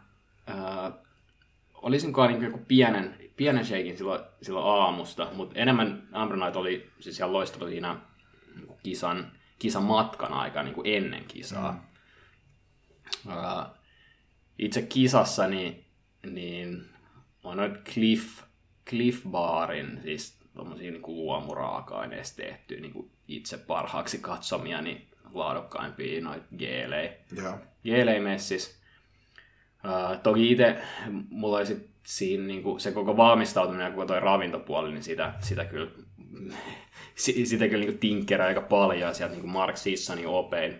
[0.47, 0.91] ää,
[1.73, 7.33] olisinkohan niin joku pienen, pienen shakein silloin, silloin aamusta, mutta enemmän Ambronite oli siis ihan
[7.33, 7.95] loistava siinä
[8.55, 11.71] niin kisan, kisan matkan aikaa niin kuin ennen kisaa.
[11.71, 13.31] Mm.
[13.33, 13.65] Uh,
[14.59, 15.85] itse kisassa niin,
[16.25, 16.89] niin
[17.43, 18.41] on noit Cliff,
[18.89, 26.45] Cliff Barin, siis tommosia niin luomuraaka-aineista tehty niin kuin itse parhaaksi katsomia niin laadukkaimpia noita
[26.57, 27.11] geelejä.
[27.35, 27.57] Joo.
[27.83, 28.79] Geelejä messis.
[29.85, 30.75] Uh, toki itse
[31.29, 35.65] mulla oli sit siinä niinku, se koko valmistautuminen ja koko toi ravintopuoli, niin sitä, sitä
[35.65, 35.91] kyllä
[37.15, 40.75] si- sitä kyllä niin tinkkerää aika paljon sieltä niin Mark Sissonin opein,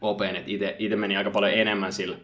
[0.00, 2.18] opein että itse meni aika paljon enemmän sillä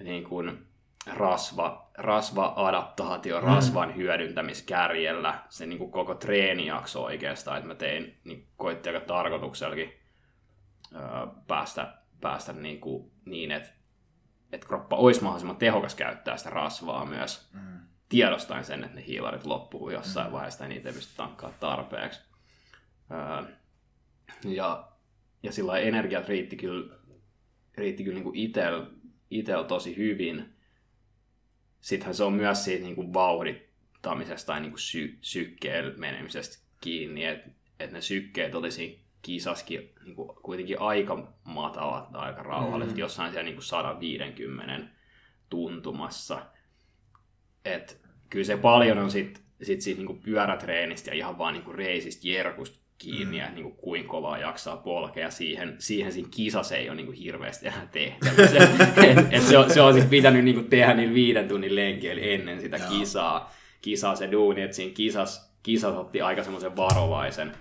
[0.00, 0.67] niin kuin
[1.06, 3.46] rasva, rasva-adaptaatio, mm.
[3.46, 9.92] rasvan hyödyntämiskärjellä se niin kuin koko treenijakso oikeastaan, että mä tein, niin koitti aika tarkoituksellakin
[10.94, 11.00] öö,
[11.46, 13.70] päästä, päästä niin, kuin niin että,
[14.52, 17.50] että kroppa olisi mahdollisimman tehokas käyttää sitä rasvaa myös.
[17.52, 20.32] Mm tiedostaen sen, että ne hiilarit loppuu jossain mm.
[20.32, 22.20] vaiheessa ja niitä ei pysty tankkaamaan tarpeeksi.
[23.10, 23.52] Öö,
[24.44, 24.88] ja,
[25.42, 26.96] ja sillä energiat riitti kyllä,
[27.76, 28.86] riitti kyllä niin itel,
[29.30, 30.57] itel tosi hyvin.
[31.80, 37.24] Sittenhän se on myös siitä niin kuin vauhdittamisesta tai niin kuin sy, sykkeen menemisestä kiinni,
[37.24, 37.50] että
[37.80, 43.00] et ne sykkeet olisi kisaskin niin kuin kuitenkin aika matalat tai aika rauhalliset, mm.
[43.00, 44.88] jossain siellä niin kuin 150
[45.48, 46.42] tuntumassa–
[47.74, 47.94] että
[48.30, 52.78] kyllä se paljon on sit, sit siitä niinku pyörätreenistä ja ihan vaan niinku reisistä jerkusta
[52.98, 53.34] kiinni mm.
[53.34, 55.30] ja niinku kuin kovaa jaksaa polkea.
[55.30, 58.58] Siihen, siihen siinä kisassa ei ole niinku hirveästi enää tehtävissä.
[59.10, 62.32] et, et se, on, se on sit pitänyt niinku tehdä niin viiden tunnin lenki, eli
[62.32, 62.88] ennen sitä Joo.
[62.88, 67.52] kisaa, kisaa se duuni, että siinä kisas, kisas otti aika semmoisen varovaisen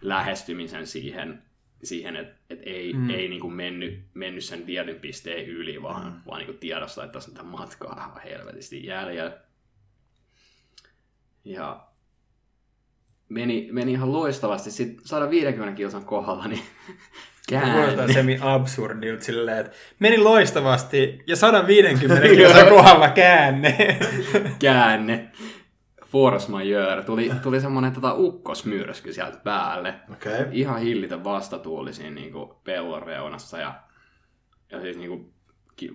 [0.00, 1.42] lähestymisen siihen,
[1.82, 3.10] siihen että et ei, mm.
[3.10, 6.20] ei niinku mennyt, mennyt sen tietyn pisteen yli, vaan, mm.
[6.26, 9.38] vaan niinku tiedostaa, että tässä on matkaa helvetisti jäljellä.
[11.44, 11.89] Ja
[13.30, 14.70] meni, meni ihan loistavasti.
[14.70, 16.62] Sitten 150 kilsan kohdalla, niin
[17.72, 23.98] Kuulostaa semi absurdilta silleen, että meni loistavasti ja 150 kilsan kohdalla käänne.
[24.58, 25.30] käänne.
[26.06, 27.02] Force majeure.
[27.02, 29.94] Tuli, tuli semmoinen tota ukkosmyrsky sieltä päälle.
[30.12, 30.46] Okay.
[30.52, 33.58] Ihan hillitön vastatuuli siinä niinku pellon reunassa.
[33.58, 33.74] Ja,
[34.70, 35.34] ja siis niinku,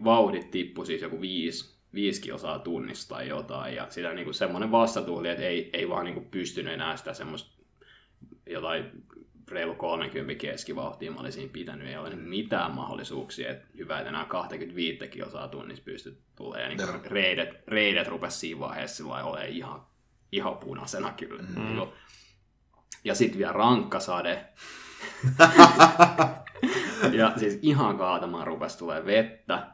[0.03, 3.75] vauhdit tippui siis joku viisi, viisi kilsaa tunnista tai jotain.
[3.75, 7.55] Ja sitä niinku semmoinen vastatuuli, että ei, ei vaan niinku pystynyt enää sitä semmoista
[8.49, 8.91] jotain
[9.51, 15.07] reilu 30 keskivauhtia mä olisin pitänyt, ei ole mitään mahdollisuuksia, että hyvä, että enää 25
[15.07, 16.71] kilsaa tunnissa pystyt tulemaan.
[16.71, 19.81] Ja niin reidet, reidet rupesi siinä vaiheessa olemaan ihan
[20.31, 21.43] ihan punaisena kyllä.
[21.43, 21.81] Mm.
[23.03, 24.45] Ja sitten vielä rankkasade.
[27.19, 29.67] ja siis ihan kaatamaan rupesi tulee vettä.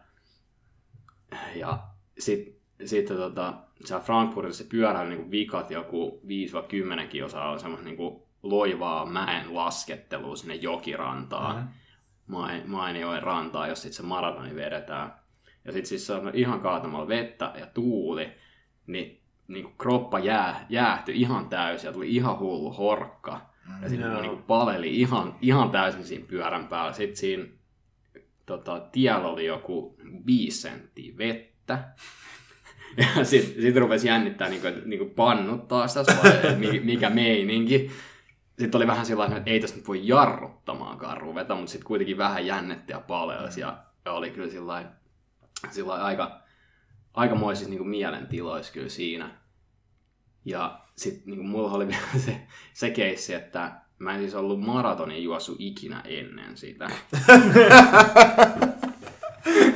[1.56, 3.54] Ja sitten sit, tota,
[3.86, 6.22] siellä Frankfurtissa se pyöräily niin vikat joku
[7.04, 11.56] 5-10 kilsaa oli semmoista niin loivaa mäen laskettelua sinne jokirantaan.
[11.56, 11.68] Mm.
[12.28, 15.14] Mai- Mainioen rantaa, jos sitten se maratoni vedetään.
[15.66, 18.32] Ja sitten siis se on ihan kaatamalla vettä ja tuuli,
[18.88, 23.52] niin, niin kuin kroppa jää, jäähtyi ihan täysin ja tuli ihan hullu horkka.
[23.82, 24.22] Ja sitten Joo.
[24.22, 26.94] niin paleli ihan, ihan täysin siinä pyörän päällä.
[26.94, 27.46] Sitten siinä
[28.46, 31.51] tota, tiellä oli joku viisi senttiä vettä.
[32.98, 36.56] Ja sitten sit rupesi jännittää, niin kuin, että niin kuin pannut taas tässä vai, että
[36.56, 37.92] mi- mikä meininki.
[38.60, 42.46] Sitten oli vähän sellainen, että ei tässä nyt voi jarruttamaankaan ruveta, mutta sitten kuitenkin vähän
[42.46, 43.62] jännetti ja palelsi.
[43.62, 44.92] Ja, oli kyllä sillä
[45.70, 46.42] sillä aika,
[47.14, 49.32] aikamoisissa niin kuin mielentiloissa kyllä siinä.
[50.46, 52.42] Ja sitten niin mulla oli vielä se,
[52.74, 56.88] se keissi, että mä en siis ollut maratonin juossut ikinä ennen sitä.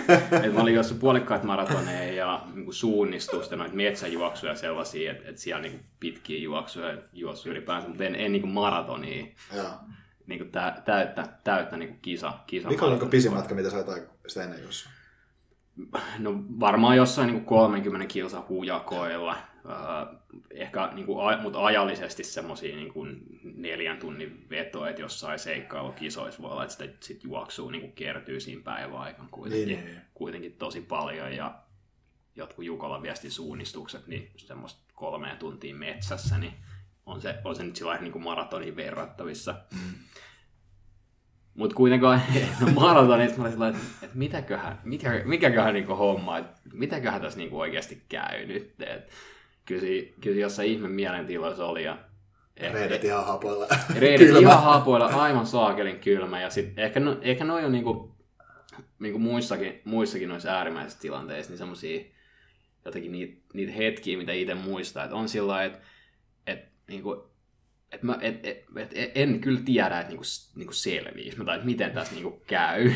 [0.44, 5.61] Et mä olin juossut puolikkaat maratoneja ja niin suunnistusta, noita metsäjuoksuja sellaisia, että et siellä
[5.61, 9.26] niin pitkiä juoksuja juossut ylipäänsä, mutta en, en niin maratonia,
[9.56, 9.65] Joo.
[10.27, 14.10] niin tä, täyttä, täyttä niin kisa, kisa Mikä oli niin pisin matka, mitä sä olet
[14.27, 14.91] sitä ennen juossut?
[16.19, 19.38] No varmaan jossain niin 30 kilsa hujakoilla.
[19.69, 20.07] Äh,
[20.51, 26.51] ehkä, niin kuin, mutta ajallisesti semmoisia niin kuin neljän tunnin vetoja, että jossain seikkailukisoissa voi
[26.51, 30.01] olla, että sitä sit juoksua niin kuin kertyy siinä päivän aikana kuitenkin, Niin, niin.
[30.13, 31.35] kuitenkin tosi paljon.
[31.35, 31.55] Ja
[32.35, 36.53] jotkut Jukolan viestin suunnistukset, niin semmoista kolmea tuntia metsässä, niin
[37.05, 39.55] on se, on se nyt sillä niin kuin maratonin verrattavissa.
[41.53, 42.21] Mutta kuitenkaan
[42.61, 47.39] no maratonissa mä olin sillä, että, että mitäköhän, mikä, mikäköhän niinku homma, että mitäköhän tässä
[47.39, 48.81] niinku oikeasti käy nyt.
[48.81, 49.09] Et,
[49.65, 51.97] kyllä, kyllä jossain ihme mielentiloissa oli ja
[52.57, 53.67] ehkä- Reidet ihan hapoilla.
[53.95, 54.39] Reidet Kylmä.
[54.39, 56.41] ihan haapoilla, aivan saakelin kylmä.
[56.41, 58.15] Ja sit ehkä, no, ehkä noi on niinku,
[58.99, 62.05] niinku muissakin, muissakin noissa äärimmäisissä tilanteissa, niin semmosia
[62.85, 65.03] jotenkin niitä, niitä hetkiä, mitä itse muistaa.
[65.03, 65.87] Että on sillä lailla, että
[66.47, 67.29] et, niinku,
[67.91, 70.25] et mä, et, et, et, et, en kyllä tiedä, että niinku,
[70.55, 72.91] niinku selviisi, tai että miten tässä niinku käy.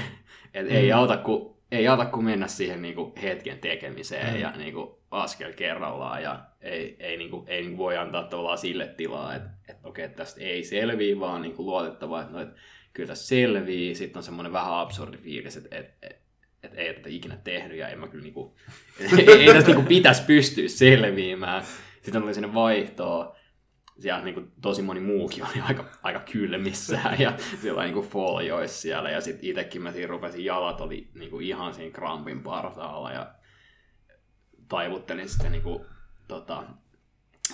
[0.53, 0.75] Et mm.
[0.75, 4.39] ei, auta kuin, ei auta kuin mennä siihen niinku hetken tekemiseen mm.
[4.39, 9.35] ja niinku askel kerrallaan ja ei, ei, niinku, ei niinku voi antaa tavallaan sille tilaa,
[9.35, 12.49] että et, okei, että tästä ei selviä, vaan niinku luotettava, että no, et,
[12.93, 13.95] kyllä tästä selvii.
[13.95, 16.21] Sitten on semmoinen vähän absurdi fiilis, että et, et,
[16.63, 18.55] et ei tätä ikinä tehnyt ja en mä kyllä niinku,
[19.17, 21.63] ei, ei tästä niinku pitäisi pystyä selviämään.
[22.01, 23.35] Sitten oli sinne vaihtoa.
[23.99, 29.09] Siellä niinku tosi moni muukin oli aika, aika kylmissään ja siellä niinku folioissa siellä.
[29.09, 33.31] Ja sitten itsekin mä siinä rupesin, jalat oli niinku ihan siinä krampin partaalla ja
[34.69, 35.85] taivuttelin sitten niinku,
[36.27, 36.63] tota,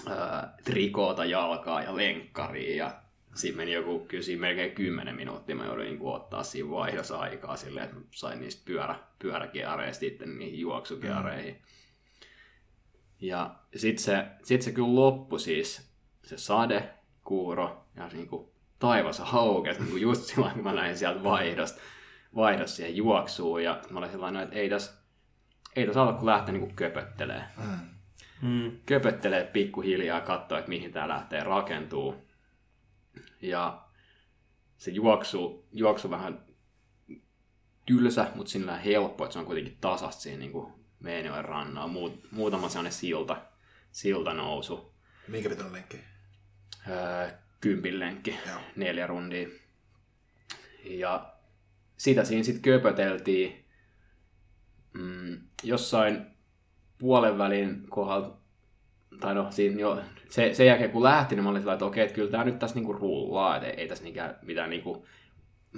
[0.07, 3.01] ää, trikoota jalkaa ja lenkkaria ja
[3.35, 7.57] siinä meni joku, kyllä siinä melkein 10 minuuttia mä joudun niin ottaa siinä vaihdossa aikaa
[7.57, 11.61] silleen, että mä sain niistä pyörä, pyöräkeareista sitten niihin juoksukeareihin.
[13.21, 15.91] Ja sitten se, sit se kyllä loppui siis,
[16.23, 16.89] se sade,
[17.23, 21.81] kuuro ja niin kuin taivas haukesi niin kuin just silloin, kun mä lähdin sieltä vaihdosta,
[22.35, 23.63] vaihdosta siihen juoksuun.
[23.63, 24.93] Ja mä olin sellainen, että ei tässä,
[25.75, 27.43] ei tässä kun lähteä niin kuin köpöttelee.
[28.41, 28.71] Mm.
[28.85, 32.15] Köpöttelee pikkuhiljaa, katsoa, että mihin tämä lähtee rakentuu.
[33.41, 33.85] Ja
[34.77, 36.45] se juoksu, juoksu vähän
[37.85, 41.87] tylsä, mutta sillä helppo, että se on kuitenkin tasasta siinä niin kuin Meinioen rannalla.
[41.87, 43.45] Muut, muutama sellainen silta,
[43.91, 44.93] silta nousu.
[45.27, 45.99] Minkä pituinen lenkki?
[46.89, 47.29] Öö,
[47.61, 48.59] kympin lenkki, Joo.
[48.75, 49.47] neljä rundia.
[50.83, 51.33] Ja
[51.97, 53.65] sitä siinä sitten köpöteltiin
[54.93, 56.25] mm, jossain
[56.97, 58.37] puolen välin kohdalla,
[59.19, 62.03] tai no siinä jo, se, sen jälkeen kun lähti, niin mä olin sillä, että okei,
[62.03, 65.05] että kyllä tämä nyt tässä niinku rullaa, että ei, ei tässä mikään, mitään niinku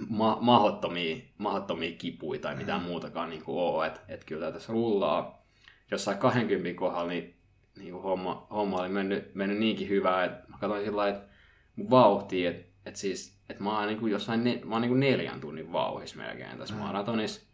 [0.10, 5.46] ma- mahottomia, mahottomia kipuja tai mitään muutakaan niinku ole, että, että kyllä tämä tässä rullaa.
[5.92, 7.36] Jossain 20 kohdalla niin,
[7.78, 11.30] niinku homma, homma oli mennyt, mennyt niinkin hyvää, että mä katsoin sillä lailla, että
[11.76, 15.40] mun vauhtia, että, että siis, että mä oon niinku jossain, ne, mä oon niinku neljän
[15.40, 16.82] tunnin vauhissa melkein tässä mm.
[16.82, 17.47] maratonissa.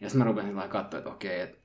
[0.00, 1.58] Ja sitten mä rupesin sillä katsoa, että okei, että,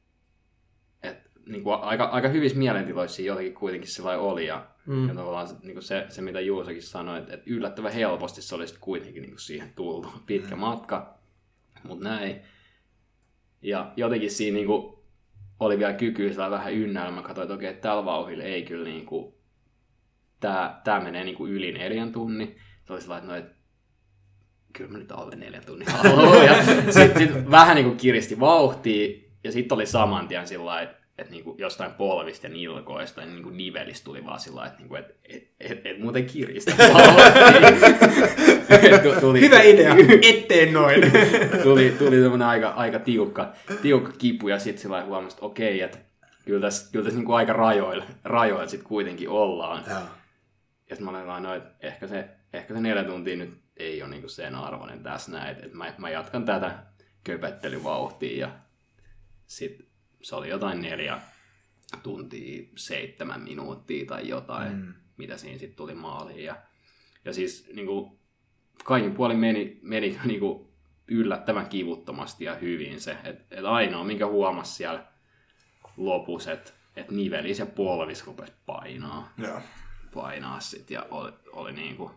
[1.04, 4.46] että niin kuin aika, aika hyvissä mielentiloissa jotenkin kuitenkin sillä oli.
[4.46, 5.08] Ja, mm.
[5.08, 8.56] ja tavallaan se, niin kuin se, se, mitä Juusakin sanoi, että, että yllättävän helposti se
[8.56, 10.08] olisi kuitenkin niin kuin siihen tultu.
[10.28, 10.60] Pitkä mm.
[10.60, 11.18] matka,
[11.84, 12.42] mutta näin.
[13.62, 14.98] Ja jotenkin siinä niin kuin,
[15.60, 17.12] oli vielä kyky sillä vähän ynnäillä.
[17.12, 19.34] Mä katsoin, että okei, että tällä vauhilla ei kyllä niin kuin,
[20.40, 22.56] tää, tää menee niin kuin yli neljän tunnin.
[22.84, 23.61] Se oli sellainen, että no, et,
[24.74, 26.46] kyllä mä nyt alle neljän tunnin haluan.
[26.46, 30.92] Ja sitten sit vähän niin kuin kiristi vauhtia, ja sitten oli saman tien sillä lailla,
[30.92, 34.80] että et niinku jostain polvista ja nilkoista niin niinku nivelistä tuli vaan sillä lailla, että
[34.80, 36.72] niinku, et, et, et, et muuten kiristä
[39.22, 41.12] tuli, Hyvä idea, ettei noin.
[41.64, 45.82] tuli, tuli semmoinen aika, aika tiukka, tiukka kipu ja sitten sillä lailla huomasi, että okei,
[45.82, 45.98] että
[46.46, 49.84] kyllä tässä, kyllä tässä niinku aika rajoilla, rajoilla sitten kuitenkin ollaan.
[49.90, 50.00] Joo.
[50.90, 53.50] Ja sitten mä olin vaan, no, että ehkä se, ehkä se neljä tuntia nyt
[53.82, 55.58] ei ole niin kuin sen arvoinen tässä näin.
[55.66, 56.84] Et, mä, mä jatkan tätä
[57.24, 58.60] köpettelyvauhtia ja
[59.48, 59.88] sitten
[60.22, 61.22] se oli jotain neljä
[62.04, 64.94] tuntia, seitsemän minuuttia tai jotain, mm.
[65.18, 66.44] mitä siinä sitten tuli maaliin.
[66.44, 66.56] Ja,
[67.26, 68.20] ja siis niin kuin,
[68.84, 70.72] kaikin puolin meni, meni niin kuin,
[71.08, 73.18] yllättävän kivuttomasti ja hyvin se.
[73.24, 75.06] Että et ainoa, minkä huomasi siellä
[75.98, 79.34] lopussa, että et nivelis ja polvis rupesi painaa.
[79.38, 79.62] Joo.
[80.14, 82.12] Painaa sit ja oli, oli niin kuin,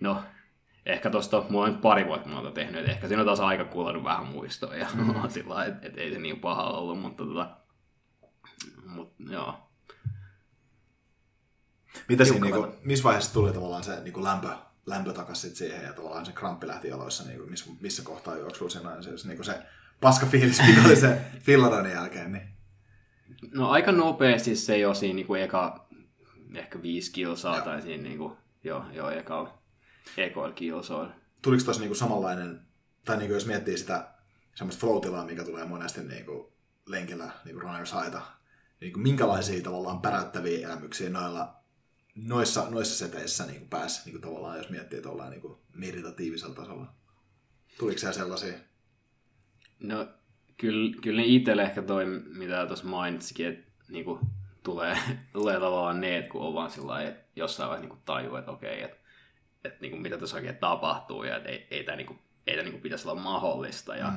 [0.00, 0.22] no
[0.86, 3.64] ehkä tuosta, mulla on nyt pari vuotta muuta tehnyt, että ehkä siinä on taas aika
[3.64, 5.28] kuulannut vähän muistoa ja mm.
[5.28, 7.56] sillä että et ei se niin paha ollut, mutta tota,
[8.86, 9.68] mut, joo.
[12.08, 14.48] Mitä siinä, niinku, missä vaiheessa tuli tavallaan se niinku lämpö,
[14.86, 19.02] lämpö takaisin siihen ja tavallaan se kramppi lähti jaloissa, niinku, missä, missä kohtaa juoksuu siinä
[19.02, 19.62] se, niinku se
[20.00, 22.52] paska fiilis, mikä oli se fillaroinnin jälkeen, niin
[23.54, 25.88] No aika nopeasti se jo siinä niinku eka
[26.54, 27.64] ehkä viisi kilsaa joo.
[27.64, 29.58] tai siinä niinku, joo, joo eka
[30.16, 31.12] ekoilla kilsoilla.
[31.42, 32.60] Tuliko tuossa niinku samanlainen,
[33.04, 34.08] tai niinku jos miettii sitä
[34.54, 36.52] semmoista flow mikä tulee monesti niinku
[36.86, 38.22] lenkillä, niinku runners haita,
[38.80, 41.54] niinku minkälaisia tavallaan päräyttäviä elämyksiä noilla,
[42.14, 46.94] noissa, noissa seteissä niinku pääsi niinku tavallaan, jos miettii tuolla niinku meditatiivisella tasolla?
[47.78, 48.54] Tuliko siellä sellaisia?
[49.80, 50.08] No
[50.56, 54.18] kyllä, kyllä ne itselle ehkä toi, mitä tuossa mainitsikin, että niinku,
[54.62, 54.96] tulee,
[55.32, 58.82] tulee tavallaan ne, että kun on vaan sillä että jossain vaiheessa niinku tajuu, että okei,
[58.82, 58.96] että,
[59.64, 62.80] että niinku, mitä tässä oikein tapahtuu ja että ei, ei tämä niinku, ei tämä niinku
[62.80, 63.96] pitäisi olla mahdollista.
[63.96, 64.12] Ja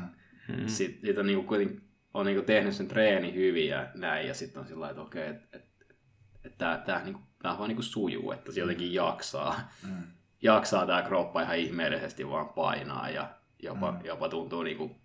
[0.48, 0.68] mm.
[0.68, 1.82] sitten sit on niinku, kuitenkin
[2.14, 5.58] on niinku tehnyt sen treeni hyvin ja näin, ja sitten on sillä että okei, että,
[5.58, 9.72] että, tämä, tämä, niinku, tämä vaan niinku sujuu, että se jotenkin jaksaa.
[9.88, 10.04] Mm.
[10.42, 13.30] Jaksaa tämä kroppa ihan ihmeellisesti vaan painaa ja
[13.64, 14.06] jopa, mm.
[14.06, 14.96] jopa tuntuu niinku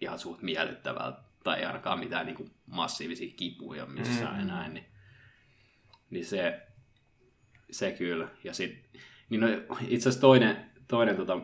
[0.00, 4.40] ihan suht miellyttävältä, tai ainakaan mitään niin kuin massiivisia kipuja missään mm.
[4.40, 4.86] enää, niin,
[6.10, 6.66] niin se,
[7.70, 8.28] se kyllä.
[8.44, 8.88] Ja sit,
[9.28, 9.48] niin no,
[9.88, 11.40] itse asiassa toinen, toinen, tota,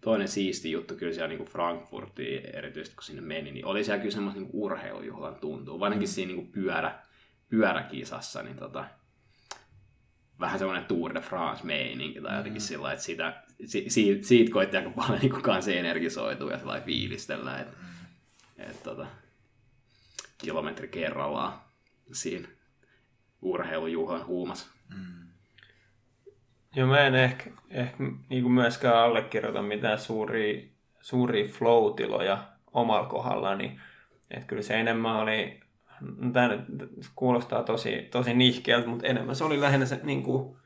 [0.00, 4.14] toinen siisti juttu kyllä siellä niin Frankfurtiin, erityisesti kun sinne meni, niin oli siellä kyllä
[4.14, 6.12] semmoista niin urheilujuhlan tuntuu, varsinkin mm.
[6.12, 7.02] siinä niin pyörä,
[7.48, 8.84] pyöräkisassa, niin tota,
[10.40, 12.66] vähän semmoinen Tour de France-meininki tai jotenkin mm.
[12.66, 17.58] sillä että sitä, si, siitä, siitä koitti aika paljon niin kanssa energisoitua ja sellainen fiilistellä,
[17.58, 18.70] että mm.
[18.70, 19.06] et, tota,
[20.38, 21.60] kilometri kerrallaan
[22.12, 22.48] siinä
[23.42, 24.66] urheilujuhlan huumassa.
[24.88, 25.19] Mm.
[26.74, 27.96] Joo, mä en ehkä, ehkä
[28.28, 30.62] niin kuin myöskään allekirjoita mitään suuria,
[31.00, 32.38] suuria flow-tiloja
[32.72, 33.80] omalla kohdallani.
[34.30, 35.60] Että kyllä se enemmän oli
[36.32, 40.56] tämä nyt kuulostaa tosi, tosi nihkeältä, mutta enemmän se oli lähinnä se niin kuin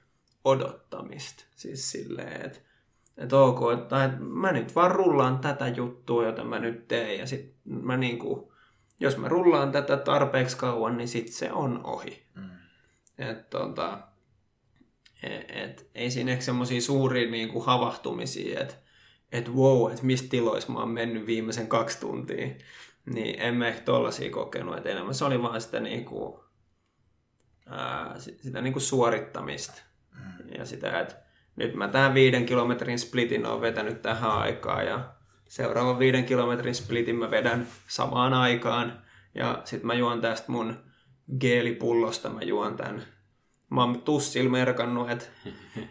[0.45, 1.45] odottamista.
[1.57, 2.59] Siis silleen, että
[3.19, 7.27] että ok, että, että mä nyt vaan rullaan tätä juttua, jota mä nyt teen, ja
[7.27, 8.49] sit mä niin kuin,
[9.01, 12.27] jos mä rullaan tätä tarpeeksi kauan, niin sit se on ohi.
[12.35, 12.51] Mm.
[13.19, 13.99] Et, tota,
[15.49, 18.75] et, ei siinä ehkä semmoisia suuria niin kuin havahtumisia, että
[19.33, 22.49] et wow, että mistä tiloissa mä oon mennyt viimeisen kaksi tuntia.
[23.07, 26.45] Niin en mä ehkä tollasia kokenut, että enemmän se oli vaan sitä niinku,
[27.67, 29.83] ää, sitä niinku suorittamista.
[30.15, 30.55] Mm.
[30.59, 31.15] Ja sitä, että
[31.57, 35.15] nyt mä tähän viiden kilometrin splitin on vetänyt tähän aikaan ja
[35.49, 39.03] seuraavan viiden kilometrin splitin mä vedän samaan aikaan.
[39.35, 40.77] Ja sitten mä juon tästä mun
[41.41, 43.03] geelipullosta, mä juon tämän
[43.71, 45.25] mä oon tussilla merkannut, että,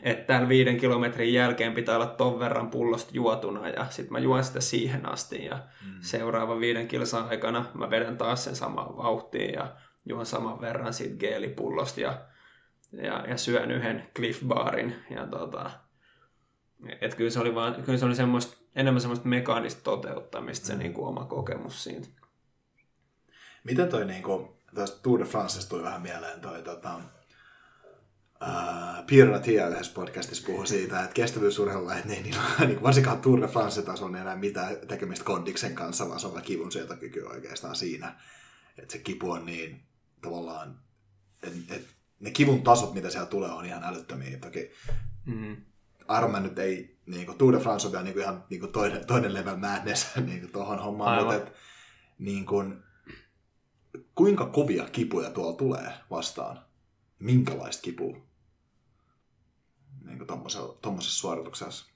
[0.01, 4.43] että täällä viiden kilometrin jälkeen pitää olla ton verran pullosta juotuna ja sit mä juon
[4.43, 5.93] sitä siihen asti ja mm.
[6.01, 9.75] seuraavan viiden kilsan aikana mä vedän taas sen saman vauhtiin ja
[10.05, 12.21] juon saman verran siitä geelipullosta ja,
[12.91, 15.71] ja, ja syön yhden Cliff Barin ja tota,
[17.01, 20.79] et kyllä se oli, vaan, kyllä se oli semmoista, enemmän semmoista mekaanista toteuttamista se mm.
[20.79, 22.07] niin kuin oma kokemus siitä.
[23.63, 24.49] Miten toi niin kuin,
[25.03, 26.99] Tour de France tuli vähän mieleen toi tota,
[28.48, 32.24] Uh, Pierre Ratia yhdessä podcastissa puhui siitä, että kestävyysurheilulla ei niin,
[32.60, 37.22] niin, varsinkaan Tour de France-tasolla enää mitään tekemistä kondiksen kanssa, vaan se on kivun sietokyky
[37.22, 38.15] oikeastaan siinä.
[38.78, 39.84] Että se kipu on niin
[40.22, 40.80] tavallaan,
[41.44, 41.88] että et,
[42.20, 44.38] ne kivun tasot, mitä siellä tulee, on ihan älyttömiä.
[44.38, 44.72] Toki
[45.26, 45.57] mm.
[46.18, 48.72] Ironman nyt ei, niin kuin Tour de France on vielä niin kuin ihan niin kuin
[48.72, 51.53] toinen, toinen level madness niin tuohon hommaan, mutta et,
[52.20, 52.84] niin kuin,
[54.15, 56.60] kuinka kovia kipuja tuolla tulee vastaan?
[57.20, 58.32] Minkälaista kipua?
[60.03, 60.27] Niin
[60.81, 61.93] tuommoisessa suorituksessa?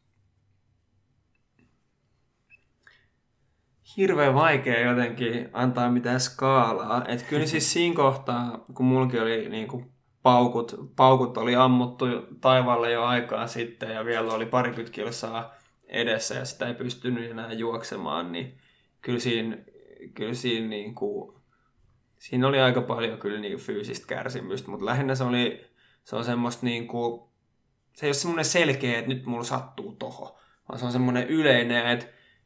[3.98, 7.06] Hirveän vaikea jotenkin antaa mitään skaalaa.
[7.08, 9.92] Et kyllä siis siinä kohtaa, kun mullakin oli niin kuin
[10.24, 12.06] paukut, paukut oli ammuttu
[12.42, 15.56] taivaalle jo aikaa sitten ja vielä oli parikymmentä kilsaa
[15.88, 18.58] edessä ja sitä ei pystynyt enää juoksemaan, niin
[19.02, 19.58] kyllä siinä,
[20.14, 21.38] kyllä siinä, niin kuin,
[22.20, 25.68] siinä oli aika paljon kyllä niin fyysistä kärsimystä, mutta lähinnä se oli
[26.08, 27.27] se on semmoista niin kuin
[27.98, 31.88] se ei ole semmoinen selkeä, että nyt mulla sattuu toho, vaan se on semmoinen yleinen,
[31.88, 32.06] että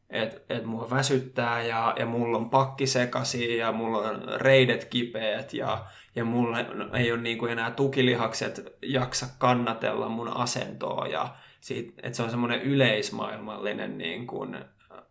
[0.10, 5.54] että et mua väsyttää ja, ja mulla on pakki sekasi ja mulla on reidet kipeät
[5.54, 6.58] ja, ja mulla
[6.94, 12.62] ei ole niinku enää tukilihakset jaksa kannatella mun asentoa ja siitä, että se on semmoinen
[12.62, 14.58] yleismaailmallinen niin kuin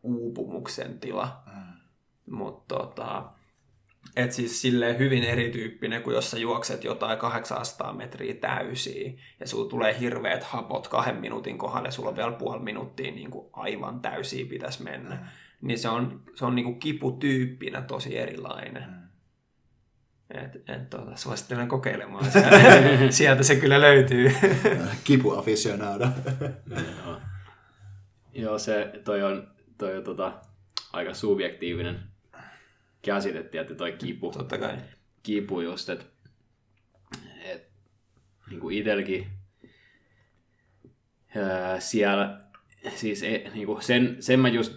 [0.02, 1.42] uupumuksen tila.
[1.46, 1.72] Mm.
[2.36, 3.24] Mutta tota,
[4.16, 9.70] et siis silleen hyvin erityyppinen kuin jos sä juokset jotain 800 metriä täysiä ja sulla
[9.70, 14.00] tulee hirveät hapot kahden minuutin kohdalla ja sulla on vielä puoli minuuttia niin kuin aivan
[14.00, 15.14] täysiä pitäisi mennä.
[15.14, 15.20] Mm.
[15.60, 18.82] Niin se on, se on niin kuin kiputyyppinä tosi erilainen.
[18.82, 19.00] Mm.
[20.30, 22.24] Et, et, tota, suosittelen kokeilemaan.
[23.10, 24.32] Sieltä se kyllä löytyy.
[25.04, 26.08] Kipu aficionado.
[26.70, 27.20] Joo.
[28.34, 30.32] Joo, se toi on, toi on tota,
[30.92, 32.00] aika subjektiivinen
[33.02, 34.30] käsite, että toi kipu.
[34.30, 34.76] Totta kai.
[35.22, 36.04] Kipu just, että
[37.44, 37.70] et,
[38.50, 39.26] niin kuin itselläkin
[41.36, 42.40] ää, siellä,
[42.94, 44.72] siis e, niin kuin sen, sen mä just,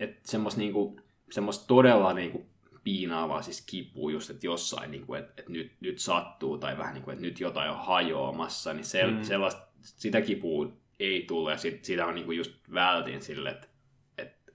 [0.00, 1.00] että semmoista niin kuin,
[1.30, 2.46] semmoista todella niin kuin
[2.84, 6.94] piinaavaa siis kipua just, että jossain, niin kuin, että, että nyt, nyt sattuu tai vähän
[6.94, 9.22] niin kuin, että nyt jotain on hajoamassa, niin se, mm.
[9.22, 13.68] sellaista, sitä kipua ei tule ja sit, sitä on niin kuin just vältin sille, että,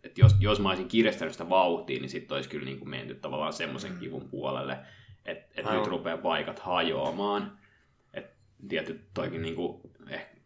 [0.03, 3.15] että, jos, jos mä olisin kiristänyt sitä vauhtia, niin sitten olisi kyllä niin kuin menty
[3.15, 3.99] tavallaan semmoisen mm.
[3.99, 4.78] kivun puolelle,
[5.26, 7.57] että, että nyt rupeaa paikat hajoamaan.
[8.14, 8.36] Että
[8.68, 10.38] tietysti toikin niin kuin, ehkä,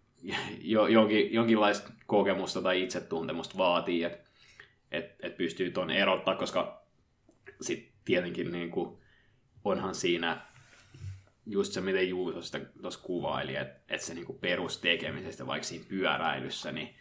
[0.62, 4.26] jo, jonkin, jonkinlaista kokemusta tai itsetuntemusta vaatii, että
[4.92, 6.86] että et pystyy tuon erottaa, koska
[7.62, 8.98] sitten tietenkin niin kuin,
[9.64, 10.42] onhan siinä
[11.46, 15.86] just se, miten Juuso sitä tuossa kuvaili, että, että se niin kuin perustekemisestä, vaikka siinä
[15.90, 16.96] pyöräilyssä, niin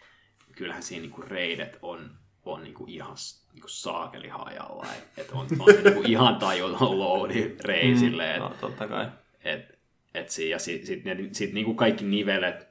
[0.57, 3.17] kyllähän siinä niin kuin reidet on, on niin kuin ihan
[3.53, 4.87] niin kuin saakeli hajalla.
[4.99, 8.33] Että et on, on se niin kuin ihan tajuton loadi reisille.
[8.33, 9.09] Mm, no, totta kai.
[9.45, 9.79] Et,
[10.15, 12.69] et siinä, ja sitten sit, sit, sit niin kuin kaikki nivelet,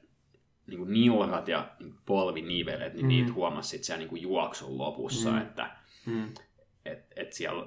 [0.66, 3.08] niin kuin nilkat ja niin polvinivelet, niin mm.
[3.08, 5.38] niitä huomasi sitten siellä niin kuin juoksun lopussa, mm.
[5.38, 5.70] että
[6.06, 6.28] mm.
[6.84, 7.66] et, et siellä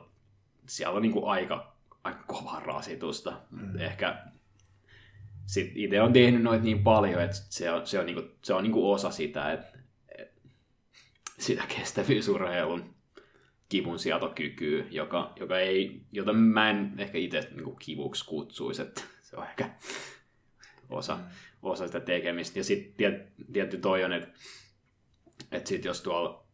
[0.69, 1.73] siellä on niin kuin aika,
[2.03, 3.41] aika kovaa rasitusta.
[3.51, 3.79] Mm.
[3.79, 4.23] Ehkä
[5.45, 8.53] sit itse on tehnyt noita niin paljon, että se on, se on, niin kuin, se
[8.53, 9.76] on niin kuin osa sitä, että
[11.39, 12.95] sitä kestävyysurheilun
[13.69, 19.01] kivun sietokykyä, joka, joka ei, jota mä en ehkä itse niin kuin kivuksi kutsuisi, että
[19.21, 19.69] se on ehkä
[20.89, 21.23] osa, mm.
[21.61, 22.59] osa sitä tekemistä.
[22.59, 24.39] Ja sitten tiet, tietty toi on, että,
[25.51, 26.47] että sit jos tuolla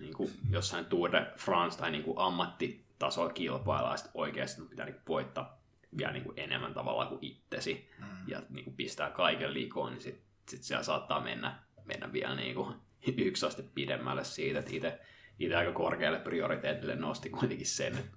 [0.00, 4.62] niin kuin jossain Tour de France tai niin kuin ammatti tasoa kilpailla ja sitten oikeasti
[4.62, 5.62] pitää niin voittaa
[5.98, 8.06] vielä niin kuin enemmän tavallaan kuin itsesi mm.
[8.26, 12.54] ja niin kuin pistää kaiken likoon, niin sitten sit siellä saattaa mennä, mennä vielä niin
[12.54, 12.74] kuin
[13.18, 15.00] yksi aste pidemmälle siitä, että itse,
[15.38, 18.10] itse aika korkealle prioriteetille nosti kuitenkin sen, että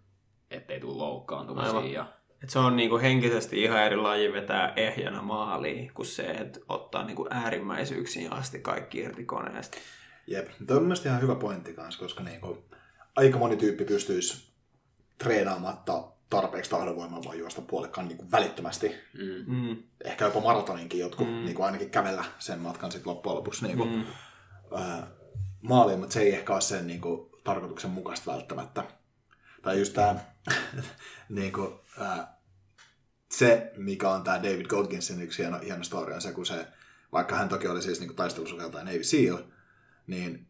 [0.50, 1.92] ettei tule loukkaantumisia.
[1.92, 2.14] Ja...
[2.44, 7.06] Et se on niinku henkisesti ihan eri laji vetää ehjänä maaliin, kuin se, että ottaa
[7.06, 9.78] niinku äärimmäisyyksiin asti kaikki irti koneesta.
[10.28, 12.66] Jep, tämä on mielestäni ihan hyvä pointti kanssa, koska niinku,
[13.16, 14.52] aika moni tyyppi pystyisi
[15.18, 18.96] treenaamatta tarpeeksi tahdonvoimaa voi juosta puolikkaan niin kuin välittömästi.
[19.14, 19.56] Mm.
[19.56, 19.78] mm.
[20.04, 21.46] Ehkä jopa maratoninkin jotkut mm.
[21.46, 24.06] niin kuin ainakin kävellä sen matkan sitten loppujen lopuksi niin kuin, mm.
[25.62, 28.84] Maaliin, mutta se ei ehkä ole sen niin kuin, tarkoituksen mukaista välttämättä.
[29.62, 30.16] Tai just tämä
[31.30, 32.38] niin kuin, ää,
[33.32, 36.68] se, mikä on tämä David Gogginsin yksi hieno, hieno story, on se, kun se,
[37.12, 39.38] vaikka hän toki oli siis niin taistelusukeltaja Navy SEAL,
[40.08, 40.48] niin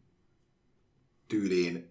[1.28, 1.90] tyyliin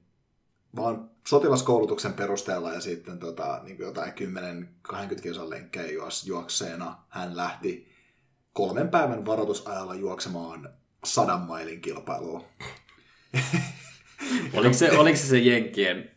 [0.75, 4.13] vaan sotilaskoulutuksen perusteella ja sitten tota, niin jotain
[4.91, 7.91] 10-20 kilsan lenkkejä juokseena hän lähti
[8.53, 10.73] kolmen päivän varoitusajalla juoksemaan
[11.05, 12.45] sadan mailin kilpailuun.
[14.53, 16.11] oliko, se, oliko se se Jenkkien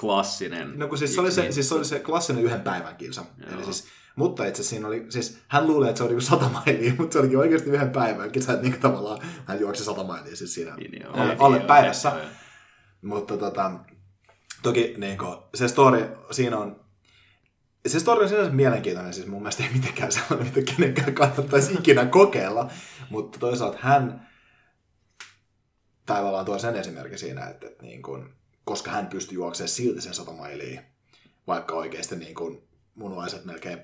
[0.00, 0.78] klassinen?
[0.78, 3.24] No kun siis se oli se, siis se, oli se klassinen yhden päivän kilsa.
[3.52, 3.86] Eli siis,
[4.16, 7.18] mutta itse siinä oli, siis hän luulee, että se oli niin sata mailia, mutta se
[7.18, 11.06] olikin oikeasti yhden päivän kisa, että niin tavallaan hän juoksi sata mailia siis siinä niin,
[11.06, 12.12] alle, alle päivässä.
[13.02, 13.70] Mutta tota,
[14.62, 16.80] Toki niin kuin, se story siinä on,
[17.88, 22.06] se story on sinänsä mielenkiintoinen, siis mun mielestä ei mitenkään sellainen, mitä kenenkään kannattaisi ikinä
[22.06, 22.70] kokeilla,
[23.10, 24.28] mutta toisaalta hän
[26.06, 28.28] tavallaan tuo sen esimerkki siinä, että, että niin kuin,
[28.64, 30.82] koska hän pystyi juoksemaan silti sen sata mailia,
[31.46, 32.62] vaikka oikeasti niin kuin,
[32.94, 33.78] munuaiset melkein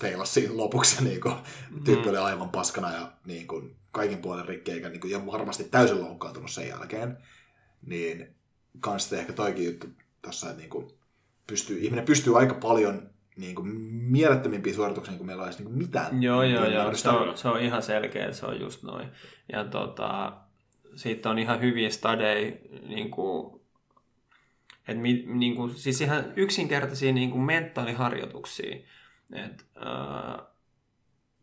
[0.00, 1.34] feilas siinä lopuksi niin kuin,
[1.70, 1.84] mm.
[1.84, 5.64] tyyppi oli aivan paskana ja niin kuin, kaikin puolen rikki, eikä niin kuin, ja varmasti
[5.64, 7.18] täysin loukkaantunut sen jälkeen,
[7.86, 8.34] niin
[8.80, 9.86] kanssa ehkä toikin juttu
[10.22, 10.90] tässä, että niin kuin
[11.46, 15.78] pystyy, ihminen pystyy aika paljon niin kuin mielettömimpiä suorituksia, niin kuin meillä olisi niin kuin
[15.78, 16.22] mitään.
[16.22, 16.94] Joo, joo, joo.
[16.94, 19.08] Se on, se on ihan selkeä, että se on just noin.
[19.52, 20.32] Ja tota,
[20.94, 22.52] siitä on ihan hyviä stadeja,
[22.86, 23.60] niin kuin,
[24.88, 28.76] että mi, niin kuin, siis ihan yksinkertaisia niin kuin mentaaliharjoituksia.
[29.32, 30.46] Et, äh,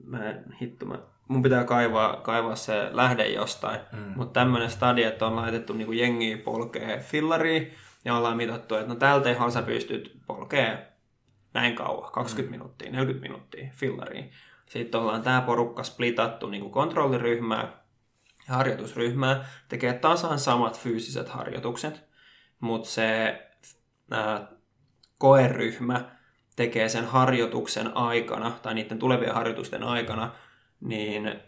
[0.03, 4.13] mä en, hitto, mä mun pitää kaivaa, kaivaa se lähde jostain, mm.
[4.15, 7.71] mutta tämmöinen stadi, että on laitettu niin jengiä polkee fillariin
[8.05, 10.90] ja ollaan mitattu, että no tällä teholla sä pystyt polkee
[11.53, 12.51] näin kauan, 20 mm.
[12.51, 14.31] minuuttia, 40 minuuttia fillariin.
[14.65, 17.81] Sitten ollaan tämä porukka splitattu niin kuin kontrolliryhmää
[18.47, 22.03] ja harjoitusryhmää, tekee tasan samat fyysiset harjoitukset,
[22.59, 23.41] mutta se
[24.11, 24.47] ää,
[25.17, 26.11] koeryhmä
[26.55, 30.31] tekee sen harjoituksen aikana, tai niiden tulevien harjoitusten aikana,
[30.79, 31.41] niin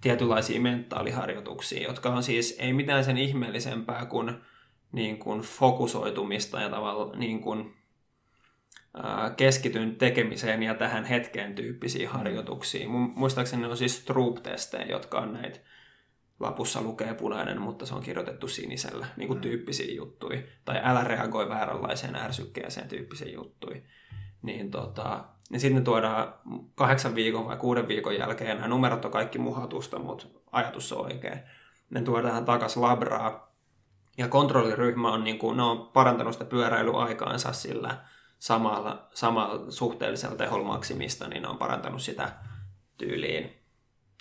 [0.00, 4.34] tietynlaisia mentaaliharjoituksia, jotka on siis ei mitään sen ihmeellisempää kuin,
[4.92, 7.74] niin kuin fokusoitumista ja tavallaan niin kuin,
[9.36, 12.88] keskityn tekemiseen ja tähän hetkeen tyyppisiä harjoituksia.
[12.88, 15.60] Muistaakseni ne on siis Stroop-testejä, jotka on näitä
[16.40, 19.42] lapussa lukee punainen, mutta se on kirjoitettu sinisellä, niin kuin mm.
[19.42, 20.42] tyyppisiä juttuja.
[20.64, 23.80] Tai älä reagoi vääränlaiseen ärsykkeeseen tyyppisiä juttuja.
[24.42, 26.34] Niin, tota, niin sitten tuodaan
[26.74, 28.56] kahdeksan viikon vai kuuden viikon jälkeen.
[28.56, 31.40] Nämä numerot on kaikki muhatusta, mutta ajatus on oikein.
[31.90, 33.50] Ne tuodaan takaisin labraa.
[34.18, 38.04] Ja kontrolliryhmä on, niin kuin, ne on parantanut sitä pyöräilyaikaansa sillä
[38.40, 42.32] samalla, samalla suhteellisella teholla maksimista, niin ne on parantanut sitä
[42.98, 43.50] tyyliin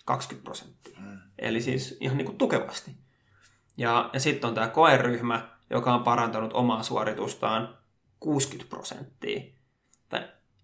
[0.06, 1.00] 20 prosenttia.
[1.00, 1.20] Mm.
[1.40, 2.92] Eli siis ihan niin kuin tukevasti.
[3.78, 7.78] Ja, ja sitten on tämä koeryhmä, joka on parantanut omaa suoritustaan
[8.20, 9.42] 60 prosenttia.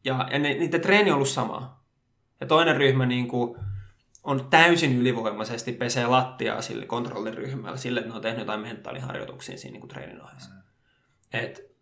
[0.05, 1.83] Ja, ja ne, niiden treeni on ollut sama.
[2.39, 3.59] Ja toinen ryhmä niin kuin,
[4.23, 9.71] on täysin ylivoimaisesti pesee lattiaa sille kontrolliryhmällä, sille, että ne on tehnyt jotain mentaaliharjoituksia siinä
[9.71, 10.49] niin kuin treenin ohessa.
[10.49, 10.61] Mm.
[11.33, 11.74] Et,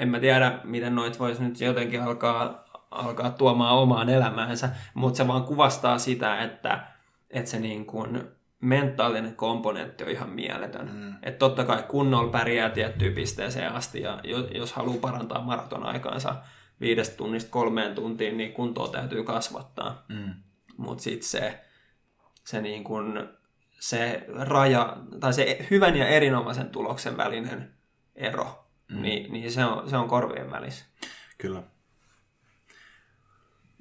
[0.00, 5.28] en mä tiedä, miten noit voisi nyt jotenkin alkaa, alkaa tuomaan omaan elämäänsä, mutta se
[5.28, 6.86] vaan kuvastaa sitä, että,
[7.30, 8.22] että se niin kuin
[8.60, 10.90] mentaalinen komponentti on ihan mieletön.
[10.92, 11.14] Mm.
[11.22, 14.20] Että totta kai kunnolla pärjää tiettyyn pisteeseen asti, ja
[14.54, 16.36] jos haluaa parantaa maraton aikaansa,
[16.80, 20.04] viidestä tunnista kolmeen tuntiin, niin kuntoa täytyy kasvattaa.
[20.08, 20.34] Mm.
[20.76, 21.60] Mutta sitten se,
[22.44, 23.28] se, niin kun,
[23.80, 27.74] se raja, tai se hyvän ja erinomaisen tuloksen välinen
[28.14, 29.02] ero, mm.
[29.02, 30.84] niin, niin se, on, se on korvien välissä.
[31.38, 31.62] Kyllä.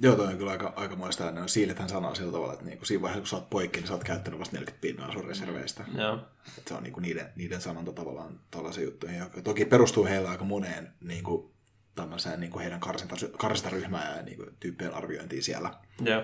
[0.01, 1.31] Joo, toi on kyllä aika, aika muista.
[1.31, 3.87] Ne on siilethän sanoo sillä tavalla, että niinku siinä vaiheessa, kun sä oot poikki, niin
[3.87, 5.83] sä oot käyttänyt vasta 40 pinnaa sun reserveistä.
[5.87, 5.99] Mm.
[5.99, 6.19] Joo.
[6.57, 10.43] Et se on niinku niiden, niiden sanonta tavallaan tällaisia juttuja, joka toki perustuu heillä aika
[10.43, 11.53] moneen niinku,
[11.95, 15.73] tämmöiseen niin kuin heidän karsinta, karsintaryhmään ja niin kuin, tyyppien arviointiin siellä.
[16.01, 16.23] Joo.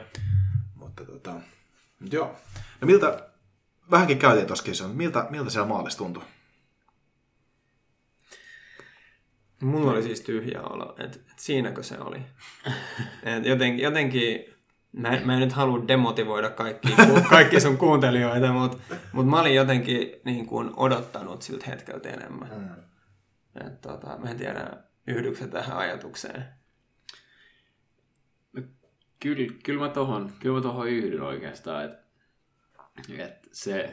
[0.76, 1.34] Mutta tota,
[2.12, 2.36] joo.
[2.82, 3.30] No miltä,
[3.92, 6.24] vähänkin käytiin tuossa kisassa, miltä, miltä siellä maalissa tuntui?
[9.62, 12.18] Mulla oli siis tyhjä olo, että et siinäkö se oli.
[13.36, 14.46] Et jotenkin, jotenkin
[14.92, 16.96] mä, mä en nyt halua demotivoida kaikki,
[17.30, 18.78] kaikki sun kuuntelijoita, mutta
[19.14, 22.50] mut mä olin jotenkin niin kuin odottanut siltä hetkeltä enemmän.
[22.50, 23.68] Mm.
[23.68, 24.78] Et, tota, mä en tiedä,
[25.08, 26.46] Yhdyksä tähän ajatukseen?
[28.54, 28.62] No,
[29.20, 32.06] kyllä, kyllä mä tohon, kyllä mä tohon yhdyn oikeastaan, että
[33.18, 33.92] et se,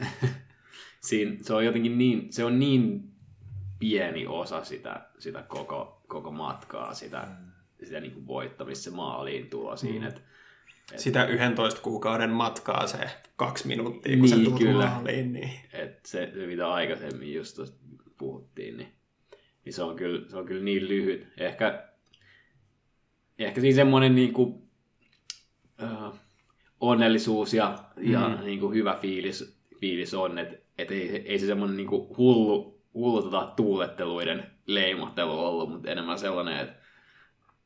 [1.07, 3.12] siinä, se on jotenkin niin, se on niin
[3.83, 7.85] pieni osa sitä, sitä koko, koko matkaa, sitä, mm.
[7.85, 10.07] sitä niin kuin voittamista, se maaliin tuo siinä, mm.
[10.07, 10.21] että
[10.93, 12.97] et, sitä 11 kuukauden matkaa se
[13.35, 14.85] kaksi minuuttia, kun niin, se kyllä.
[14.85, 15.33] maaliin.
[15.33, 15.51] Niin.
[15.73, 17.59] Et se, se, mitä aikaisemmin just
[18.17, 18.93] puhuttiin, niin
[19.65, 21.27] niin se on kyllä, se on kyllä niin lyhyt.
[21.37, 21.87] Ehkä,
[23.39, 24.53] ehkä siinä semmoinen niin kuin,
[25.83, 26.15] uh,
[26.79, 28.11] onnellisuus ja, mm.
[28.11, 32.17] ja niin kuin hyvä fiilis, fiilis on, että et ei, ei se semmoinen niin kuin
[32.17, 36.83] hullu, hullu tota, tuuletteluiden leimahtelu ollut, mutta enemmän sellainen, että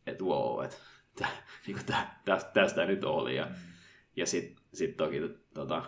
[0.07, 0.77] et wow, että
[1.19, 1.27] tä,
[1.67, 3.35] niin tä, tästä, tästä nyt oli.
[3.35, 3.55] Ja, mm.
[4.15, 5.21] ja sitten sit toki
[5.53, 5.83] tota,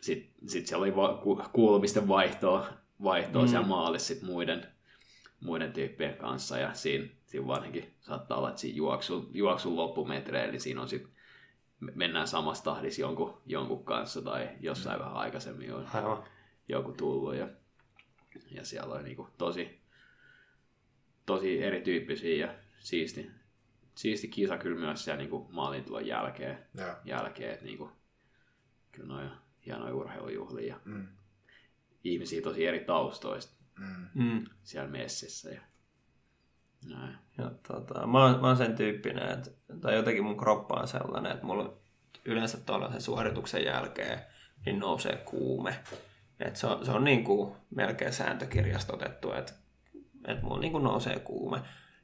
[0.00, 2.66] sitten sit siellä oli va- ku, kuulumisten vaihtoa
[3.02, 3.48] vaihtoa mm.
[3.48, 4.66] siellä maalissa sit muiden,
[5.40, 10.60] muiden tyyppien kanssa ja siinä, siinä varsinkin saattaa olla, että siinä juoksun, juoksun loppumetreillä, niin
[10.60, 11.08] siinä on sit,
[11.80, 15.04] mennään samassa tahdissa jonkun, jonkun kanssa tai jossain mm.
[15.04, 16.24] vähän aikaisemmin on Aivan.
[16.68, 17.48] Joku tullut ja,
[18.50, 19.80] ja siellä on niinku tosi,
[21.26, 23.30] tosi erityyppisiä ja siisti,
[23.94, 26.96] siisti kisa kyllä myös siellä niinku maalintulon jälkeen, yeah.
[27.04, 27.90] jälkeen että niinku,
[28.92, 29.30] kyllä noin
[29.66, 31.06] hienoja urheilujuhlia ja mm
[32.10, 34.24] ihmisiä tosi eri taustoista mm.
[34.24, 34.44] mm.
[34.62, 35.50] siellä messissä.
[35.50, 35.60] Ja,
[36.88, 37.18] näin.
[37.38, 41.32] Ja, tota, mä, oon, mä oon sen tyyppinen, että, tai jotenkin mun kroppa on sellainen,
[41.32, 41.78] että mulla
[42.24, 44.20] yleensä tuollaisen suorituksen jälkeen
[44.66, 45.78] niin nousee kuume.
[46.40, 49.52] Et se, on, se on niin kuin melkein sääntökirjasta otettu, että,
[50.28, 51.60] että mulla niin kuin nousee kuume.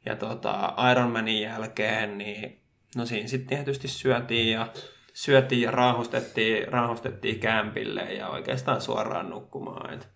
[0.06, 2.62] Ja tota, Ironmanin jälkeen, niin
[2.96, 4.72] no siinä sitten tietysti syötiin ja
[5.12, 9.94] syötiin ja raahustettiin, raahustettiin kämpille ja oikeastaan suoraan nukkumaan.
[9.94, 10.08] Et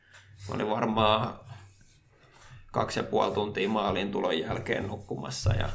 [0.48, 1.40] mä olin varmaan
[2.72, 5.68] kaksi ja puoli tuntia maalin tulon jälkeen nukkumassa ja,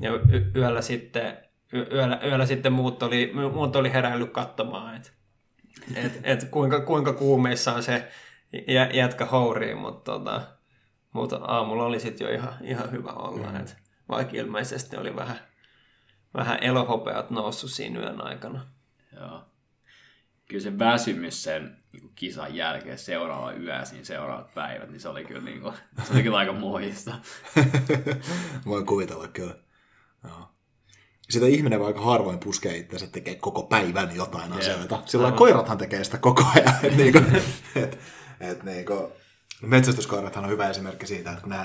[0.00, 1.38] ja y- yöllä sitten
[1.74, 5.10] yö- yöllä, yöllä sitten muut oli, muut oli herännyt katsomaan, että
[5.94, 8.08] et, et kuinka, kuinka kuumeissa on se
[8.68, 10.42] jä, jätkä houriin, mutta tota,
[11.12, 13.56] mutta aamulla oli sitten jo ihan, ihan hyvä olla, mm.
[13.56, 13.76] et
[14.08, 15.38] vaikka ilmeisesti oli vähän,
[16.34, 18.66] vähän elohopeat noussut siinä yön aikana.
[19.16, 19.44] Joo.
[20.48, 25.24] Kyllä se väsymys sen niin kisan jälkeen seuraava yö, siinä seuraavat päivät, niin se oli
[25.24, 25.74] kyllä, niin kuin,
[26.04, 27.14] se oli kyllä aika muista.
[28.66, 29.54] Voin kuvitella kyllä.
[30.24, 30.51] Joo.
[31.32, 34.58] Sitä ihminen voi aika harvoin puskee itseänsä tekee koko päivän jotain Jep.
[34.58, 35.02] asioita.
[35.06, 36.74] Sillä lailla koirathan tekee sitä koko ajan.
[36.84, 37.18] Et niinku,
[37.76, 37.98] et,
[38.40, 39.12] et niinku,
[39.62, 41.58] metsästyskoirathan on hyvä esimerkki siitä, että kun ne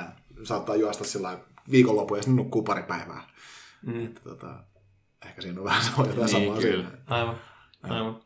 [0.44, 3.30] saattaa juosta sillä lailla viikonlopun ja sitten nukkuu pari päivää.
[3.85, 4.06] Mm.
[4.06, 4.48] Että, tota,
[5.26, 6.89] ehkä siinä on vähän sama, jotain Niin, samaa kyllä.
[6.89, 6.98] siinä.
[7.07, 7.39] Aivan.
[7.84, 8.22] Aivan.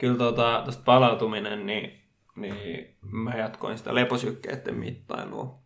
[0.00, 2.00] Kyllä tuota, tuosta palautuminen, niin,
[2.36, 5.60] niin mä jatkoin sitä leposykkeiden mittailua.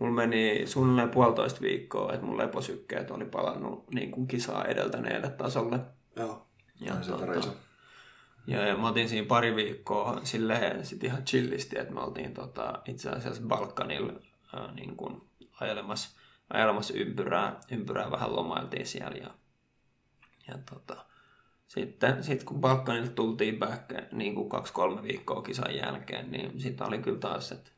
[0.00, 5.80] Mulla meni suunnilleen puolitoista viikkoa, että mun leposykkeet oli palannut niin kuin kisaa edeltäneelle tasolle.
[6.16, 6.46] Joo.
[6.80, 7.56] Ja, iso.
[8.46, 12.82] ja, ja mä otin siinä pari viikkoa silleen sit ihan chillisti, että me oltiin tota,
[12.84, 14.12] itse asiassa Balkanilla
[14.52, 15.22] ää, niin kuin
[15.60, 16.20] ajelemassa,
[16.50, 19.30] ajelemassa ympyrää, ympyrää, vähän lomailtiin siellä ja,
[20.48, 21.04] ja tota,
[21.68, 26.98] sitten sit kun Balkanilta tultiin back niin kuin kaksi-kolme viikkoa kisan jälkeen, niin sitten oli
[26.98, 27.70] kyllä taas, että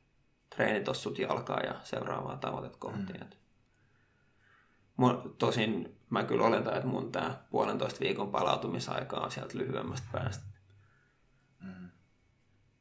[0.59, 3.13] treenitossut jalkaa ja seuraavaa tavoitet kohti.
[3.13, 3.27] Mm.
[4.97, 10.45] Mun, tosin mä kyllä oletan, että mun tää puolentoista viikon palautumisaika on sieltä lyhyemmästä päästä.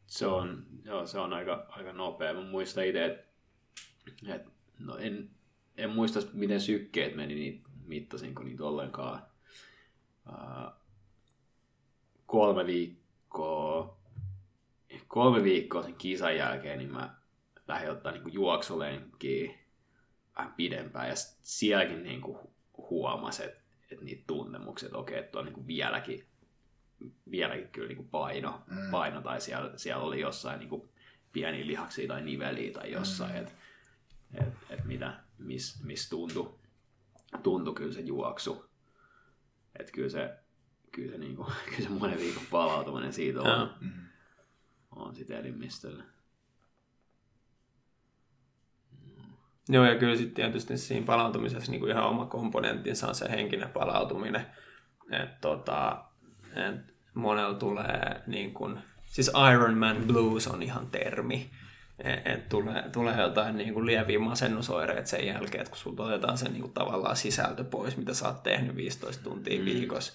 [0.06, 2.34] Se on, joo, se on aika, aika nopea.
[2.34, 4.48] Mä muistan itse, että et,
[4.80, 5.30] no en,
[5.78, 9.24] en muista, miten sykkeet meni, niin mittasinko niitä ollenkaan.
[10.30, 10.72] Uh,
[12.26, 13.98] kolme viikkoa,
[15.08, 17.17] kolme viikkoa sen kisan jälkeen, niin mä
[17.68, 19.54] lähdin ottaa niin juoksulenkkiä
[20.38, 21.10] vähän pidempään.
[21.10, 22.22] Ja sielläkin niin
[22.78, 23.60] huomasi, että,
[23.92, 26.28] että niitä tuntemuksia, että okei, että on niin vieläkin
[27.32, 28.92] vieläkin kyllä niin kuin paino, mm.
[28.92, 30.90] paino, tai siellä, siellä oli jossain niin kuin
[31.34, 33.40] pieniä lihaksia tai niveliä tai jossain, mm.
[33.40, 33.52] että
[34.34, 36.56] et, et mitä, miss, miss tuntui,
[37.44, 38.66] tuntui kyllä se juoksu.
[39.80, 40.38] Että kyllä se,
[40.92, 43.70] kyllä se, niin kuin, kyllä se monen viikon palautuminen siitä on, Joo.
[44.92, 46.04] on sitten elimistöllä.
[49.70, 53.70] Joo, ja kyllä sitten tietysti siinä palautumisessa niin kuin ihan oma komponenttinsa on se henkinen
[53.70, 54.46] palautuminen.
[55.12, 56.04] Että tota,
[56.56, 61.52] et monella tulee niin kuin, siis Ironman Blues on ihan termi.
[62.00, 66.38] Että et tulee, tulee jotain niin kuin lieviä masennusoireita sen jälkeen, että kun sulta otetaan
[66.38, 69.66] se niin kuin tavallaan sisältö pois, mitä sä oot tehnyt 15 tuntia mm.
[69.66, 70.14] viikossa,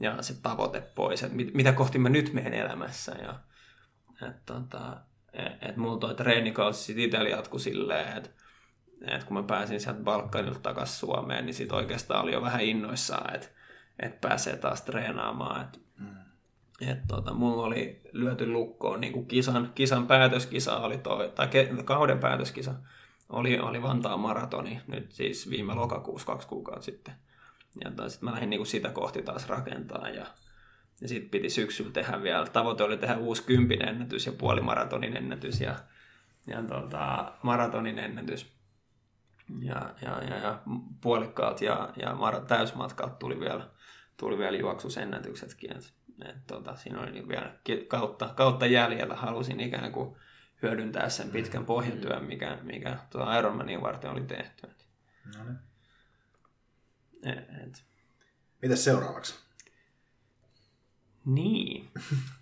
[0.00, 3.12] ja se tavoite pois, että mit, mitä kohti mä nyt menen elämässä.
[3.22, 3.34] Ja,
[4.28, 4.96] et, tota,
[5.32, 8.30] et, et mulla toi treenikausi sit itsellä jatkui silleen, että
[9.00, 13.34] et kun mä pääsin sieltä Balkanilta takaisin Suomeen, niin sit oikeastaan oli jo vähän innoissaan,
[13.34, 13.48] että
[14.02, 15.60] et pääsee taas treenaamaan.
[15.64, 16.16] Et, mm.
[16.80, 21.68] et tota, mulla oli lyöty lukkoon niin kuin kisan, kisan päätöskisa, oli toi, tai ke,
[21.84, 22.74] kauden päätöskisa,
[23.28, 27.14] oli, oli Vantaan maratoni, nyt siis viime lokakuussa kaksi kuukautta sitten.
[27.84, 30.26] Ja sitten mä lähdin niin kuin sitä kohti taas rakentaa ja,
[31.00, 35.60] ja sitten piti syksyllä tehdä vielä, tavoite oli tehdä uusi kympin ennätys ja puolimaratonin ennätys
[35.60, 35.74] ja,
[36.46, 38.55] ja tota, maratonin ennätys
[39.60, 40.62] ja, ja, ja, ja
[41.00, 43.68] puolikkaalta ja, ja täysmatkalta tuli vielä,
[44.16, 45.76] tuli vielä juoksusennätyksetkin.
[45.76, 45.94] Et,
[46.24, 47.52] et, tota, siinä oli niin vielä
[47.88, 49.14] kautta, kautta jäljellä.
[49.14, 50.16] Halusin ikään kuin
[50.62, 54.70] hyödyntää sen pitkän pohjatyön, mikä, mikä tuota Ironmanin varten oli tehty.
[55.36, 55.58] No niin.
[57.38, 57.84] et, et.
[58.62, 59.46] Mitäs seuraavaksi?
[61.24, 61.90] Niin.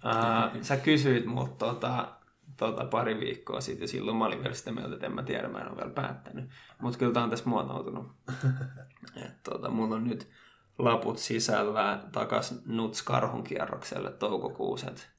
[0.04, 2.13] Uh, sä kysyit mut tota,
[2.56, 5.58] tota, pari viikkoa sitten, silloin mä olin vielä sitä mieltä, että en mä tiedä, mä
[5.58, 6.50] en ole vielä päättänyt.
[6.80, 8.12] Mutta kyllä tää on tässä muotoutunut.
[9.24, 10.30] Et, tota, mulla on nyt
[10.78, 15.10] laput sisällä takas Nuts Karhun kierrokselle toukokuussa, et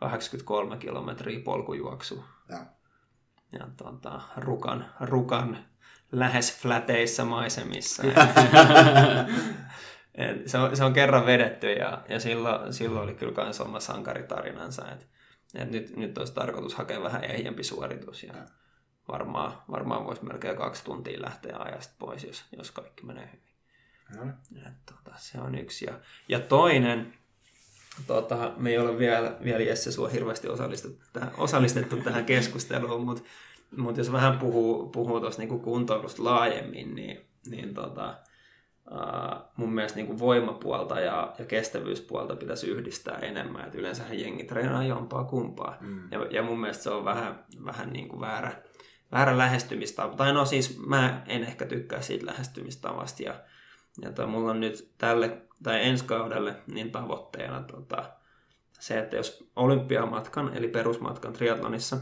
[0.00, 2.24] 83 kilometriä polkujuoksu.
[2.48, 2.60] Joo.
[3.52, 5.58] Ja tota, rukan, rukan
[6.12, 8.02] lähes fläteissä maisemissa.
[10.14, 13.80] Et se, on, se on kerran vedetty ja, ja silloin, silloin oli kyllä myös oma
[13.80, 14.92] sankaritarinansa.
[14.92, 15.08] Et,
[15.54, 18.34] et nyt, nyt olisi tarkoitus hakea vähän ehjempi suoritus ja
[19.08, 23.50] varmaan, varmaan voisi melkein kaksi tuntia lähteä ajasta pois, jos, jos kaikki menee hyvin.
[24.16, 24.66] No niin.
[24.66, 25.84] Et, tota, se on yksi.
[25.84, 27.14] Ja, ja toinen,
[28.06, 33.22] tota, me ei ole vielä, vielä Jesse sua hirveästi osallistettu tähän, osallistettu tähän keskusteluun, mutta
[33.76, 38.18] mut jos vähän puhuu, puhuu tuosta niinku kuntoilusta laajemmin, niin, niin tota,
[39.56, 43.68] mun mielestä niin kuin voimapuolta ja, ja kestävyyspuolta pitäisi yhdistää enemmän.
[43.68, 45.76] Et yleensähän jengi treenaa jompaa kumpaa.
[45.80, 46.12] Mm.
[46.12, 48.62] Ja, ja mun mielestä se on vähän, vähän niin kuin väärä,
[49.12, 50.16] väärä lähestymistapa.
[50.16, 53.22] Tai no siis mä en ehkä tykkää siitä lähestymistavasta.
[53.22, 53.34] Ja,
[54.02, 58.10] Ja toi, mulla on nyt tälle tai ensi kaudelle niin tavoitteena tota,
[58.80, 61.96] se, että jos olympiamatkan, eli perusmatkan triatlonissa,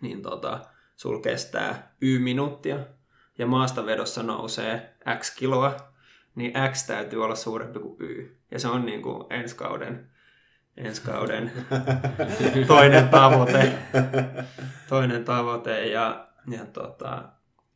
[0.00, 0.60] niin tota,
[0.96, 2.78] sul kestää y minuuttia
[3.38, 5.76] ja maastavedossa nousee x kiloa,
[6.34, 8.36] niin x täytyy olla suurempi kuin y.
[8.50, 10.10] Ja se on niin kuin ensi kauden,
[10.76, 11.52] ensi kauden
[12.66, 13.72] toinen tavoite.
[14.88, 17.28] Toinen tavoite ja, ja tota,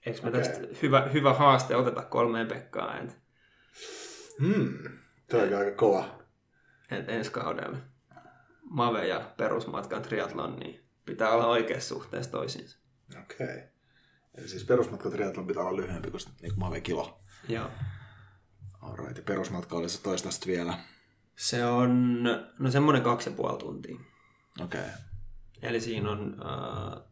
[0.06, 0.40] eikö me Okei.
[0.40, 3.14] tästä hyvä, hyvä haaste oteta kolmeen Pekkaan, että
[4.40, 4.78] Hmm.
[5.30, 6.18] Toi on aika kova.
[6.90, 7.78] et ensi kaudella
[8.62, 12.78] Mave ja perusmatkan triatlon, niin pitää olla oikeassa suhteessa toisiinsa.
[13.20, 13.47] Okei.
[13.47, 13.62] Okay.
[14.39, 17.20] Eli siis perusmatka triathlon pitää olla lyhyempi kuin niin kuin Mave kilo.
[17.48, 17.70] Joo.
[18.82, 20.78] Alright, ja perusmatka oli se toista vielä.
[21.36, 22.23] Se on
[22.59, 23.97] no semmoinen kaksi ja puoli tuntia.
[24.60, 24.81] Okei.
[24.81, 24.93] Okay.
[25.62, 27.02] Eli siinä on äh,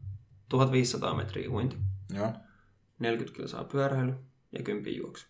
[0.49, 1.77] 1500 metriä uinti,
[2.13, 2.33] Joo.
[2.99, 4.13] 40 kilsaa pyöräily
[4.51, 5.27] ja 10 juoksu.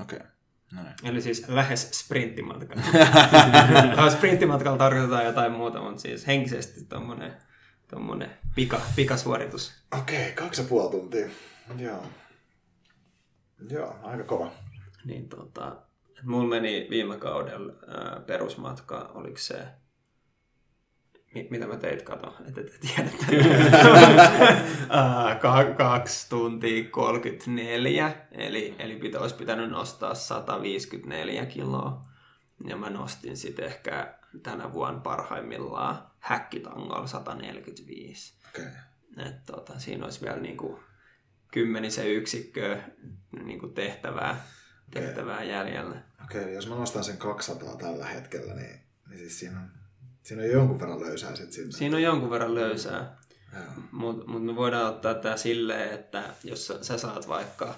[0.00, 0.18] Okei.
[0.18, 0.30] Okay.
[0.72, 0.94] No niin.
[1.04, 2.74] Eli siis lähes sprinttimatka.
[3.96, 7.36] Ah, Sprinttimatkalla tarkoitetaan jotain muuta, mutta siis henkisesti tommonen,
[7.90, 9.72] tommonen pika, pikasuoritus.
[10.00, 11.28] Okei, okay, kaksi ja puoli tuntia.
[11.78, 12.02] Joo.
[13.70, 14.50] Joo, aika kova.
[15.04, 15.76] Niin tota,
[16.18, 19.66] et mulla meni viime kaudella ää, perusmatka, oliko se,
[21.34, 23.10] mi- mitä mä teit, kato, että et, et tiedä.
[24.90, 32.02] Ää, ka- kaksi tuntia 34, eli, eli pitä, olisi pitänyt nostaa 154 kiloa.
[32.68, 38.34] Ja mä nostin sitten ehkä tänä vuonna parhaimmillaan häkkitangolla 145.
[38.48, 38.64] Okei.
[38.64, 39.26] Okay.
[39.26, 40.80] Et tota, siinä olisi vielä niinku
[41.52, 42.82] kymmenisen yksikköä
[43.44, 44.46] niinku tehtävää,
[44.90, 46.02] tehtävää jäljellä.
[46.24, 49.70] Okei, okay, jos mä nostan sen 200 tällä hetkellä, niin, niin siis siinä on,
[50.22, 51.72] siinä on jonkun verran löysää sit sinne.
[51.72, 53.16] Siinä on jonkun verran löysää,
[53.92, 57.74] mutta mut me voidaan ottaa tämä silleen, että jos sä, sä saat vaikka,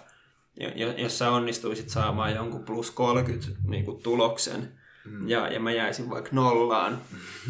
[0.57, 5.29] jo- jos sä onnistuisit saamaan jonkun plus 30 niinku tuloksen, mm.
[5.29, 6.99] ja, ja mä jäisin vaikka nollaan,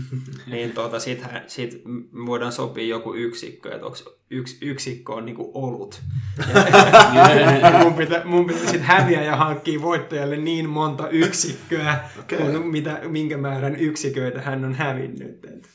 [0.51, 1.83] niin tuota, sit, sit
[2.27, 3.99] voidaan sopia joku yksikkö, että onko
[4.31, 6.03] yks, yksikkö on niinku olut.
[6.39, 12.59] Ja, mun pitää, mun pitää sit häviä ja hankkia voittajalle niin monta yksikköä, okay.
[12.59, 15.45] mitä, minkä määrän yksiköitä hän on hävinnyt.
[15.45, 15.69] Et,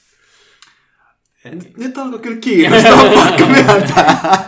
[1.46, 4.48] et, Nyt alkoi kyllä kiinnostaa, pakko myöntää.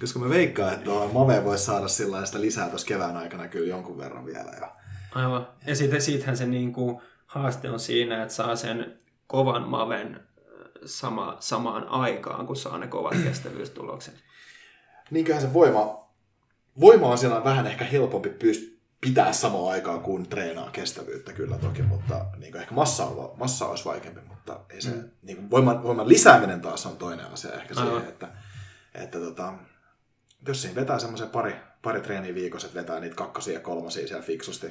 [0.00, 4.26] Koska mä veikkaan, että Mave voisi saada sellaista lisää tuossa kevään aikana kyllä jonkun verran
[4.26, 4.52] vielä.
[4.60, 4.81] Ja...
[5.14, 5.48] Aivan.
[5.66, 10.22] Ja sitten siitähän se niinku haaste on siinä, että saa sen kovan maven äh,
[10.84, 14.14] sama, samaan aikaan, kun saa ne kovat kestävyystulokset.
[15.10, 16.08] Niinköhän se voima,
[16.80, 21.82] voima on siellä vähän ehkä helpompi pyst- pitää samaan aikaan kuin treenaa kestävyyttä kyllä toki,
[21.82, 25.10] mutta niin ehkä massa, on, massa olisi vaikeampi, mutta ei se, mm.
[25.22, 27.92] niin kuin voiman, voiman lisääminen taas on toinen asia ehkä Aivan.
[27.92, 28.28] siihen, että,
[28.94, 29.54] että tota,
[30.46, 34.24] jos siinä vetää semmoisen pari, pari treeniä viikossa, että vetää niitä kakkosia ja kolmosia siellä
[34.24, 34.66] fiksusti,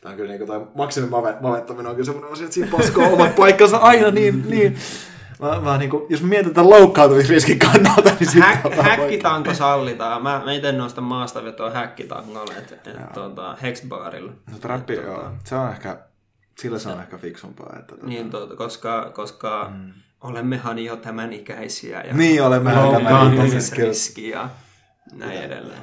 [0.00, 3.12] Tämä on kyllä niin kuin maksimin mave- mavettaminen on kyllä semmoinen asia, että siinä paskoo
[3.12, 4.76] omat paikkansa aina niin, niin.
[5.40, 10.22] Mä, mä niin kuin, jos mietin tämän loukkaantumisriskin kannalta, niin sitten Häk, on häkkitanko sallitaan.
[10.22, 14.32] Mä, mä itse nostan maastavetoa häkkitangolle, et, et, tota, hexbarilla.
[14.52, 15.30] No trappi, Et, joo.
[15.44, 15.98] Se on ehkä,
[16.58, 17.76] sillä se on ehkä fiksumpaa.
[17.78, 19.92] Että, tota, Niin, tuota, koska, koska mm.
[20.20, 24.48] olemmehan jo tämän ikäisiä ja Niin, olemme jo tämän ikäisiä, loukkaantumisriski ja
[25.12, 25.82] näin edelleen.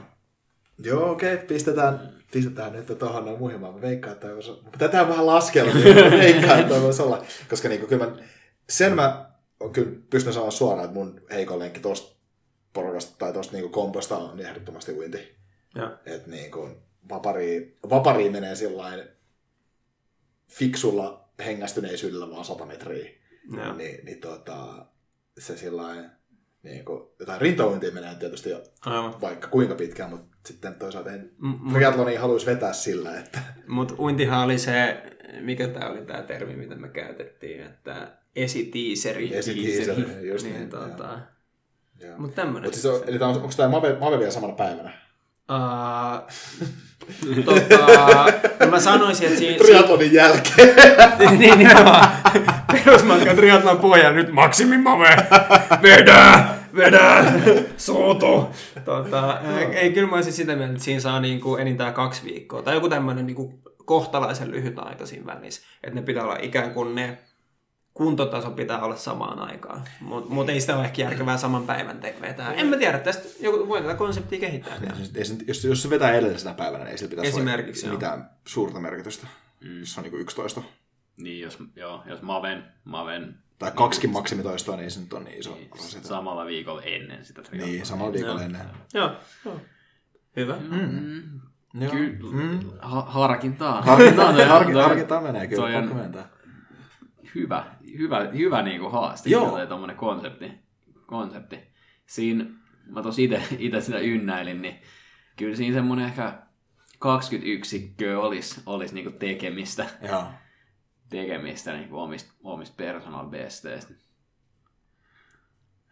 [0.83, 1.99] Joo, okei, okay, pistetään,
[2.33, 3.73] pistetään nyt tuohon noin muhimaan.
[3.73, 5.95] Mä veikkaan, että voisi, mutta pitää tehdä vähän laskelmia.
[5.95, 7.25] Mä veikkaan, että voisi olla.
[7.49, 8.15] Koska niin kyllä mä,
[8.69, 9.29] sen mä
[9.73, 12.15] kyllä pystyn sanoa suoraan, että mun heikon lenkki tosta
[12.73, 15.35] porukasta tai tosta niin komposta on niin ehdottomasti uinti.
[16.05, 16.75] Että niin kuin
[17.09, 19.03] vapari, vapari menee sillain
[20.47, 23.09] fiksulla hengästyneisyydellä vaan 100 metriä.
[23.57, 23.73] Joo.
[23.73, 24.85] Niin, niin tota,
[25.37, 26.09] se sillain,
[26.63, 29.21] niin kuin, jotain rintauintia menee tietysti jo Aivan.
[29.21, 33.93] vaikka kuinka pitkään, mutta sitten toisaalta en M- mut- triathlonia haluaisi vetää sillä, että Mutta
[33.99, 35.03] uintihan oli se,
[35.39, 39.35] mikä tämä oli tämä termi, mitä me käytettiin, että esitiiseri.
[39.35, 40.55] Esitiiseri, just niin.
[40.55, 41.19] niin, Tota.
[42.17, 42.63] Mutta tämmöinen.
[42.63, 44.91] Mutta siis on, eli on, onko tämä Mave, Mave vielä samana päivänä?
[45.51, 46.23] Uh,
[47.45, 48.25] tota,
[48.59, 49.57] no mä sanoisin, että siinä...
[49.57, 50.75] Triathlonin jälkeen.
[51.39, 52.09] niin nimenomaan.
[52.71, 55.15] Perusmatkan triatlon pohja nyt maksimimave.
[55.81, 56.45] Vedä,
[56.75, 57.33] vedä,
[57.77, 58.47] suutu.
[58.85, 62.61] Tota, ei, ei, kyllä mä olisin sitä mieltä, että siinä saa niinku enintään kaksi viikkoa.
[62.61, 65.61] Tai joku tämmöinen niinku kohtalaisen lyhyt aika siinä välissä.
[65.83, 67.17] Että ne pitää olla ikään kuin ne
[67.93, 69.81] kuntotaso pitää olla samaan aikaan.
[69.99, 72.53] Mutta mut ei sitä ole ehkä järkevää saman päivän te- vetää.
[72.53, 74.75] En mä tiedä, tästä joku voi tätä konseptia kehittää.
[75.15, 77.99] Ei jos, jos se vetää edellisenä päivänä, niin ei sillä pitäisi Esimerkiksi, olla joo.
[77.99, 79.27] mitään suurta merkitystä.
[79.61, 79.83] Mm.
[79.83, 80.61] Se on niin 11.
[81.17, 85.55] Niin, jos, joo, jos Maven, Maven Tai kaksikin maksimitoistoa, niin se nyt on niin iso
[85.55, 85.69] niin,
[86.01, 87.73] samalla viikolla ennen sitä triathlonia.
[87.75, 88.45] Niin, samalla viikolla Joo.
[88.45, 88.61] ennen.
[88.93, 89.11] Joo,
[89.45, 89.61] joo.
[90.35, 90.55] Hyvä.
[90.69, 91.39] Mm.
[91.81, 91.91] Joo.
[91.91, 92.59] Kyllä, Mm.
[92.81, 93.83] ha- harkintaan.
[93.83, 96.29] Harkintaan, toi- harki, toi- harkintaan menee kyllä, toi on- myöntää.
[97.35, 97.65] hyvä,
[97.97, 99.65] hyvä, hyvä niin kuin haaste, Joo.
[99.65, 100.51] Tommonen konsepti.
[101.05, 101.59] konsepti.
[102.05, 102.45] Siinä,
[102.85, 104.75] mä tos ite, ite sitä ynnäilin, niin
[105.35, 106.33] kyllä siinä semmonen ehkä
[106.99, 110.23] 20 yksikköä olisi olis niinku tekemistä, Joo.
[111.13, 113.93] Tekemistä niinku omista, omista personal besteistä.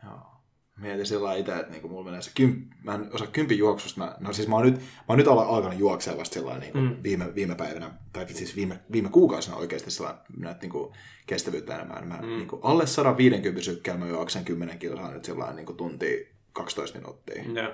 [0.04, 0.32] Joo.
[0.78, 2.72] Mietin sillä lailla itse, että niinku mulla menee se kymp...
[2.84, 4.00] Mä en osaa kympin juoksusta.
[4.00, 6.80] Mä, no siis mä oon nyt, mä oon nyt alkanut juoksea vasta sillä lailla niinku
[6.80, 7.04] mm.
[7.04, 10.94] viime, viime päivinä, tai siis viime, viime kuukausina oikeasti sillä lailla näitä niinku
[11.26, 12.08] kestävyyttä enemmän.
[12.08, 12.28] Mä mm.
[12.28, 17.44] niinku alle 150 sykkeellä mä juoksen 10 kilsaa nyt sillä lailla niinku tuntia 12 minuuttia.
[17.44, 17.74] Joo.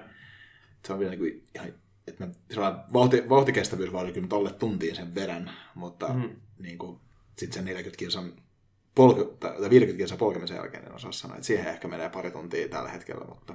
[0.86, 1.74] Se on vielä niinku ihan,
[2.08, 6.30] että mä sillä vauhti, vauhtikestävyys vaan oli kyllä tolle tuntiin sen verran, mutta mm.
[6.60, 7.02] niinku,
[7.38, 8.34] sitten sen 40 kilsan
[8.96, 12.70] polku, tai 50 kilsan polkemisen jälkeen en osaa sanoa, että siihen ehkä menee pari tuntia
[12.70, 13.54] tällä hetkellä, mutta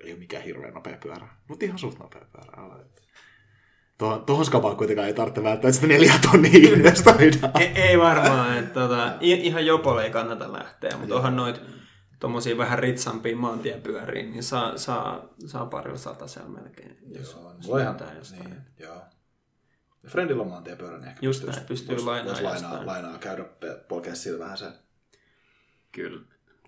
[0.00, 1.28] ei ole mikään hirveän nopea pyörä.
[1.48, 2.80] Mutta ihan suht nopea pyörä.
[2.80, 3.02] että
[3.98, 7.50] Tuohon, tuohon skapaan kuitenkaan ei tarvitse välttämättä sitä neljä tonnia investoida.
[7.60, 11.60] Ei, ei varmaan, että tota, ihan jopolle ei kannata lähteä, mutta onhan noit
[12.20, 16.98] tommosia vähän ritsampia maantiepyöriä, niin saa, saa, saa parilla satasella melkein.
[17.06, 18.44] Jos, jos Mulla ihan, löytää jostain.
[18.44, 19.02] niin, joo.
[20.06, 23.44] Friendillä on maantiepyörä, niin ehkä Just pystyisi- näin, pystyy vois- lainaa vois lainaa, lainaa käydä
[23.88, 24.66] polkea sillä vähän se.
[25.92, 26.20] Kyllä.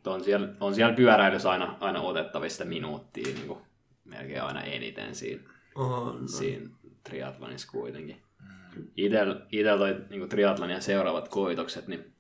[0.06, 3.58] On siellä, on siellä pyöräilyssä aina, aina otettavista minuuttia niin kuin
[4.04, 5.42] melkein aina eniten siinä,
[5.74, 6.28] On, no.
[6.28, 6.68] siinä
[7.04, 8.22] triathlonissa kuitenkin.
[8.96, 12.14] Itel, itel toi niin triathlonin seuraavat koitokset, niin,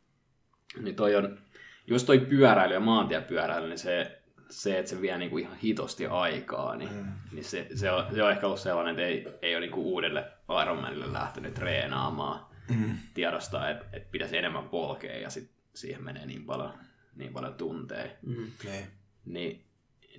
[0.80, 1.38] niin toi on,
[1.86, 6.06] just toi pyöräily ja maantiepyöräily, niin se, se että se vie niin kuin ihan hitosti
[6.06, 7.12] aikaa, niin, mm.
[7.32, 9.86] niin se, se, on, se on ehkä ollut sellainen, että ei, ei ole niin kuin
[9.86, 10.32] uudelle
[10.62, 12.46] Ironmanille lähtenyt treenaamaan.
[12.68, 12.98] Mm.
[13.14, 16.72] Tiedostaa, että, että pitäisi enemmän polkea ja sit siihen menee niin paljon,
[17.16, 18.10] niin paljon tunteja.
[18.22, 18.46] Mm.
[18.64, 18.86] Niin.
[19.24, 19.64] Niin,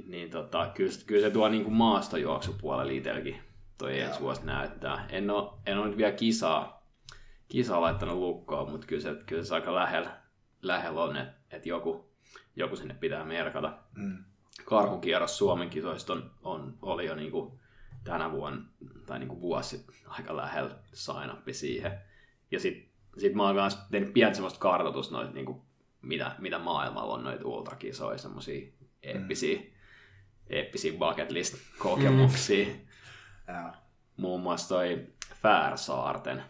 [0.07, 3.41] niin tota, kyllä, kyllä se tuo niin kuin maastojuoksupuolella itselläkin
[3.77, 5.05] toi ensi vuosi näyttää.
[5.09, 6.87] En ole, en ole nyt vielä kisaa,
[7.47, 10.17] kisaa laittanut lukkoon, mutta kyllä se, kyllä se aika lähellä,
[10.61, 12.11] lähellä on, että, että joku,
[12.55, 13.77] joku sinne pitää merkata.
[13.95, 14.23] Mm.
[14.65, 17.59] Karhukierros Suomen kisoista on, on, oli jo niin kuin
[18.07, 18.65] tänä vuonna,
[19.05, 21.91] tai niin kuin vuosi aika lähellä sign siihen.
[22.51, 25.61] Ja sitten sit mä oon myös tehnyt pientä semmoista kartoitusta noita, niin kuin,
[26.01, 28.71] mitä, mitä maailmalla on noita ultrakisoja, semmoisia
[29.03, 29.59] eeppisiä,
[30.49, 32.67] eeppisiä bucket list kokemuksia.
[33.47, 33.71] Joo.
[34.17, 35.07] Muun muassa toi
[35.41, 36.43] Färsaarten,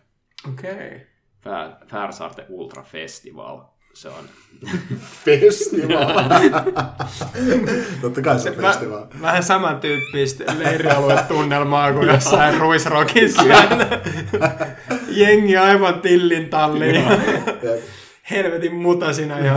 [0.49, 0.71] Okei.
[0.71, 0.99] Okay.
[1.39, 3.61] Fär, Färsaarten Ultra Festival.
[3.97, 4.25] Se on,
[5.25, 6.07] Festival.
[8.01, 8.99] Totta kai se on festival.
[8.99, 13.43] Väh, vähän samantyyppistä leirialuetunnelmaa kuin jossain ruisrokissa.
[15.07, 16.95] Jengi aivan tillin talliin.
[16.95, 17.83] Jep.
[18.31, 19.55] Helvetin mutasina ja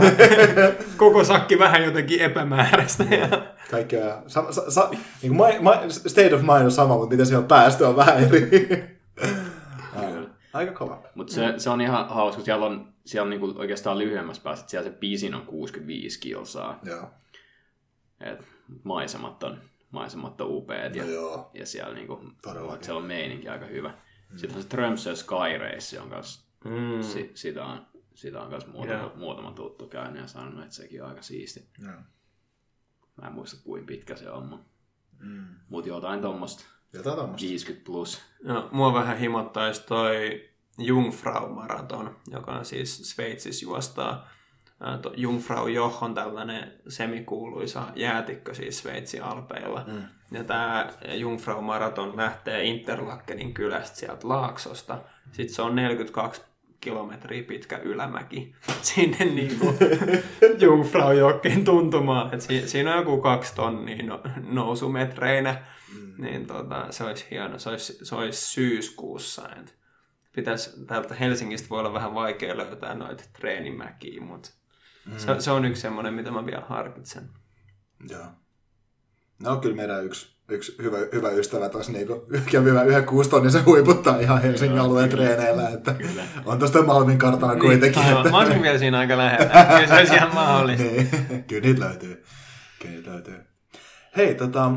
[0.97, 3.03] koko sakki vähän jotenkin epämääräistä.
[3.03, 3.27] Ja...
[3.71, 4.89] Kaikki on, sa, sa, sa,
[5.21, 7.95] niin kuin my, my, state of mind on sama, mutta miten siellä on päästö on
[7.95, 8.90] vähän eri.
[10.53, 11.03] Aika kova.
[11.15, 14.63] mutta se, se, on ihan hauska, kun siellä on, siellä on niinku oikeastaan lyhyemmässä päässä,
[14.63, 16.79] että siellä se pisin on 65 kilsaa.
[16.83, 17.09] Joo.
[18.19, 18.39] Et
[18.83, 19.61] maisemat on,
[19.91, 21.51] maisemat on upeat ja, No joo.
[21.53, 22.83] ja siellä, niinku, Todellakin.
[22.85, 23.93] siellä on meininki aika hyvä.
[24.35, 27.01] Sitten on se Tromsø Sky Race, on kanssa, Mm.
[27.01, 29.11] si, sitä on, sitä on kanssa muutama, Joo.
[29.15, 31.67] muutama tuttu käynyt ja sanonut, että sekin on aika siisti.
[31.83, 31.91] Joo.
[33.21, 34.71] Mä en muista kuinka pitkä se on, mutta
[35.19, 35.45] Mm.
[35.69, 36.63] mut jotain tuommoista
[36.93, 37.47] Jotain tommoista.
[37.47, 38.21] 50 plus.
[38.43, 44.29] No, mua vähän himottaisi toi Jungfrau-maraton, joka on siis Sveitsissä juostaa.
[45.01, 49.83] To- Jungfrau Joch on tällainen semikuuluisa jäätikkö siis Sveitsin alpeilla.
[49.87, 50.03] Mm.
[50.31, 54.97] Ja tämä Jungfrau-maraton lähtee Interlakenin kylästä sieltä Laaksosta.
[55.31, 56.41] Sitten se on 42
[56.81, 59.65] kilometriä pitkä ylämäki sinne niinku
[60.61, 62.33] Jungfrau-jokeen tuntumaan.
[62.33, 65.65] Et si- siinä on joku kaksi tonnia no- nousumetreinä.
[65.95, 66.13] Mm.
[66.17, 67.59] Niin tota, se olisi hieno.
[67.59, 69.49] Se olisi, se olisi syyskuussa.
[69.59, 69.75] Et
[70.35, 74.49] pitäisi, täältä Helsingistä voi olla vähän vaikea löytää noita treenimäkiä, mutta
[75.05, 75.17] mm.
[75.17, 77.29] se, se, on yksi semmoinen, mitä mä vielä harkitsen.
[78.09, 78.25] Joo.
[79.41, 84.19] No kyllä meidän yksi, yksi hyvä, hyvä ystävä tuossa niinku, kävi hyvä yhden kuustonnisen huiputtaa
[84.19, 85.95] ihan Helsingin alueen treeneillä, että
[86.45, 88.03] on tuosta Malmin kartalla kuitenkin.
[88.03, 88.17] Aivan.
[88.17, 88.31] että...
[88.31, 89.65] Mä olisin vielä siinä aika lähellä.
[89.75, 90.83] Kyllä se olisi ihan mahdollista.
[90.83, 92.23] niin, kyllä niitä löytyy.
[92.79, 93.39] Kyllä niitä löytyy.
[94.17, 94.71] Hei, tota,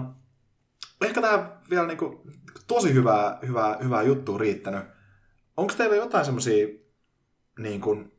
[1.04, 2.22] ehkä tähän vielä niinku,
[2.66, 4.84] tosi hyvää, hyvää, hyvää juttua riittänyt.
[5.56, 6.66] Onko teillä jotain semmoisia
[7.58, 8.12] niin kuin,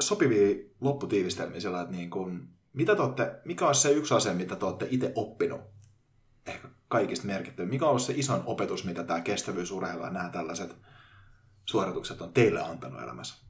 [0.00, 4.56] sopivia lopputiivistelmiä sillä, että niin kuin, mitä te olette, mikä on se yksi asia, mitä
[4.56, 5.60] te olette itse oppinut
[6.46, 7.68] ehkä kaikista merkittävä?
[7.68, 10.76] Mikä on se ison opetus, mitä tämä kestävyysurheilu ja nämä tällaiset
[11.64, 13.44] suoritukset on teille antanut elämässä?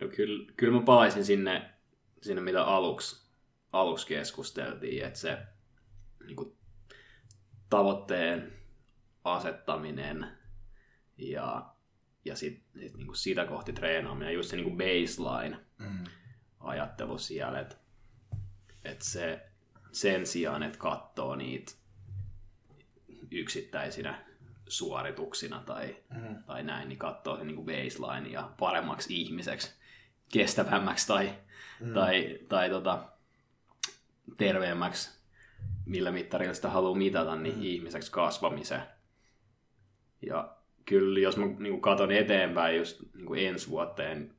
[0.00, 1.74] No kyllä, kyllä mä palaisin sinne,
[2.22, 3.30] sinne mitä aluksi,
[3.72, 5.38] aluksi keskusteltiin, että se
[6.26, 6.56] niin kuin,
[7.70, 8.52] tavoitteen
[9.24, 10.38] asettaminen
[11.18, 11.75] ja,
[12.26, 16.04] ja sitten sit niinku sitä kohti treenaaminen, just se niinku baseline Mm.
[17.18, 17.76] siellä, että
[18.84, 19.48] et se
[19.92, 21.72] sen sijaan, että katsoo niitä
[23.30, 24.24] yksittäisinä
[24.68, 26.42] suorituksina tai, Mm.
[26.46, 29.74] tai näin, niin katsoo sen niin kuin baseline ja paremmaksi ihmiseksi,
[30.32, 31.34] kestävämmäksi tai,
[31.80, 31.92] mm.
[31.94, 33.08] tai, tai tota,
[34.38, 35.18] terveemmäksi,
[35.84, 37.62] millä mittarilla sitä haluaa mitata, niin mm.
[37.62, 38.82] ihmiseksi kasvamisen.
[40.22, 40.55] Ja
[40.86, 44.34] kyllä, jos mä niin katson eteenpäin just niin kuin ensi vuoteen,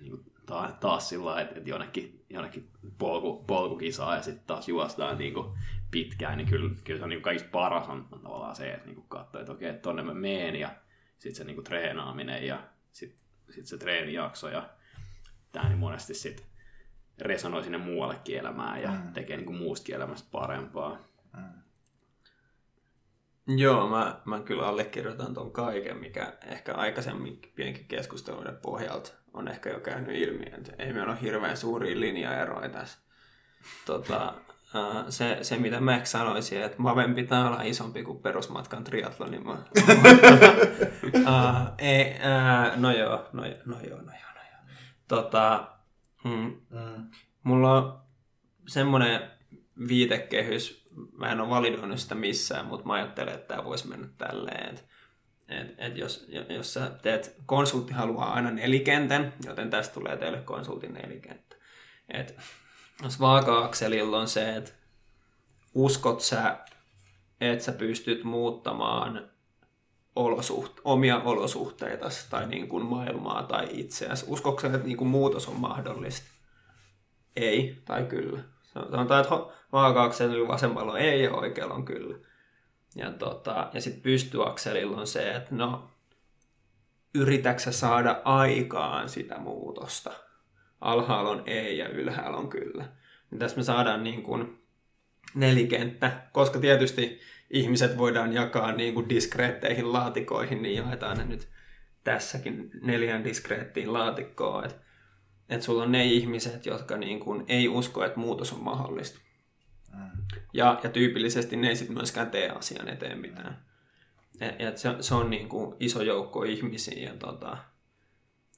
[0.00, 4.68] niin kuin ta- taas sillä lailla, että, että jonnekin, jonnekin polku, polkukisaa ja sitten taas
[4.68, 5.52] juostaan niin kuin
[5.90, 8.86] pitkään, niin kyllä, kyllä se on niin kuin kaikista paras on, on tavallaan se, että
[8.86, 10.70] niin kuin katsoo, että okei, että tonne mä meen ja
[11.18, 13.20] sitten se niin kuin treenaaminen ja sitten
[13.50, 14.68] sit se treenijakso ja
[15.52, 16.46] tämä niin monesti sitten
[17.18, 19.12] resonoi sinne muuallekin elämään ja mm.
[19.12, 20.98] tekee niin kuin muustakin elämästä parempaa.
[23.46, 29.70] Joo, mä, mä kyllä allekirjoitan ton kaiken, mikä ehkä aikaisemmin pienkin keskusteluiden pohjalta on ehkä
[29.70, 32.98] jo käynyt ilmi, että ei meillä ole hirveän suuria linjaeroja tässä.
[33.86, 34.34] Tota,
[35.08, 39.52] se, se, mitä Max sanoisi, että Maven pitää olla isompi kuin perusmatkan triathlon, niin mä...
[41.26, 44.76] äh, ei, äh, no joo, no, jo- no joo, no joo, no joo.
[45.08, 45.68] Tota,
[46.24, 47.10] mm, Mm.
[47.42, 48.00] Mulla on
[48.66, 49.20] semmoinen
[49.88, 54.68] viitekehys, mä en ole validoinut sitä missään, mutta mä ajattelen, että tämä voisi mennä tälleen,
[54.68, 54.82] että
[55.48, 60.94] et, et jos, jos sä teet, konsultti haluaa aina nelikentän, joten tästä tulee teille konsultin
[60.94, 61.56] nelikenttä.
[62.08, 62.36] Et
[63.02, 64.70] jos vaaka-akselilla on se, että
[65.74, 66.58] uskot sä,
[67.40, 69.30] että sä pystyt muuttamaan
[70.16, 74.24] olosuht- omia olosuhteita tai niin kuin maailmaa tai itseäsi.
[74.28, 76.26] Uskotko sä, että niin kuin muutos on mahdollista?
[77.36, 78.40] Ei tai kyllä.
[78.62, 82.18] Sanotaan, että vaaka-akselilla vasemmalla on ei ja oikealla on kyllä.
[82.94, 85.90] Ja, tota, ja sitten pystyakselilla on se, että no,
[87.14, 90.12] yritäksä saada aikaan sitä muutosta.
[90.80, 92.84] Alhaalla on ei ja ylhäällä on kyllä.
[93.30, 94.62] Niin tässä me saadaan niin kuin
[95.34, 97.20] nelikenttä, koska tietysti
[97.50, 101.48] ihmiset voidaan jakaa niin kuin diskreetteihin laatikoihin, niin jaetaan ne nyt
[102.04, 104.64] tässäkin neljän diskreettiin laatikkoon.
[104.64, 104.80] Että
[105.48, 109.18] et sulla on ne ihmiset, jotka niin kuin ei usko, että muutos on mahdollista.
[110.52, 113.66] Ja, ja tyypillisesti ne ei sitten myöskään tee asian eteen mitään.
[114.40, 117.10] Et, et se, se on niin kuin iso joukko ihmisiä.
[117.10, 117.56] Ja, tota,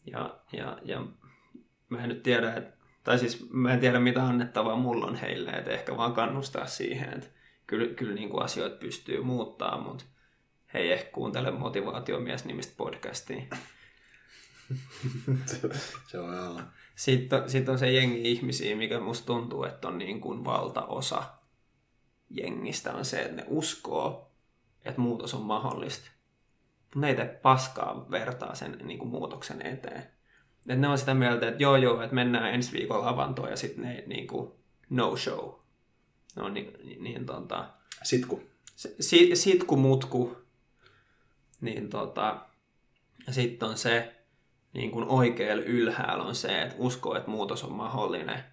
[0.06, 1.06] ja, ja, ja
[1.88, 5.50] mä en nyt tiedä, että, tai siis mä en tiedä mitä annettavaa mulla on heille,
[5.50, 7.28] että ehkä vaan kannustaa siihen, että
[7.66, 10.04] kyllä, kyllä niin kuin asioita pystyy muuttaa, mutta
[10.74, 13.42] he ehkä kuuntele motivaatiomies nimistä podcastia.
[15.46, 16.62] Se, voi olla.
[16.96, 21.22] Sitten, on- sitten on se jengi ihmisiä, mikä musta tuntuu, että on niin kuin valtaosa
[22.30, 24.32] jengistä on se, että ne uskoo,
[24.84, 26.10] että muutos on mahdollista.
[26.80, 30.02] Mutta ne ei tee paskaa vertaa sen niin kuin muutoksen eteen.
[30.68, 33.84] Et ne on sitä mieltä, että joo joo, että mennään ensi viikolla avantoon ja sitten
[33.84, 34.52] ne niin kuin
[34.90, 35.54] no show.
[36.36, 37.68] No niin, niin, niin tota,
[38.02, 38.42] Sitku.
[39.00, 40.36] si, sitku mutku,
[41.60, 42.46] niin tota,
[43.26, 44.17] ja sitten on se,
[44.74, 48.44] niin kuin oikealla ylhäällä on se, että uskoo, että muutos on mahdollinen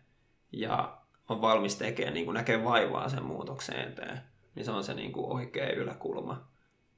[0.51, 4.21] ja on valmis tekemään, niin kuin näkee vaivaa sen muutoksen eteen.
[4.55, 6.47] Niin se on se niin kuin oikea yläkulma.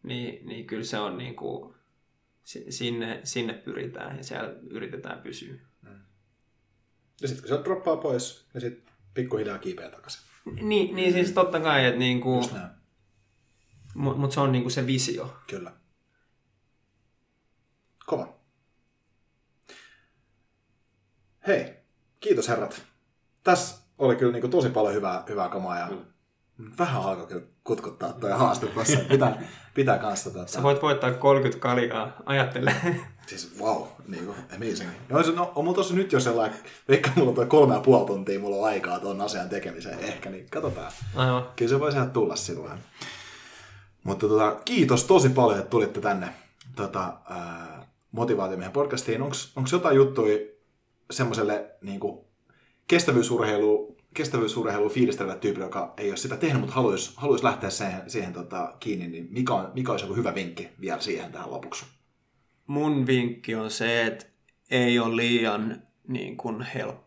[0.03, 1.76] Niin, niin kyllä se on niin kuin,
[2.44, 5.56] si- sinne, sinne pyritään ja siellä yritetään pysyä.
[7.22, 10.22] Ja sitten kun se droppaa pois, niin sitten pikkuhiljaa kiipeä takaisin.
[10.61, 12.45] Niin, niin siis totta kai, että niin kuin,
[13.95, 15.38] mutta mut se on niin kuin se visio.
[15.48, 15.72] Kyllä.
[18.06, 18.36] Kova.
[21.48, 21.74] Hei,
[22.19, 22.82] kiitos herrat.
[23.44, 25.88] Tässä oli kyllä niinku tosi paljon hyvää, hyvää kamaa ja
[26.80, 28.99] vähän alkoi kyllä kutkuttaa toi haaste tuossa.
[29.10, 29.44] Pitää,
[29.74, 32.76] pitää kanssa tota, Sä voit voittaa 30 kaljaa, ajattele.
[33.28, 34.90] Siis wow, niinku amazing.
[35.10, 36.60] Ja on, no, on mulla tossa nyt jo sellainen,
[36.90, 40.30] vaikka mulla on toi kolme ja puoli tuntia, mulla on aikaa tuon asian tekemiseen ehkä,
[40.30, 40.91] niin katsotaan.
[41.15, 41.45] Aivan.
[41.56, 42.80] Kyllä se voi sieltä tulla silloin.
[44.03, 46.30] Mutta tota, kiitos tosi paljon, että tulitte tänne
[46.76, 49.22] tota, ää, Motivaatiomiehen podcastiin.
[49.22, 50.57] Onko jotain juttuja
[51.12, 52.00] semmoiselle niin
[52.88, 58.34] kestävyysurheilu, kestävyysurheilu fiilistelevälle tyypille, joka ei ole sitä tehnyt, mutta haluaisi, haluaisi lähteä siihen, siihen
[58.34, 61.86] tota, kiinni, niin mikä, on, mikä olisi joku hyvä vinkki vielä siihen tähän lopuksi?
[62.68, 64.26] Mun vinkki on se, että
[64.72, 67.07] ei ole liian niin kuin helppoa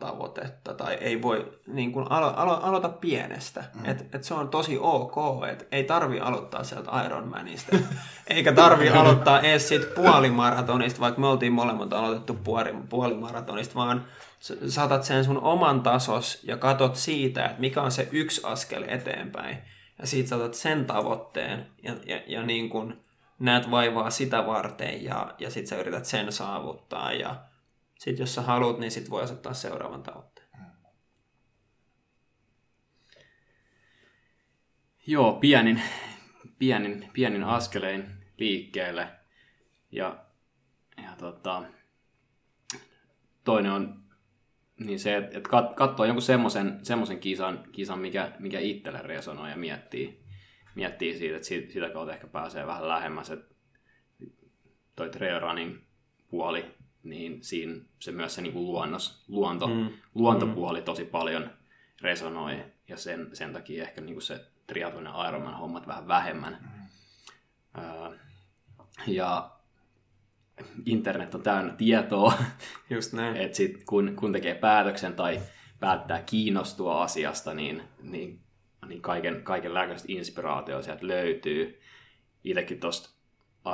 [0.00, 3.64] tavoitetta tai ei voi niin kuin alo- alo- aloita pienestä.
[3.74, 3.90] Mm.
[3.90, 5.16] Et, et se on tosi ok,
[5.52, 7.76] että ei tarvi aloittaa sieltä Ironmanista.
[8.26, 14.04] Eikä tarvi aloittaa edes siitä puolimaratonista, vaikka me oltiin molemmat aloitettu puoli, puolimaratonista, vaan
[14.68, 19.58] saatat sen sun oman tasos ja katot siitä, että mikä on se yksi askel eteenpäin.
[19.98, 23.00] ja siitä sä otat sen tavoitteen ja, ja, ja niin kun
[23.38, 27.36] näet vaivaa sitä varten ja, ja sit sä yrität sen saavuttaa ja
[28.02, 30.48] sit jos sä haluat, niin sit voi asettaa seuraavan tavoitteen.
[35.06, 35.82] Joo, pienin,
[36.58, 39.08] pienin, pienin askelein liikkeelle.
[39.92, 40.24] Ja,
[41.02, 41.64] ja tota,
[43.44, 44.04] toinen on
[44.80, 49.50] niin se, että et kat, katsoo jonkun semmoisen, semmoisen kisan, kisan mikä, mikä itselle resonoi
[49.50, 50.24] ja miettii,
[50.74, 53.30] miettii siitä, että siitä, sitä kautta ehkä pääsee vähän lähemmäs.
[53.30, 53.54] Että
[54.96, 55.78] toi trail running
[56.30, 59.88] puoli, niin siinä se myös se niin kuin luonnos, luonto, mm.
[60.14, 61.50] luontopuoli tosi paljon
[62.00, 66.58] resonoi ja sen, sen takia ehkä niin kuin se triathlon ja Ironman hommat vähän vähemmän.
[66.60, 67.82] Mm.
[67.82, 68.18] Öö,
[69.06, 69.50] ja
[70.86, 72.32] internet on täynnä tietoa.
[72.90, 73.36] Just näin.
[73.36, 75.40] että sit kun, kun tekee päätöksen tai
[75.80, 78.40] päättää kiinnostua asiasta, niin, niin,
[78.88, 81.80] niin kaiken, kaikenlaista inspiraatioa sieltä löytyy.
[82.44, 83.10] Itsekin tuosta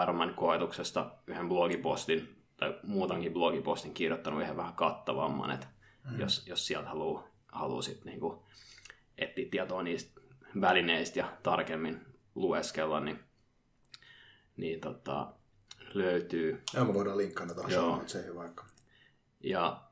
[0.03, 5.67] Ironman koetuksesta yhden blogipostin tai muutankin blogipostin kirjoittanut yhden vähän kattavamman, että
[6.11, 6.21] mm.
[6.21, 8.43] jos, jos sieltä haluaa haluu sit niinku
[9.19, 10.21] etsiä tietoa niistä
[10.61, 12.01] välineistä ja tarkemmin
[12.35, 13.19] lueskella, niin,
[14.57, 15.33] niin tota,
[15.95, 16.63] löytyy.
[16.75, 18.65] Joo, me voidaan linkkaa tuohon show vaikka.
[19.41, 19.83] Ja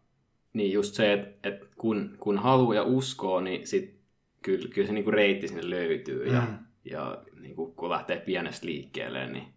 [0.52, 4.00] niin just se, että, että kun, kun haluaa ja uskoo, niin sit
[4.42, 6.26] kyllä, kyllä se niinku reitti sinne löytyy.
[6.26, 6.34] Mm.
[6.34, 6.46] Ja,
[6.84, 9.54] ja niinku, kun lähtee pienestä liikkeelle, niin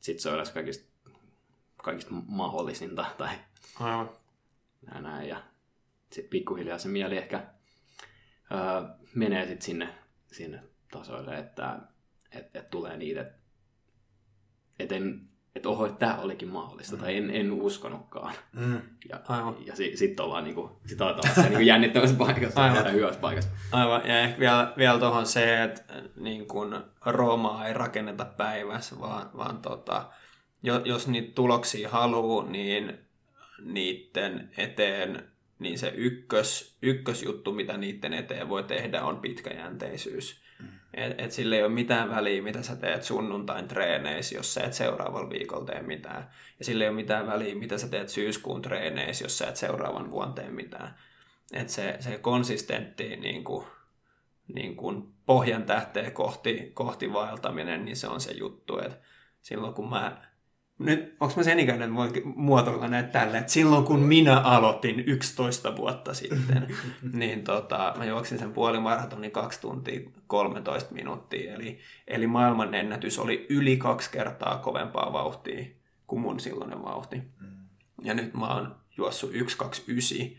[0.00, 0.87] sitten se on edes kaikista,
[1.88, 3.06] kaikista mahdollisinta.
[3.18, 3.28] Tai
[3.80, 4.10] Aivan.
[4.86, 5.28] Näin, näin.
[5.28, 5.42] Ja
[6.12, 7.46] sitten pikkuhiljaa se mieli ehkä
[8.52, 9.88] öö, menee sitten sinne,
[10.32, 11.78] sinne tasoille, että
[12.32, 13.38] et, et tulee niitä, että
[14.78, 17.02] et en, että oho, että tämä olikin mahdollista, mm.
[17.02, 18.34] tai en, en uskonutkaan.
[18.52, 18.80] Mm.
[19.08, 19.66] Ja, Aivan.
[19.66, 22.84] ja si, sitten ollaan, niinku, sit aletaan se niinku jännittävässä paikassa Aivan.
[22.84, 23.50] ja hyvässä paikassa.
[23.72, 25.82] Aivan, ja ehkä vielä, vielä tuohon se, että
[26.16, 30.10] niin kun Roomaa ei rakenneta päivässä, vaan, vaan tota,
[30.62, 32.98] jos niitä tuloksia haluaa, niin
[33.64, 35.28] niiden eteen
[35.58, 40.40] niin se ykkös, ykkösjuttu, mitä niiden eteen voi tehdä, on pitkäjänteisyys.
[40.60, 40.68] Mm.
[40.94, 44.72] Et, et sillä ei ole mitään väliä, mitä sä teet sunnuntain treeneissä, jos sä et
[44.72, 46.30] seuraavalla viikolla tee mitään.
[46.58, 50.10] Ja sillä ei ole mitään väliä, mitä sä teet syyskuun treeneissä, jos sä et seuraavan
[50.10, 50.94] vuonna tee mitään.
[51.52, 53.66] Et se, se konsistentti niin kuin,
[54.54, 58.78] niin kuin pohjan tähteen kohti, kohti vaeltaminen, niin se on se juttu.
[58.78, 58.98] Et
[59.42, 60.27] silloin kun mä
[60.78, 65.76] nyt, onko mä sen ikäinen, voi muotoilla näitä tälle, että silloin kun minä aloitin 11
[65.76, 66.66] vuotta sitten,
[67.12, 73.46] niin tota, mä juoksin sen puolimaratonin 2 tuntia 13 minuuttia, eli, eli maailman ennätys oli
[73.48, 75.64] yli kaksi kertaa kovempaa vauhtia
[76.06, 77.16] kuin mun silloinen vauhti.
[77.16, 77.48] Mm.
[78.02, 80.36] Ja nyt mä oon juossut 1.29,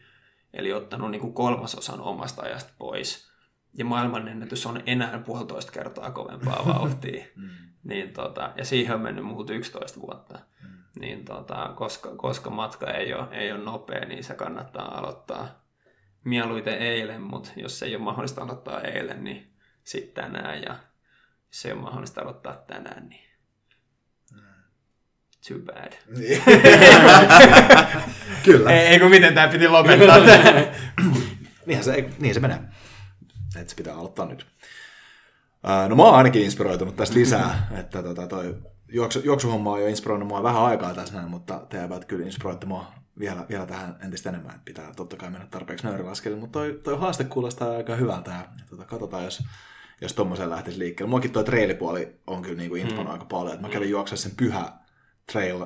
[0.53, 3.28] eli ottanut niin kuin kolmasosan omasta ajasta pois.
[3.73, 7.25] Ja maailman ennätys on enää puolitoista kertaa kovempaa vauhtia.
[7.35, 7.49] Mm.
[7.83, 10.39] Niin tota, ja siihen on mennyt muut 11 vuotta.
[10.63, 10.69] Mm.
[10.99, 15.65] Niin tota, koska, koska matka ei ole, ei ole nopea, niin se kannattaa aloittaa
[16.23, 20.61] mieluiten eilen, mutta jos ei ole mahdollista aloittaa eilen, niin sitten tänään.
[20.61, 20.75] Ja
[21.47, 23.29] jos ei ole mahdollista aloittaa tänään, niin
[24.31, 24.39] mm.
[25.47, 25.93] too bad.
[26.17, 26.43] Niin.
[28.45, 28.71] Kyllä.
[28.71, 30.17] Ei, ei kun miten tämä piti lopettaa.
[31.65, 32.59] Niinhän se, niin se menee.
[33.55, 34.45] Että se pitää aloittaa nyt.
[35.89, 38.55] No mä oon ainakin inspiroitunut tästä lisää, että tota, toi
[38.91, 42.65] juoksu, juoksuhomma on jo inspiroinut mua vähän aikaa tässä näin, mutta te eivät kyllä inspiroitte
[42.65, 42.85] mua
[43.19, 46.99] vielä, vielä tähän entistä enemmän, että pitää totta kai mennä tarpeeksi nöyrilaskelille, mutta toi, toi
[46.99, 49.43] haaste kuulostaa aika hyvältä ja, tota, katsotaan, jos,
[50.01, 51.09] jos tommoseen lähtisi liikkeelle.
[51.09, 53.11] Muakin toi trailipuoli on kyllä niinku insponut mm.
[53.11, 54.73] aika paljon, että mä kävin juoksemaan sen pyhä
[55.31, 55.61] trail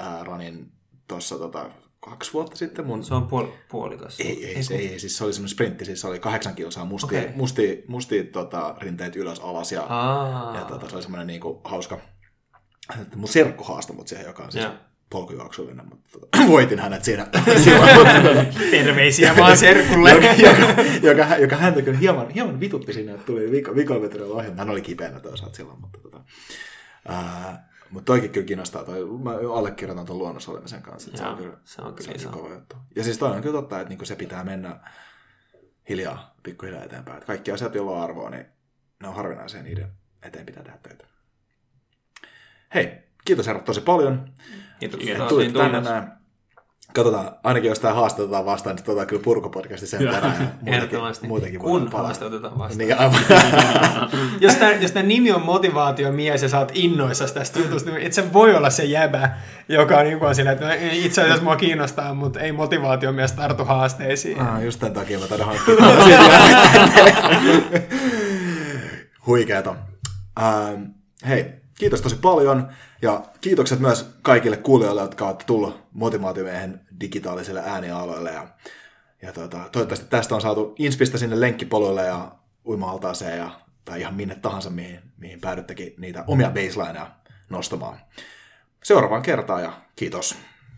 [0.00, 0.72] äh, runin
[1.08, 1.70] tuossa tota,
[2.00, 2.86] kaksi vuotta sitten.
[2.86, 3.04] Mun...
[3.04, 4.20] Se on puol- puolikas.
[4.20, 7.18] Ei, ei, se, ei, siis se oli semmoinen sprintti, siis se oli kahdeksan kilsaa musti,
[7.18, 7.30] okay.
[7.34, 9.86] musti, musti tota, rinteet ylös alas ja,
[10.54, 12.00] ja tota, se oli semmoinen niinku, hauska,
[13.14, 14.66] mun serkku haastoi mut siihen, joka on siis
[15.10, 17.26] polkujuoksullinen, mutta tota, voitin hänet siinä.
[18.70, 20.10] Terveisiä vaan serkulle.
[20.10, 24.48] joka, joka, joka, joka, häntä kyllä hieman, hieman vitutti sinne, että tuli viikolla ohi.
[24.56, 26.20] Hän oli kipeänä toisaalta silloin, mutta tota,
[27.08, 30.52] ää, mutta toikin kyllä kiinnostaa, toi, mä allekirjoitan tuon luonnossa
[30.82, 32.76] kanssa, että se on kyllä, se on kyllä se on kova juttu.
[32.96, 34.80] Ja siis toi on kyllä totta, että niinku se pitää mennä
[35.88, 37.16] hiljaa, pikkuhiljaa eteenpäin.
[37.16, 38.46] Että kaikki asiat, joilla on arvoa, niin
[39.02, 39.92] ne on harvinaisia, niiden
[40.22, 41.04] eteen pitää tehdä töitä.
[42.74, 44.32] Hei, kiitos herrat tosi paljon.
[44.80, 45.00] Kiitos.
[45.28, 46.19] Tulit tänne näin.
[46.92, 50.52] Katsotaan, ainakin jos tämä haastatetaan vastaan, niin tuota kyllä purkopodcasti sen perään.
[50.66, 51.26] Ehdottomasti.
[51.26, 52.78] Muutenkin Kun haastatetaan vastaan.
[52.78, 53.20] Niin, aivan.
[54.40, 58.12] jos, tämä, jos tämä nimi on motivaatiomies ja sä oot innoissa tästä jutusta, niin et
[58.12, 59.30] se voi olla se jäbä,
[59.68, 64.40] joka on niin sillä, että itse asiassa mua kiinnostaa, mutta ei motivaatiomies tartu haasteisiin.
[64.40, 65.74] Ah, just tämän takia mä taidan hankkia.
[69.26, 69.74] Huikeeta.
[70.42, 70.82] Ähm,
[71.28, 72.68] hei, kiitos tosi paljon
[73.02, 78.30] ja kiitokset myös kaikille kuulijoille, jotka olette tullut motivaatiomiehen digitaaliselle äänialoille.
[78.30, 78.48] Ja,
[79.22, 82.32] ja tota, toivottavasti tästä on saatu inspistä sinne lenkkipoluille ja
[82.66, 83.50] uima-altaaseen ja,
[83.84, 87.10] tai ihan minne tahansa, mihin, mihin päädyttekin niitä omia baselineja
[87.50, 87.98] nostamaan.
[88.84, 90.36] Seuraavaan kertaan ja kiitos.